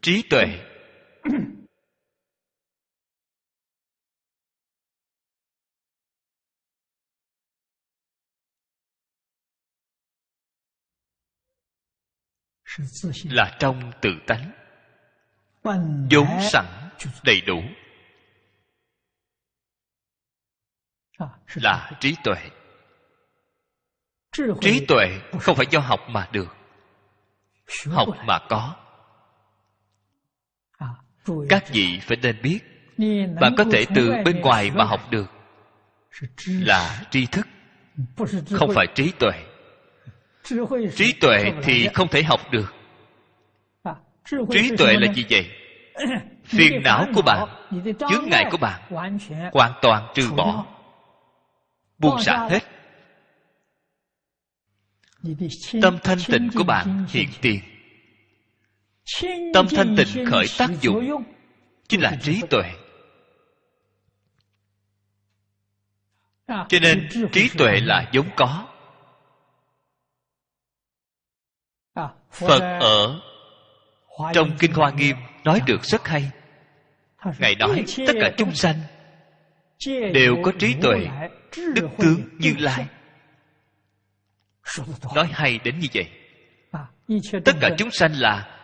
[0.02, 0.44] trí tuệ.
[13.24, 14.52] Là trong tự tánh.
[16.10, 16.64] Vốn sẵn,
[17.24, 17.62] đầy đủ.
[21.54, 22.50] Là trí tuệ.
[24.60, 26.56] Trí tuệ không phải do học mà được.
[27.86, 28.85] Học mà có
[31.48, 32.58] các vị phải nên biết
[33.40, 35.30] bạn có thể từ bên ngoài mà học được
[36.46, 37.46] là tri thức
[38.50, 39.32] không phải trí tuệ.
[40.94, 42.74] Trí tuệ thì không thể học được.
[44.50, 45.50] Trí tuệ là gì vậy?
[46.44, 47.48] Phiền não của bạn
[48.10, 48.80] chướng ngại của bạn
[49.52, 50.66] hoàn toàn trừ bỏ.
[51.98, 52.62] buông xả hết.
[55.82, 57.60] Tâm thanh tịnh của bạn hiện tiền
[59.54, 61.24] tâm thanh tịnh khởi tác dụng
[61.88, 62.64] chính là trí tuệ.
[66.48, 68.66] Cho nên trí tuệ là vốn có.
[72.30, 73.20] Phật ở
[74.34, 76.30] trong kinh hoa nghiêm nói được rất hay.
[77.38, 78.76] Ngài nói tất cả chúng sanh
[80.14, 81.08] đều có trí tuệ,
[81.74, 82.86] đức tướng như lai.
[85.14, 86.08] Nói hay đến như vậy.
[87.44, 88.55] Tất cả chúng sanh là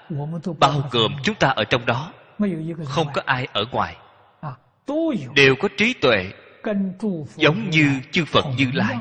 [0.59, 2.13] bao gồm chúng ta ở trong đó.
[2.87, 3.97] Không có ai ở ngoài.
[5.35, 6.33] Đều có trí tuệ,
[7.37, 8.99] giống như chư phật như lai.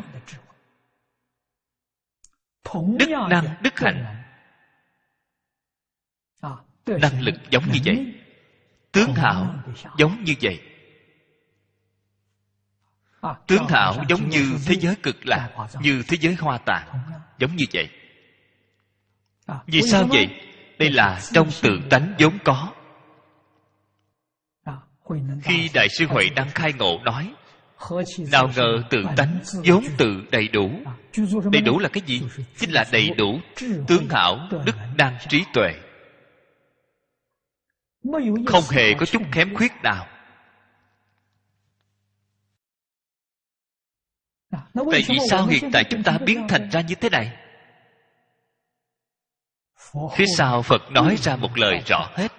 [2.73, 4.23] Đức năng đức hạnh.
[6.85, 8.13] Năng lực giống như vậy.
[8.91, 9.55] Tướng hảo
[9.97, 10.59] giống như vậy.
[13.47, 16.87] Tướng hảo giống như thế giới cực lạc, như thế giới hoa tạng
[17.39, 17.89] giống như vậy.
[19.65, 20.50] Vì sao vậy?
[20.81, 22.73] Đây là trong tự tánh vốn có.
[25.43, 27.33] Khi đại sư huệ đăng khai ngộ nói,
[28.31, 30.71] nào ngờ tự tánh vốn tự đầy đủ.
[31.51, 32.21] Đầy đủ là cái gì?
[32.57, 33.39] Chính là đầy đủ
[33.87, 35.73] tướng hảo đức năng trí tuệ.
[38.47, 40.07] Không hề có chút kém khuyết nào.
[44.91, 47.31] Tại vì sao hiện tại chúng ta biến thành ra như thế này?
[50.15, 52.31] Phía sau phật nói ra một lời rõ hết.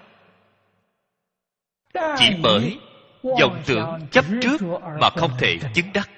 [1.95, 2.79] Chỉ bởi
[3.23, 4.63] vọng tưởng chấp trước
[5.01, 6.11] mà không thể chứng đắc.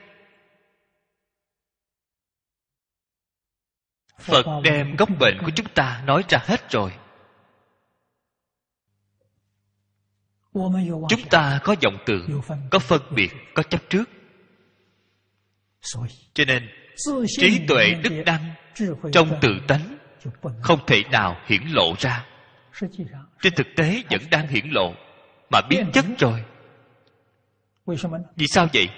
[4.20, 6.93] Phật đem gốc bệnh của chúng ta nói ra hết rồi.
[11.09, 12.40] Chúng ta có vọng tưởng,
[12.70, 14.05] có phân biệt, có chấp trước.
[16.35, 16.69] Cho nên
[17.27, 18.55] trí tuệ đức đăng
[19.12, 19.94] trong tự tánh
[20.63, 22.27] không thể nào hiển lộ ra.
[23.43, 24.95] Trên thực tế vẫn đang hiển lộ,
[25.51, 26.45] mà biến chất rồi.
[28.37, 28.89] Vì sao vậy?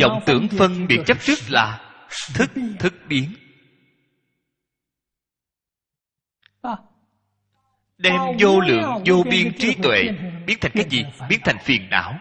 [0.00, 1.94] Vọng tưởng phân biệt chấp trước là
[2.34, 3.34] thức thức biến.
[7.98, 10.08] Đem vô lượng, vô biên trí tuệ
[10.46, 11.04] biến thành cái gì?
[11.28, 12.18] Biến thành phiền não.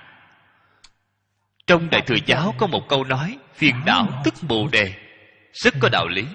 [1.67, 5.10] Trong đại thừa giáo có một câu nói, phiền não tức bồ đề
[5.53, 6.25] rất có đạo lý.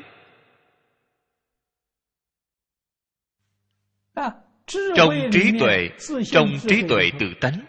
[4.97, 5.89] Trong trí tuệ,
[6.33, 7.61] trong trí tuệ tự tánh,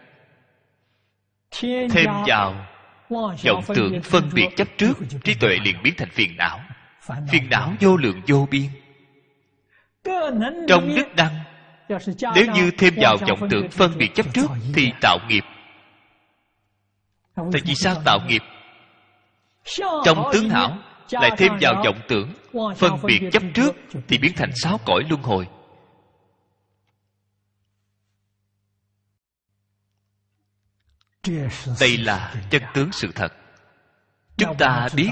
[1.61, 2.67] thêm vào
[3.43, 4.93] vọng tưởng phân biệt chấp trước,
[5.23, 6.59] trí tuệ liền biến thành phiền não.
[7.31, 8.69] Phiền não vô lượng vô biên.
[10.67, 11.35] Trong đức đăng,
[12.35, 15.43] nếu như thêm vào vọng tưởng phân biệt chấp trước thì tạo nghiệp.
[17.35, 18.41] Tại vì sao tạo nghiệp?
[20.05, 20.77] Trong tướng hảo
[21.11, 22.33] lại thêm vào vọng tưởng,
[22.77, 23.75] phân biệt chấp trước
[24.07, 25.47] thì biến thành sáu cõi luân hồi.
[31.79, 33.33] Đây là chân tướng sự thật.
[34.37, 35.09] Chúng ta biết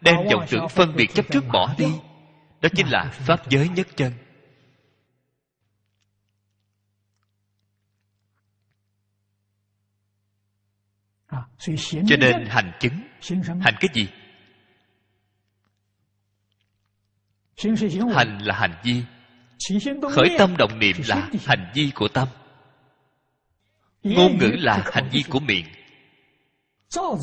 [0.00, 1.92] đem vọng tưởng phân biệt chấp trước bỏ đi,
[2.60, 4.12] đó chính là pháp giới nhất chân.
[12.08, 13.02] Cho nên hành chứng,
[13.60, 14.08] hành cái gì?
[18.14, 19.02] hành là hành vi.
[20.12, 22.28] Khởi tâm động niệm là hành vi của tâm.
[24.02, 25.66] Ngôn ngữ là hành vi của miệng.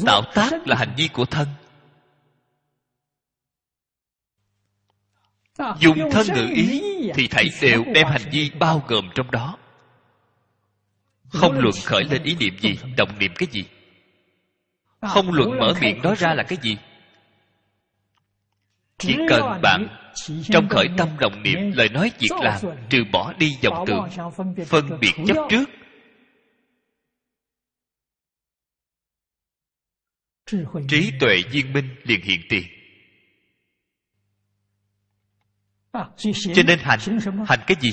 [0.05, 1.47] Tạo tác là hành vi của thân.
[5.79, 6.81] Dùng thân ngữ ý
[7.13, 9.57] thì thảy đều đem hành vi bao gồm trong đó.
[11.29, 13.65] Không luận khởi lên ý niệm gì động niệm cái gì.
[15.01, 16.77] Không luận mở miệng nói ra là cái gì
[18.99, 19.87] chỉ cần bạn
[20.43, 24.07] trong khởi tâm đồng niệm lời nói việc làm trừ bỏ đi dòng tưởng
[24.67, 25.65] phân biệt chấp trước.
[30.87, 32.63] Trí tuệ viên minh liền hiện tiền.
[36.55, 36.99] Cho nên hành
[37.47, 37.91] hành cái gì?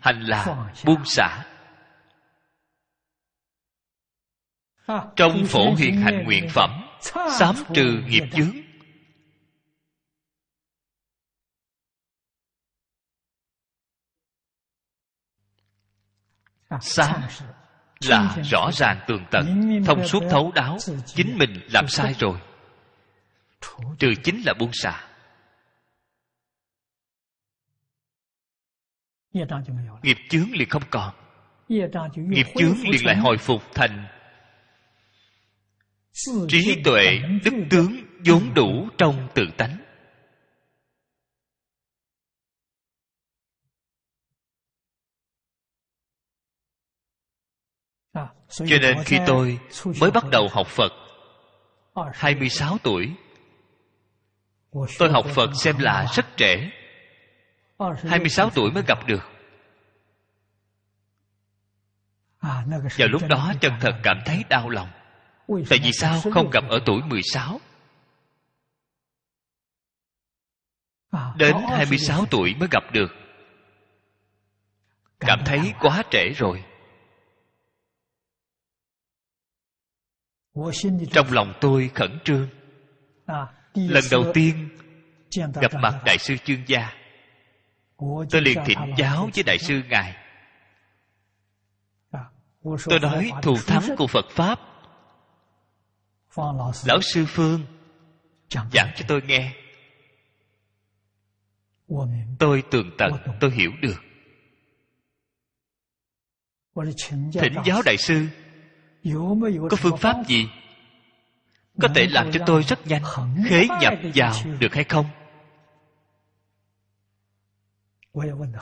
[0.00, 1.44] hành là buông xả.
[5.16, 6.70] Trong phổ hiện hành nguyện phẩm
[7.38, 8.69] sám trừ nghiệp chướng
[16.80, 17.28] xa
[18.04, 20.76] là rõ ràng tường tận thông suốt thấu đáo
[21.06, 22.38] chính mình làm sai rồi.
[23.98, 25.06] Trừ chính là buông xả.
[30.02, 31.14] Nghiệp chướng liền không còn.
[31.68, 34.06] Nghiệp chướng liền lại hồi phục thành
[36.48, 39.89] trí tuệ đức tướng vốn đủ trong tự tánh.
[48.50, 49.58] Cho nên khi tôi
[50.00, 50.92] mới bắt đầu học Phật
[52.14, 53.14] 26 tuổi
[54.98, 56.70] Tôi học Phật xem là rất trễ
[57.78, 59.22] 26 tuổi mới gặp được.
[62.98, 64.88] Vào lúc đó chân thật cảm thấy đau lòng.
[65.68, 67.60] Tại vì sao không gặp ở tuổi 16
[71.36, 73.10] Đến 26 tuổi mới gặp được.
[75.20, 76.64] Cảm thấy quá trễ rồi.
[81.12, 82.48] trong lòng tôi khẩn trương.
[83.74, 84.68] lần đầu tiên
[85.36, 86.92] gặp mặt đại sư chương gia.
[88.30, 90.16] tôi liền thỉnh giáo với đại sư ngài.
[92.62, 94.58] tôi nói thù thắng của phật pháp.
[96.84, 97.60] lão sư phương
[98.50, 99.54] giảng cho tôi nghe.
[102.38, 103.96] tôi tường tận tôi hiểu được.
[107.32, 108.26] thỉnh giáo đại sư.
[109.70, 110.48] Có phương pháp gì?
[111.80, 113.02] Có thể làm cho tôi rất nhanh.
[113.48, 115.06] Khế nhập vào được hay không?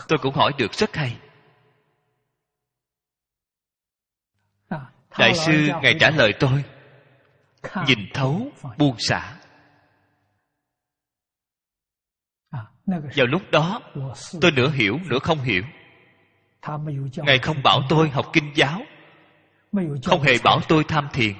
[0.08, 1.16] Tôi cũng hỏi được rất hay.
[5.18, 6.64] Đại sư Ngài trả lời tôi.
[7.86, 9.40] Nhìn thấu buông xả.
[12.86, 13.80] Vào lúc đó
[14.40, 15.62] Tôi nửa hiểu nửa không hiểu.
[17.16, 18.80] Ngài không bảo tôi học kinh giáo.
[20.04, 21.34] Không hề bảo tôi tham thiền.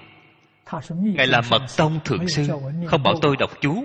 [0.91, 2.49] Ngài là mật tông thượng sư
[2.87, 3.85] Không bảo tôi đọc chú.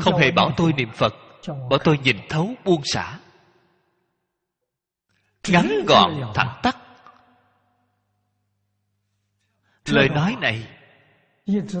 [0.00, 1.14] Không hề bảo tôi niệm Phật
[1.46, 3.18] Bảo tôi nhìn thấu buông xả.
[5.48, 6.76] Ngắn gọn thẳng tắc
[9.86, 10.68] Lời nói này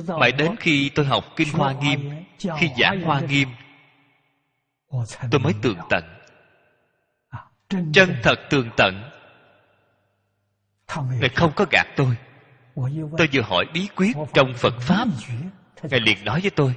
[0.06, 3.48] Mãi đến khi tôi học Kinh Hoa Nghiêm Khi giảng Hoa Nghiêm
[5.30, 6.13] Tôi mới tường tận
[7.92, 9.10] chân thật tường tận.
[11.20, 12.16] Ngài không có gạt tôi.
[13.18, 15.08] Tôi vừa hỏi bí quyết trong phật pháp
[15.82, 16.74] ngài liền nói với tôi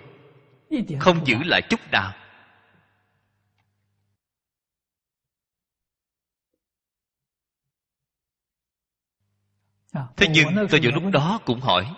[0.99, 2.13] không giữ lại chút nào.
[10.17, 11.95] Thế nhưng tôi vừa lúc đó cũng hỏi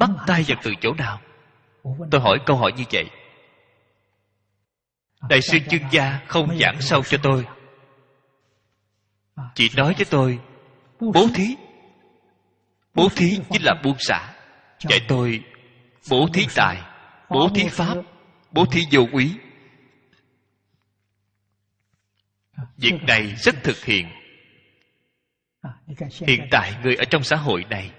[0.00, 1.20] bắt tay vào từ chỗ nào?
[2.10, 3.10] Tôi hỏi câu hỏi như vậy.
[5.28, 7.46] Đại sư chương gia không giảng sâu cho tôi.
[9.54, 10.38] Chị nói với tôi,
[11.00, 11.56] Bố thí.
[12.94, 14.34] Bố thí chính là buông xả.
[14.80, 15.44] Dạy tôi,
[16.10, 16.82] Bố thí tài,
[17.30, 17.96] Bố thí pháp,
[18.52, 19.32] Bố thí vô quý
[22.76, 24.08] Việc này rất thực hiện.
[26.26, 27.90] Hiện tại người ở trong xã hội này,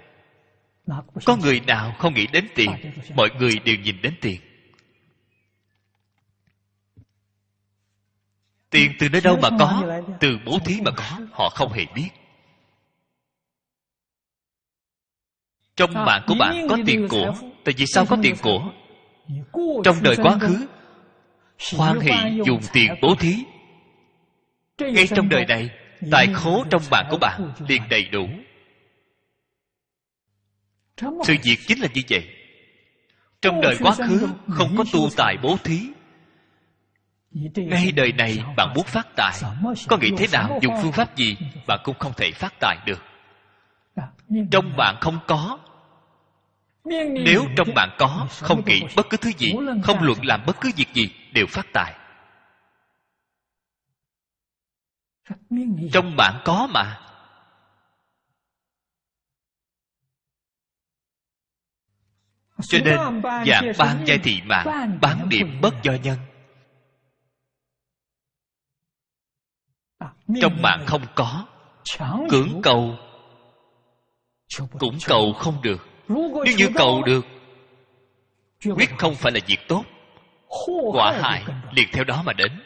[1.24, 2.70] Có người nào không nghĩ đến tiền,
[3.14, 4.40] Mọi người đều nhìn đến tiền.
[8.70, 12.08] Tiền từ nơi đâu mà có Từ bố thí mà có Họ không hề biết.
[15.76, 17.34] Trong mạng của bạn có tiền của
[17.64, 18.72] Tại vì sao có tiền của?
[19.84, 20.66] Trong đời quá khứ
[21.76, 23.44] Hoan hỷ dùng tiền bố thí.
[24.78, 25.70] Ngay trong đời này
[26.10, 28.28] Tài khố trong mạng của bạn liền đầy đủ.
[31.00, 32.28] Sự việc chính là như vậy.
[33.42, 35.80] Trong đời quá khứ không có tu tài bố thí
[37.30, 39.40] ngay đời này bạn muốn phát tài.
[39.88, 41.36] Có nghĩ thế nào dùng phương pháp gì
[41.66, 43.02] bạn cũng không thể phát tài được?
[44.50, 45.58] Trong bạn không có.
[47.24, 49.52] Nếu trong bạn có không nghĩ bất cứ thứ gì
[49.82, 51.94] không luận làm bất cứ việc gì đều phát tài.
[55.92, 57.00] Trong bạn có mà.
[62.62, 66.18] Cho nên dạng ban giai thị mạng bán niệm bất do nhân
[70.40, 71.46] trong bạn không có.
[72.30, 72.96] cưỡng cầu
[74.78, 75.88] cũng cầu không được.
[76.08, 77.26] Nếu như cầu được
[78.64, 79.84] quyết không phải là việc tốt.
[80.92, 82.62] Quả hại liền theo đó mà đến.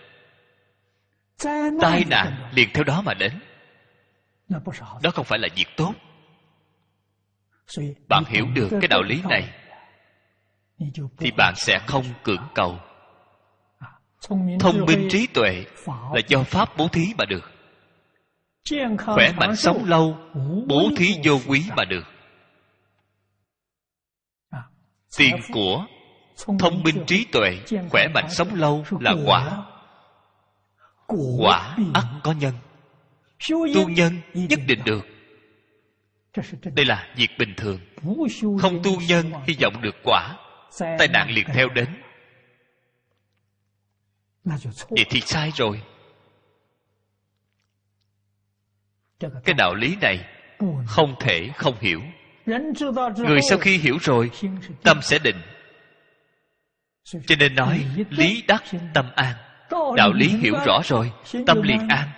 [1.80, 3.40] Tai nạn liền theo đó mà đến.
[5.02, 5.92] Đó không phải là việc tốt.
[8.08, 9.48] Bạn hiểu được cái đạo lý này
[11.18, 12.78] thì bạn sẽ không cưỡng cầu.
[14.60, 17.51] Thông minh trí tuệ là do pháp bố thí mà được
[18.98, 20.16] khỏe mạnh sống lâu
[20.66, 22.04] bố thí vô quý mà được.
[25.16, 25.86] Tiền của
[26.58, 27.58] thông minh trí tuệ
[27.90, 29.64] khỏe mạnh sống lâu là quả.
[31.38, 32.54] quả ắt có nhân.
[33.48, 35.04] Tu nhân nhất định được.
[36.64, 37.80] Đây là việc bình thường.
[38.60, 40.36] Không tu nhân hy vọng được quả.
[40.78, 41.88] Tai nạn liền theo đến.
[44.88, 45.82] vậy thì sai rồi
[49.44, 50.24] cái đạo lý này
[50.86, 52.00] không thể không hiểu.
[53.16, 54.30] Người sau khi hiểu rồi,
[54.82, 55.36] tâm sẽ định.
[57.04, 58.62] Cho nên nói, lý đắc
[58.94, 59.36] tâm an.
[59.96, 61.12] Đạo lý hiểu rõ rồi,
[61.46, 62.08] tâm liền an.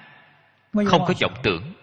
[0.87, 1.75] Không có vọng tưởng.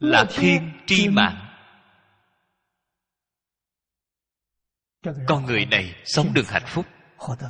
[0.00, 1.48] Là thiên tri mạng.
[5.26, 6.86] Con người này sống được hạnh phúc,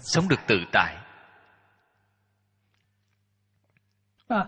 [0.02, 1.01] sống được tự tại.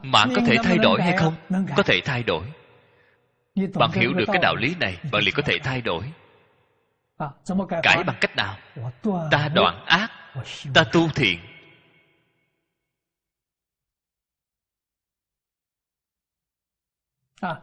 [0.03, 1.35] Mạng có thể thay đổi hay không?
[1.77, 2.45] có thể thay đổi.
[3.75, 6.13] Bạn hiểu được cái đạo lý này bạn liền có thể thay đổi.
[7.83, 8.57] Cải bằng cách nào?
[9.31, 10.11] Ta đoạn ác
[10.75, 11.39] ta tu thiện.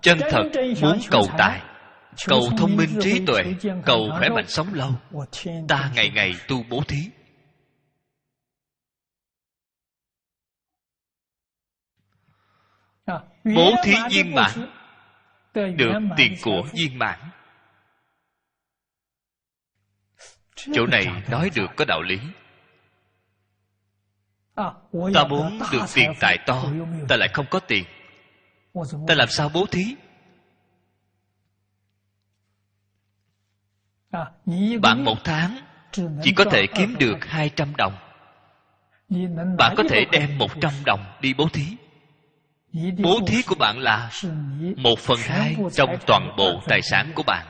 [0.02, 0.43] Chân thật
[0.81, 1.61] muốn cầu tài
[2.27, 3.43] cầu thông minh trí tuệ
[3.85, 4.91] cầu khỏe mạnh sống lâu.
[5.68, 6.98] Ta ngày ngày tu bố thí
[13.44, 14.52] bố thí viên mãn.
[15.53, 17.19] Được tiền của viên mãn.
[20.56, 22.19] Chỗ này nói được có đạo lý.
[25.14, 26.64] Ta muốn được tiền tài to
[27.10, 27.84] ta lại không có tiền.
[29.07, 29.95] Ta làm sao bố thí?
[34.82, 35.57] Bạn một tháng
[36.23, 37.94] chỉ có thể kiếm được hai trăm đồng.
[39.57, 41.78] Bạn có thể đem một trăm đồng đi bố thí
[42.73, 44.10] bố thí của bạn là
[44.77, 47.45] một phần hai trong toàn bộ tài sản của bạn.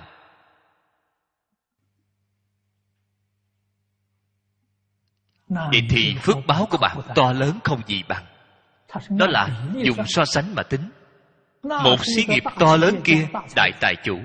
[5.49, 8.25] Vậy thì phước báo của bạn to lớn không gì bằng.
[9.09, 9.49] Đó là
[9.83, 10.89] dùng so sánh mà tính.
[11.63, 14.19] Một xí nghiệp to lớn kia đại tài chủ.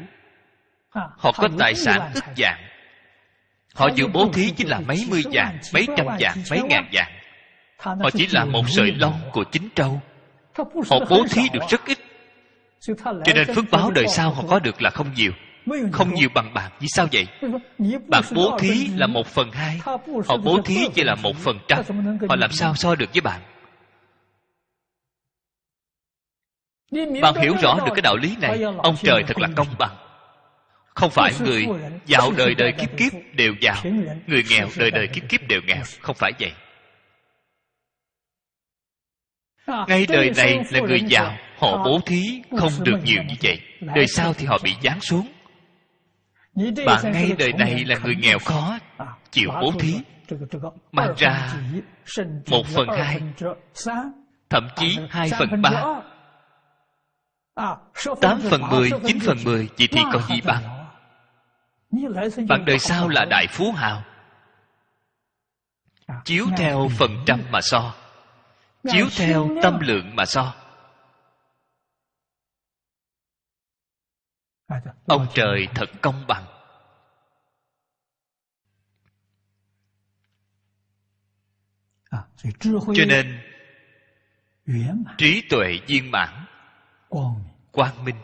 [0.91, 2.67] Họ có tài sản ức dạng
[3.77, 7.13] họ dự bố thí chỉ là mấy mươi vạn mấy trăm vạn mấy ngàn vạn.
[7.79, 10.01] Họ chỉ là một sợi lông của chính trâu
[10.91, 11.99] họ bố thí được rất ít.
[13.05, 15.33] Cho nên phước báo đời sau họ có được là không nhiều
[15.93, 16.73] không nhiều bằng bạn.
[16.81, 17.27] Vì sao vậy?
[18.09, 19.81] Bạn bố thí là một phần hai.
[20.27, 21.85] Họ bố thí chỉ là một phần trăm.
[22.29, 23.41] Họ làm sao so được với bạn?
[27.23, 28.63] Bạn hiểu rõ được cái đạo lý này.
[28.79, 29.97] ông trời thật là công bằng.
[30.95, 31.67] Không phải người
[32.07, 33.77] giàu đời đời kiếp kiếp đều giàu.
[34.27, 35.83] người nghèo đời đời kiếp kiếp đều nghèo.
[36.01, 36.53] Không phải vậy
[39.67, 43.61] ngay đời này là người giàu họ bố thí không được nhiều như vậy.
[43.81, 45.29] đời sau thì họ bị giáng xuống.
[46.87, 48.79] Bạn ngay đời này là người nghèo khó
[49.31, 49.95] chịu bố thí.
[50.93, 51.53] mang ra
[52.51, 53.21] một phần hai
[54.51, 55.71] thậm chí hai phần ba.
[58.21, 60.63] tám phần mười chín phần mười vậy thì còn gì bằng
[62.49, 64.03] bạn đời sau là đại phú hào
[66.25, 67.95] chiếu theo phần trăm mà so
[68.93, 70.55] chiếu theo tâm lượng mà so.
[75.07, 76.45] Ông trời thật công bằng.
[82.73, 83.41] Cho nên
[85.19, 86.45] trí tuệ viên mãn
[87.73, 88.17] quang minh.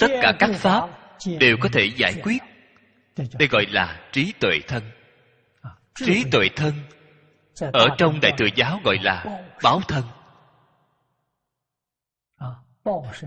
[0.00, 0.88] tất cả các pháp
[1.40, 2.42] đều có thể giải quyết.
[3.16, 4.82] đây gọi là trí tuệ thân.
[5.94, 6.72] Trí tuệ thân
[7.60, 10.04] ở trong đại thừa giáo gọi là báo thân.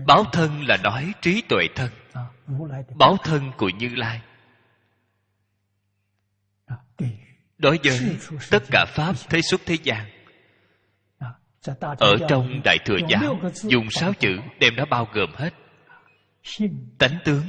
[0.06, 1.90] Báo thân là nói trí tuệ thân.
[2.94, 4.20] Báo thân của như lai.
[7.58, 8.16] Đối với
[8.50, 10.06] tất cả pháp, thế xuất, thế gian,
[11.80, 15.54] ở trong đại thừa giáo, dùng sáu chữ đem nó bao gồm hết.
[16.98, 17.44] Tánh tướng,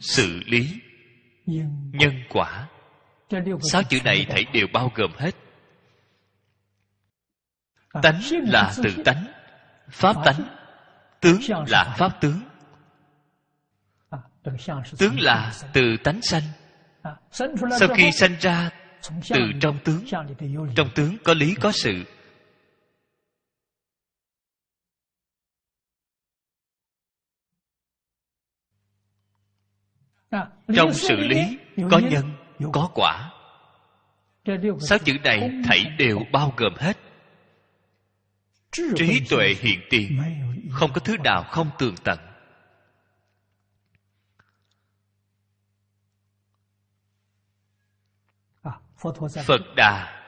[0.00, 0.80] sự lý,
[1.92, 2.68] nhân quả
[3.72, 5.34] sáu chữ này thảy đều bao gồm hết.
[8.02, 9.26] Tánh là tự tánh
[9.90, 10.56] pháp tánh
[11.20, 12.40] tướng là pháp tướng.
[14.98, 16.42] Tướng là từ tánh sanh.
[17.30, 18.70] Sau khi sanh ra
[19.28, 20.04] từ trong tướng
[20.76, 22.04] trong tướng có lý có sự.
[30.76, 31.58] Trong sự lý
[31.90, 33.30] có nhân có quả.
[34.80, 36.98] Sáu chữ này thảy đều bao gồm hết.
[38.72, 40.22] Trí tuệ hiện tiền.
[40.70, 42.18] Không có thứ nào không tường tận.
[49.46, 50.20] Phật đà.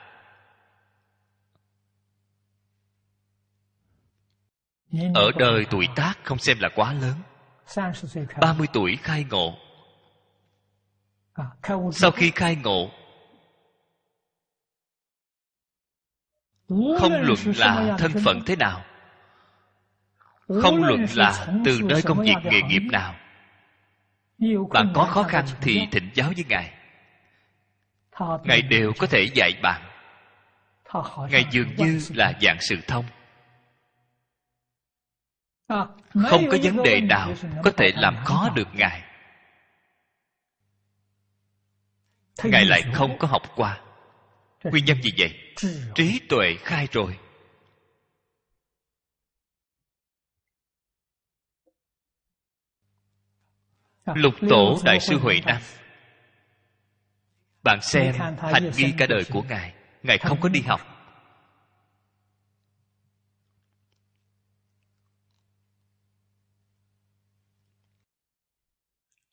[5.14, 7.14] Ở đời tuổi tác không xem là quá lớn.
[8.40, 9.65] 30 tuổi khai ngộ
[11.92, 12.90] sau khi khai ngộ
[16.98, 18.84] không luận là thân phận thế nào
[20.48, 23.14] không luận là từ nơi công việc nghề nghiệp nào.
[24.72, 26.72] Bạn có khó khăn thì thỉnh giáo với ngài.
[28.44, 29.82] Ngài đều có thể dạy bạn.
[31.30, 33.04] Ngài dường như là dạng sự thông.
[36.28, 37.32] Không có vấn đề nào
[37.64, 39.02] có thể làm khó được ngài.
[42.44, 43.80] ngài lại không có học qua.
[44.64, 45.54] Nguyên nhân gì vậy?
[45.94, 47.18] Trí tuệ khai rồi.
[54.14, 55.62] Lục tổ đại sư huệ nam.
[57.62, 59.74] Bạn xem hành vi cả đời của ngài.
[60.02, 60.80] Ngài không có đi học.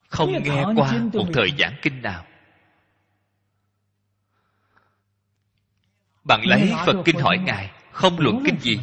[0.08, 2.26] Không nghe qua một thời giảng kinh nào.
[6.24, 8.78] Bạn lấy Phật kinh hỏi Ngài Không luận kinh gì?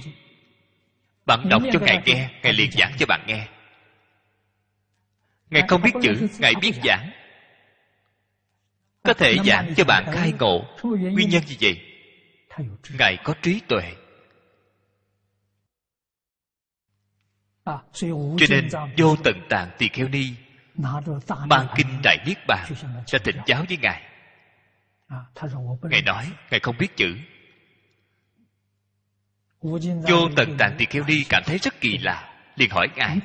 [1.25, 3.47] Bạn đọc cho Ngài nghe Ngài liền giảng cho bạn nghe.
[5.49, 7.11] Ngài không biết chữ Ngài biết giảng.
[9.03, 10.65] Có thể giảng cho bạn khai ngộ.
[10.83, 11.81] Nguyên nhân gì vậy?
[12.99, 13.93] Ngài có trí tuệ.
[17.93, 20.25] Cho nên vô tận tạng tỳ kheo ni
[21.45, 22.73] Mang kinh Đại Niết Bàn
[23.07, 24.10] Ra thỉnh giáo với Ngài.
[25.81, 27.17] Ngài nói Ngài không biết chữ.
[30.07, 32.27] Vô tận tạng tỳ kheo đi cảm thấy rất kỳ lạ.
[32.55, 33.17] Liền hỏi Ngài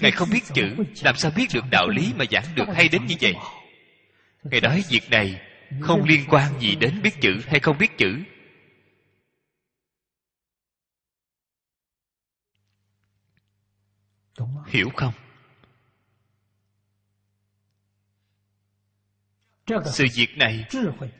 [0.00, 3.06] Ngài không biết chữ Làm sao biết được đạo lý mà giảng được hay đến
[3.06, 3.34] như vậy?
[4.42, 5.40] Ngài nói việc này
[5.80, 8.22] Không liên quan gì đến biết chữ hay không biết chữ.
[14.66, 15.12] Hiểu không?
[19.84, 20.64] sự việc này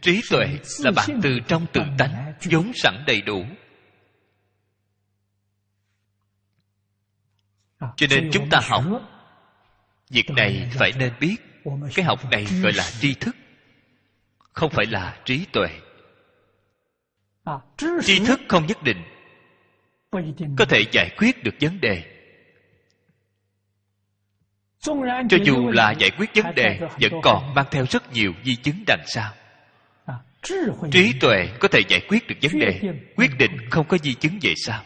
[0.02, 0.47] trí tuệ
[0.81, 3.44] là bản từ trong tự tánh vốn sẵn đầy đủ.
[7.97, 8.85] cho nên chúng ta học
[10.10, 11.36] việc này phải nên biết
[11.94, 13.36] cái học này gọi là tri thức
[14.52, 15.68] không phải là trí tuệ.
[17.44, 17.55] À,
[18.02, 19.02] tri thức không nhất định
[20.59, 22.15] có thể giải quyết được vấn đề
[24.81, 28.85] cho dù là giải quyết vấn đề vẫn còn mang theo rất nhiều di chứng
[28.86, 29.32] đằng sau.
[30.93, 32.81] Trí tuệ có thể giải quyết được vấn đề
[33.16, 34.85] quyết định không có di chứng về sau.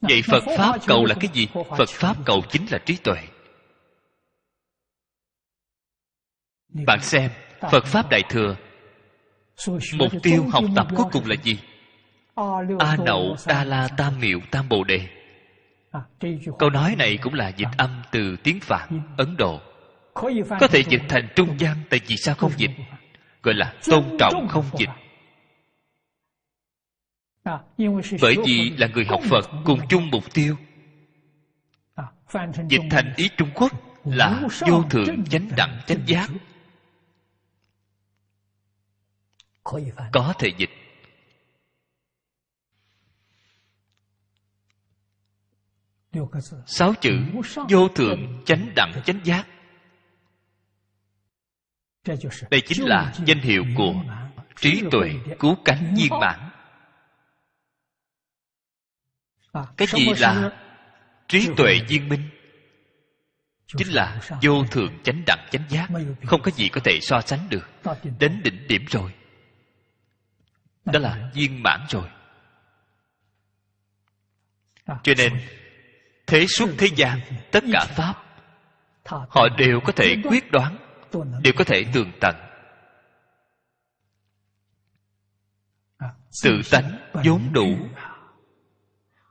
[0.00, 1.48] Vậy phật pháp cầu là cái gì?
[1.78, 3.18] Phật pháp cầu chính là trí tuệ.
[6.68, 7.30] Bạn xem
[7.60, 8.56] phật pháp đại thừa
[9.94, 11.58] mục tiêu học tập cuối cùng là gì?
[12.78, 15.08] A nậu đa la tam miệu tam bồ đề.
[16.58, 19.60] Câu nói này cũng là dịch âm từ tiếng phạn ấn độ.
[20.60, 22.70] Có thể dịch thành trung văn tại vì sao không dịch?
[23.42, 24.88] gọi là tôn trọng không dịch.
[28.22, 30.56] Bởi vì là người học phật cùng chung mục tiêu.
[32.68, 33.72] Dịch thành ý trung quốc
[34.04, 36.30] là vô thượng chánh đẳng chánh giác.
[40.12, 40.70] có thể dịch
[46.66, 47.10] sáu chữ,
[47.68, 49.46] vô thượng chánh đẳng, chánh giác.
[52.50, 53.94] Đây chính là danh hiệu của
[54.56, 56.50] trí tuệ cứu cánh viên mãn.
[59.76, 60.50] Cái gì là
[61.28, 62.28] trí tuệ viên minh?
[63.66, 65.88] Chính là vô thượng chánh đẳng, chánh giác.
[66.26, 67.68] Không có gì có thể so sánh được.
[68.18, 69.14] Đến đỉnh điểm rồi.
[70.84, 72.08] Đó là viên mãn rồi.
[74.86, 75.32] Cho nên
[76.32, 78.14] thế suốt thế gian, tất cả pháp.
[79.04, 80.76] Họ đều có thể quyết đoán,
[81.42, 82.36] đều có thể tường tận.
[86.44, 87.76] Tự tánh vốn đủ,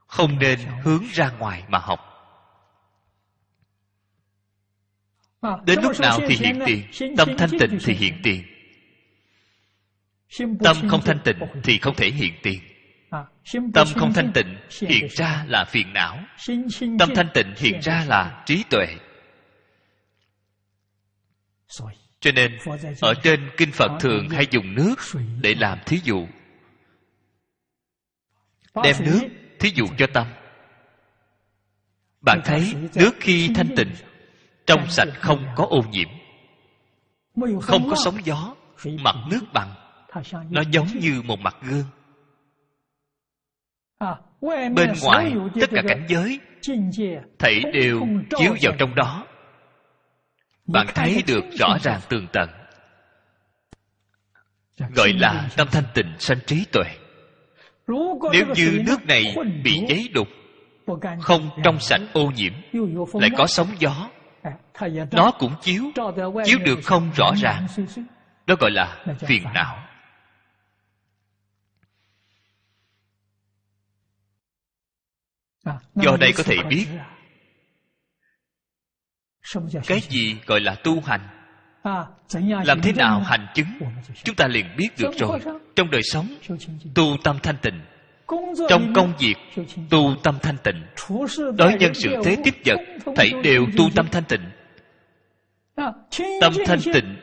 [0.07, 1.99] không nên hướng ra ngoài mà học.
[5.65, 8.43] Đến lúc nào thì hiện tiền, tâm thanh tịnh thì hiện tiền.
[10.63, 12.70] Tâm không thanh tịnh thì không thể hiện tiền
[13.73, 16.19] tâm không thanh tịnh hiện ra là phiền não.
[16.99, 18.87] tâm thanh tịnh hiện ra là trí tuệ.
[22.19, 22.57] cho nên
[23.01, 24.95] ở trên kinh phật thường hay dùng nước
[25.41, 26.27] để làm thí dụ.
[28.83, 29.21] Đem nước
[29.59, 30.27] thí dụ cho tâm.
[32.21, 33.91] Bạn thấy nước khi thanh tịnh
[34.67, 36.09] trong sạch không có ô nhiễm
[37.61, 38.55] không có sóng gió
[38.85, 39.73] mặt nước bằng
[40.49, 41.85] nó giống như một mặt gương
[44.75, 46.39] bên ngoài tất cả cảnh giới
[47.39, 48.01] thảy đều
[48.37, 49.25] chiếu vào trong đó.
[50.65, 52.49] Bạn thấy được rõ ràng tường tận.
[54.95, 56.83] Gọi là tâm thanh tịnh sanh trí tuệ.
[58.33, 60.27] Nếu như nước này bị giấy đục
[61.21, 62.53] không trong sạch ô nhiễm
[63.13, 64.09] lại có sóng gió.
[65.11, 65.83] Nó cũng chiếu
[66.45, 67.67] chiếu được không rõ ràng.
[68.47, 69.90] đó gọi là phiền não
[75.95, 76.85] do đây có thể biết
[79.87, 81.21] cái gì gọi là tu hành
[82.65, 83.67] làm thế nào hành chứng
[84.23, 85.39] chúng ta liền biết được rồi
[85.75, 86.27] trong đời sống
[86.95, 87.81] tu tâm thanh tịnh
[88.69, 89.35] trong công việc
[89.89, 90.83] tu tâm thanh tịnh
[91.57, 92.79] đối nhân sự thế tiếp vật
[93.15, 94.51] thảy đều tu tâm thanh tịnh
[96.41, 97.15] tâm thanh tịnh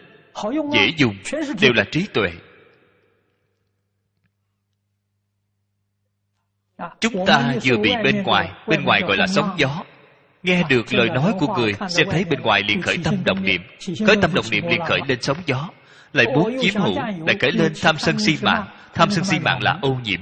[0.72, 1.14] dễ dùng
[1.60, 2.30] đều là trí tuệ
[7.00, 9.84] chúng ta vừa bị bên ngoài bên ngoài gọi là sóng gió.
[10.42, 13.62] nghe được lời nói của người sẽ thấy bên ngoài liền khởi tâm động niệm.
[14.06, 15.68] Khởi tâm động niệm liền khởi lên sóng gió
[16.12, 16.94] lại muốn chiếm hữu
[17.26, 18.66] lại khởi lên tham sân si mạng.
[18.94, 20.20] tham sân si mạng là ô nhiễm.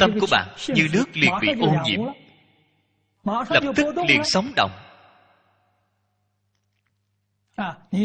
[0.00, 2.00] Tâm của bạn như nước liền bị ô nhiễm.
[3.24, 4.70] lập tức liền sống động.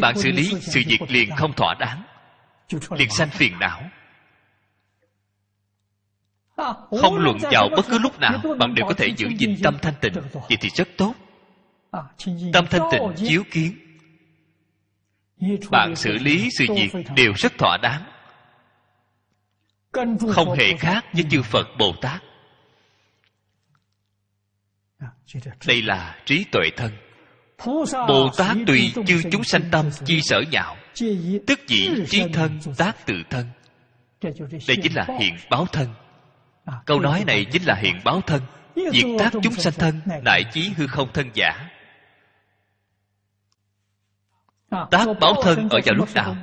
[0.00, 2.02] Bạn xử lý sự việc liền không thỏa đáng
[2.90, 3.82] liền sanh phiền não
[7.00, 9.94] không luận vào bất cứ lúc nào bạn đều có thể giữ gìn tâm thanh
[10.00, 10.12] tịnh.
[10.32, 11.14] vậy thì rất tốt.
[12.52, 13.72] Tâm thanh tịnh chiếu kiến.
[15.70, 18.02] Bạn xử lý sự việc đều rất thỏa đáng.
[20.32, 22.22] Không hề khác với chư phật bồ tát.
[25.66, 26.92] Đây là trí tuệ thân.
[27.92, 30.76] Bồ tát tùy chư chúng sanh tâm chi sở nhạo
[31.46, 33.46] tức dĩ trí thân tác tự thân.
[34.68, 35.88] Đây chính là hiện báo thân
[36.86, 38.42] câu nói này chính là hiện báo thân.
[38.92, 41.68] Diệt tác chúng sanh thân, đại chí hư không thân giả.
[44.70, 46.36] Tác báo thân ở vào lúc nào?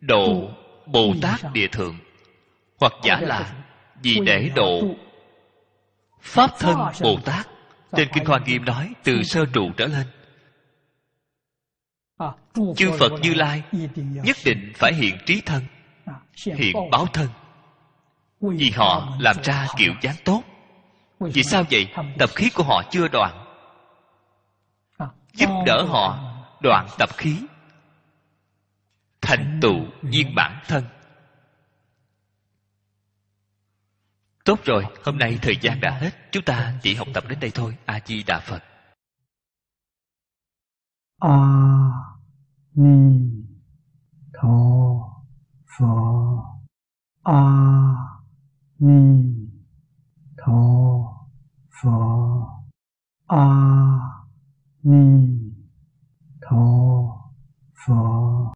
[0.00, 0.50] Độ
[0.86, 1.98] bồ tát địa thượng,
[2.80, 3.54] hoặc giả là
[4.02, 4.82] vì để độ.
[6.20, 7.48] Pháp thân bồ tát,
[7.96, 10.06] trên kinh hoa nghiêm nói, từ sơ trụ trở lên.
[12.76, 13.62] Chư phật như lai,
[13.96, 15.62] nhất định phải hiện trí thân
[16.44, 17.28] hiện báo thân
[18.50, 20.42] vì họ làm ra kiểu dáng tốt.
[21.20, 21.92] Vì sao vậy?
[22.18, 23.44] tập khí của họ chưa đoạn.
[25.34, 26.18] Giúp đỡ họ
[26.62, 27.42] đoạn tập khí.
[29.20, 30.34] Thành tựu viên.
[30.34, 30.84] bản thân.
[34.44, 36.10] Tốt rồi hôm nay thời gian đã hết.
[36.32, 37.76] Chúng ta chỉ học tập đến đây thôi.
[37.86, 38.62] A di đà phật.
[41.18, 41.38] A
[42.74, 43.32] ni
[44.32, 44.48] tho
[45.78, 45.86] phở
[47.22, 48.11] a
[48.84, 49.48] 弥
[50.36, 51.28] 陀
[51.70, 52.64] 佛
[53.26, 54.26] 阿
[54.80, 55.54] 弥
[56.40, 57.30] 陀
[57.74, 58.42] 佛。